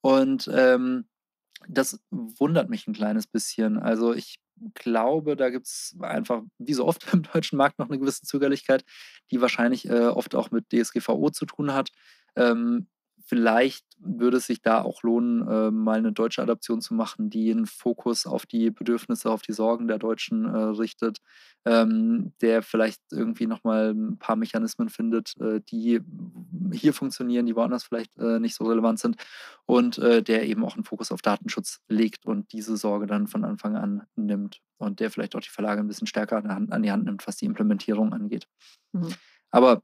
Und 0.00 0.50
ähm, 0.52 1.04
das 1.68 2.00
wundert 2.10 2.70
mich 2.70 2.86
ein 2.86 2.94
kleines 2.94 3.26
bisschen. 3.26 3.78
Also 3.78 4.14
ich 4.14 4.38
glaube, 4.74 5.36
da 5.36 5.50
gibt 5.50 5.66
es 5.66 5.96
einfach, 6.00 6.42
wie 6.58 6.74
so 6.74 6.86
oft 6.86 7.02
im 7.12 7.22
deutschen 7.22 7.56
Markt, 7.56 7.78
noch 7.78 7.88
eine 7.88 7.98
gewisse 7.98 8.22
Zögerlichkeit, 8.22 8.84
die 9.30 9.40
wahrscheinlich 9.40 9.88
äh, 9.88 10.06
oft 10.06 10.34
auch 10.34 10.50
mit 10.50 10.66
DSGVO 10.72 11.30
zu 11.30 11.46
tun 11.46 11.72
hat. 11.72 11.90
Ähm, 12.36 12.88
vielleicht 13.30 13.84
würde 14.00 14.38
es 14.38 14.46
sich 14.46 14.60
da 14.60 14.82
auch 14.82 15.04
lohnen, 15.04 15.46
äh, 15.46 15.70
mal 15.70 15.98
eine 15.98 16.10
deutsche 16.10 16.42
Adaption 16.42 16.80
zu 16.80 16.94
machen, 16.94 17.30
die 17.30 17.52
einen 17.52 17.66
Fokus 17.66 18.26
auf 18.26 18.44
die 18.44 18.70
Bedürfnisse, 18.72 19.30
auf 19.30 19.42
die 19.42 19.52
Sorgen 19.52 19.86
der 19.86 19.98
Deutschen 19.98 20.46
äh, 20.46 20.58
richtet, 20.58 21.18
ähm, 21.64 22.32
der 22.40 22.62
vielleicht 22.62 23.00
irgendwie 23.12 23.46
nochmal 23.46 23.94
ein 23.94 24.18
paar 24.18 24.34
Mechanismen 24.34 24.88
findet, 24.88 25.36
äh, 25.40 25.60
die 25.60 26.00
hier 26.72 26.92
funktionieren, 26.92 27.46
die 27.46 27.54
woanders 27.54 27.84
vielleicht 27.84 28.18
äh, 28.18 28.40
nicht 28.40 28.56
so 28.56 28.64
relevant 28.64 28.98
sind 28.98 29.16
und 29.64 29.98
äh, 29.98 30.24
der 30.24 30.48
eben 30.48 30.64
auch 30.64 30.74
einen 30.74 30.84
Fokus 30.84 31.12
auf 31.12 31.22
Datenschutz 31.22 31.80
legt 31.88 32.26
und 32.26 32.52
diese 32.52 32.76
Sorge 32.76 33.06
dann 33.06 33.28
von 33.28 33.44
Anfang 33.44 33.76
an 33.76 34.02
nimmt 34.16 34.60
und 34.78 34.98
der 34.98 35.12
vielleicht 35.12 35.36
auch 35.36 35.40
die 35.40 35.50
Verlage 35.50 35.80
ein 35.80 35.88
bisschen 35.88 36.08
stärker 36.08 36.38
an, 36.38 36.72
an 36.72 36.82
die 36.82 36.90
Hand 36.90 37.04
nimmt, 37.04 37.28
was 37.28 37.36
die 37.36 37.46
Implementierung 37.46 38.12
angeht. 38.12 38.48
Mhm. 38.92 39.14
Aber 39.52 39.82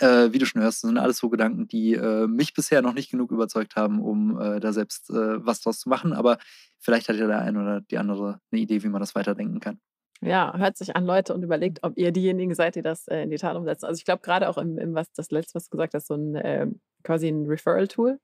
äh, 0.00 0.32
wie 0.32 0.38
du 0.38 0.46
schon 0.46 0.62
hörst, 0.62 0.80
sind 0.82 0.98
alles 0.98 1.18
so 1.18 1.28
Gedanken, 1.28 1.68
die 1.68 1.94
äh, 1.94 2.26
mich 2.26 2.54
bisher 2.54 2.82
noch 2.82 2.94
nicht 2.94 3.10
genug 3.10 3.30
überzeugt 3.30 3.76
haben, 3.76 4.00
um 4.00 4.40
äh, 4.40 4.60
da 4.60 4.72
selbst 4.72 5.10
äh, 5.10 5.44
was 5.44 5.60
draus 5.60 5.80
zu 5.80 5.88
machen. 5.88 6.12
Aber 6.12 6.38
vielleicht 6.78 7.08
hat 7.08 7.16
ja 7.16 7.26
der 7.26 7.40
eine 7.40 7.60
oder 7.60 7.80
die 7.80 7.98
andere 7.98 8.40
eine 8.50 8.60
Idee, 8.60 8.82
wie 8.82 8.88
man 8.88 9.00
das 9.00 9.14
weiterdenken 9.14 9.60
kann. 9.60 9.80
Ja, 10.20 10.56
hört 10.56 10.76
sich 10.76 10.96
an, 10.96 11.04
Leute, 11.04 11.32
und 11.32 11.42
überlegt, 11.42 11.80
ob 11.82 11.96
ihr 11.96 12.10
diejenigen 12.10 12.54
seid, 12.54 12.74
die 12.74 12.82
das 12.82 13.06
äh, 13.06 13.22
in 13.22 13.30
die 13.30 13.36
Tat 13.36 13.56
umsetzt. 13.56 13.84
Also 13.84 13.98
ich 13.98 14.04
glaube 14.04 14.22
gerade 14.22 14.48
auch 14.48 14.58
im, 14.58 14.78
im, 14.78 14.94
was 14.94 15.12
das 15.12 15.30
letzte, 15.30 15.54
was 15.54 15.64
du 15.64 15.70
gesagt 15.70 15.94
hast, 15.94 16.08
so 16.08 16.14
ein 16.14 16.38
ähm, 16.42 16.80
quasi 17.04 17.28
ein 17.28 17.46
Referral-Tool. 17.46 18.18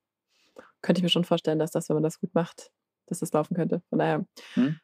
Könnte 0.81 0.99
ich 0.99 1.03
mir 1.03 1.09
schon 1.09 1.23
vorstellen, 1.23 1.59
dass 1.59 1.71
das, 1.71 1.87
wenn 1.89 1.95
man 1.95 2.03
das 2.03 2.19
gut 2.19 2.33
macht, 2.35 2.69
dass 3.07 3.19
das 3.19 3.31
laufen 3.31 3.55
könnte. 3.55 3.81
Von 3.89 3.99
daher 3.99 4.25
hm. 4.53 4.77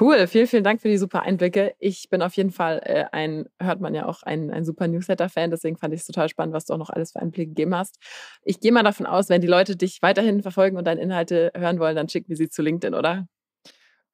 Cool, 0.00 0.26
vielen, 0.26 0.46
vielen 0.46 0.64
Dank 0.64 0.80
für 0.80 0.88
die 0.88 0.96
super 0.96 1.20
Einblicke. 1.20 1.74
Ich 1.78 2.08
bin 2.08 2.22
auf 2.22 2.34
jeden 2.34 2.50
Fall 2.50 2.80
äh, 2.84 3.04
ein, 3.12 3.46
hört 3.60 3.80
man 3.82 3.94
ja 3.94 4.06
auch, 4.06 4.22
ein, 4.22 4.50
ein 4.50 4.64
super 4.64 4.88
Newsletter-Fan. 4.88 5.50
Deswegen 5.50 5.76
fand 5.76 5.92
ich 5.92 6.00
es 6.00 6.06
total 6.06 6.30
spannend, 6.30 6.54
was 6.54 6.64
du 6.64 6.72
auch 6.72 6.78
noch 6.78 6.88
alles 6.88 7.12
für 7.12 7.20
Einblicke 7.20 7.50
gegeben 7.50 7.74
hast. 7.74 7.98
Ich 8.42 8.60
gehe 8.60 8.72
mal 8.72 8.82
davon 8.84 9.04
aus, 9.04 9.28
wenn 9.28 9.42
die 9.42 9.46
Leute 9.46 9.76
dich 9.76 10.00
weiterhin 10.00 10.40
verfolgen 10.40 10.78
und 10.78 10.86
deine 10.86 11.02
Inhalte 11.02 11.52
hören 11.54 11.78
wollen, 11.78 11.94
dann 11.94 12.08
schicken 12.08 12.30
wir 12.30 12.38
sie 12.38 12.48
zu 12.48 12.62
LinkedIn, 12.62 12.94
oder? 12.94 13.26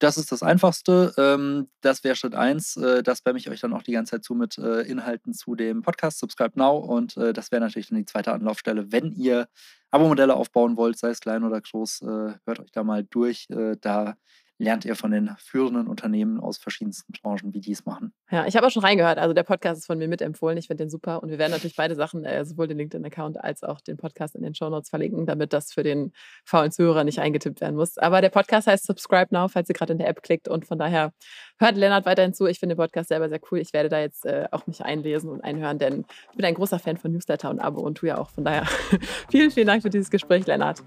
Das 0.00 0.16
ist 0.16 0.32
das 0.32 0.42
Einfachste. 0.42 1.12
Ähm, 1.16 1.68
das 1.80 2.02
wäre 2.02 2.16
Schritt 2.16 2.34
eins. 2.34 2.76
Äh, 2.76 3.04
das 3.04 3.18
spamme 3.18 3.38
ich 3.38 3.48
euch 3.48 3.60
dann 3.60 3.72
auch 3.72 3.82
die 3.82 3.92
ganze 3.92 4.12
Zeit 4.12 4.24
zu 4.24 4.34
mit 4.34 4.58
äh, 4.58 4.82
Inhalten 4.82 5.32
zu 5.32 5.54
dem 5.54 5.82
Podcast. 5.82 6.18
Subscribe 6.18 6.58
now. 6.58 6.76
Und 6.76 7.16
äh, 7.16 7.32
das 7.32 7.52
wäre 7.52 7.60
natürlich 7.60 7.88
dann 7.88 7.98
die 7.98 8.04
zweite 8.04 8.32
Anlaufstelle. 8.32 8.90
Wenn 8.90 9.12
ihr 9.12 9.48
Abo-Modelle 9.90 10.34
aufbauen 10.34 10.76
wollt, 10.76 10.98
sei 10.98 11.10
es 11.10 11.20
klein 11.20 11.44
oder 11.44 11.60
groß, 11.60 12.02
hört 12.02 12.60
euch 12.60 12.70
da 12.72 12.84
mal 12.84 13.04
durch. 13.04 13.48
Da 13.80 14.16
lernt 14.58 14.84
ihr 14.84 14.96
von 14.96 15.12
den 15.12 15.30
führenden 15.38 15.86
Unternehmen 15.86 16.40
aus 16.40 16.58
verschiedensten 16.58 17.12
Branchen, 17.12 17.54
wie 17.54 17.60
die 17.60 17.72
es 17.72 17.86
machen. 17.86 18.12
Ja, 18.30 18.44
ich 18.46 18.56
habe 18.56 18.66
auch 18.66 18.70
schon 18.70 18.84
reingehört. 18.84 19.18
Also 19.18 19.32
der 19.32 19.44
Podcast 19.44 19.78
ist 19.78 19.86
von 19.86 19.98
mir 19.98 20.08
mitempfohlen. 20.08 20.58
Ich 20.58 20.66
finde 20.66 20.84
den 20.84 20.90
super. 20.90 21.22
Und 21.22 21.30
wir 21.30 21.38
werden 21.38 21.52
natürlich 21.52 21.76
beide 21.76 21.94
Sachen, 21.94 22.24
äh, 22.24 22.44
sowohl 22.44 22.66
den 22.66 22.76
LinkedIn-Account 22.76 23.42
als 23.42 23.62
auch 23.62 23.80
den 23.80 23.96
Podcast 23.96 24.34
in 24.34 24.42
den 24.42 24.54
Show 24.54 24.68
Notes 24.68 24.90
verlinken, 24.90 25.26
damit 25.26 25.52
das 25.52 25.72
für 25.72 25.84
den 25.84 26.12
faulen 26.44 26.72
Zuhörer 26.72 27.04
nicht 27.04 27.20
eingetippt 27.20 27.60
werden 27.60 27.76
muss. 27.76 27.98
Aber 27.98 28.20
der 28.20 28.30
Podcast 28.30 28.66
heißt 28.66 28.84
Subscribe 28.84 29.28
Now, 29.30 29.48
falls 29.48 29.68
ihr 29.68 29.74
gerade 29.74 29.92
in 29.92 29.98
der 29.98 30.08
App 30.08 30.22
klickt. 30.22 30.48
Und 30.48 30.66
von 30.66 30.78
daher 30.78 31.12
hört 31.58 31.76
Lennart 31.76 32.04
weiterhin 32.04 32.34
zu. 32.34 32.46
Ich 32.46 32.58
finde 32.58 32.74
den 32.74 32.78
Podcast 32.78 33.10
selber 33.10 33.28
sehr 33.28 33.40
cool. 33.50 33.60
Ich 33.60 33.72
werde 33.72 33.88
da 33.88 34.00
jetzt 34.00 34.26
äh, 34.26 34.48
auch 34.50 34.66
mich 34.66 34.84
einlesen 34.84 35.30
und 35.30 35.42
einhören, 35.42 35.78
denn 35.78 36.04
ich 36.30 36.36
bin 36.36 36.44
ein 36.44 36.54
großer 36.54 36.80
Fan 36.80 36.96
von 36.96 37.12
Newsletter 37.12 37.48
und 37.50 37.60
Abo 37.60 37.80
und 37.80 38.02
du 38.02 38.06
ja 38.06 38.18
auch. 38.18 38.30
Von 38.30 38.44
daher 38.44 38.66
vielen, 39.30 39.52
vielen 39.52 39.68
Dank 39.68 39.82
für 39.82 39.90
dieses 39.90 40.10
Gespräch, 40.10 40.46
Lennart. 40.46 40.82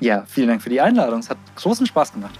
Ja, 0.00 0.24
vielen 0.26 0.48
Dank 0.48 0.62
für 0.62 0.70
die 0.70 0.80
Einladung. 0.80 1.20
Es 1.20 1.30
hat 1.30 1.38
großen 1.56 1.86
Spaß 1.86 2.12
gemacht. 2.12 2.38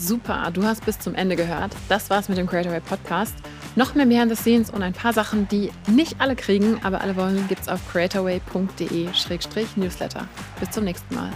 Super, 0.00 0.50
du 0.50 0.64
hast 0.64 0.84
bis 0.86 0.98
zum 0.98 1.14
Ende 1.14 1.36
gehört. 1.36 1.76
Das 1.90 2.08
war's 2.08 2.30
mit 2.30 2.38
dem 2.38 2.46
Creator 2.46 2.72
Podcast. 2.80 3.34
Noch 3.76 3.94
mehr 3.94 4.06
Behind 4.06 4.34
the 4.34 4.42
Scenes 4.42 4.70
und 4.70 4.82
ein 4.82 4.94
paar 4.94 5.12
Sachen, 5.12 5.46
die 5.48 5.70
nicht 5.88 6.16
alle 6.18 6.36
kriegen, 6.36 6.80
aber 6.82 7.02
alle 7.02 7.16
wollen, 7.16 7.46
gibt's 7.48 7.68
auf 7.68 7.80
creatorway.de-newsletter. 7.92 10.26
Bis 10.58 10.70
zum 10.70 10.84
nächsten 10.84 11.14
Mal. 11.14 11.28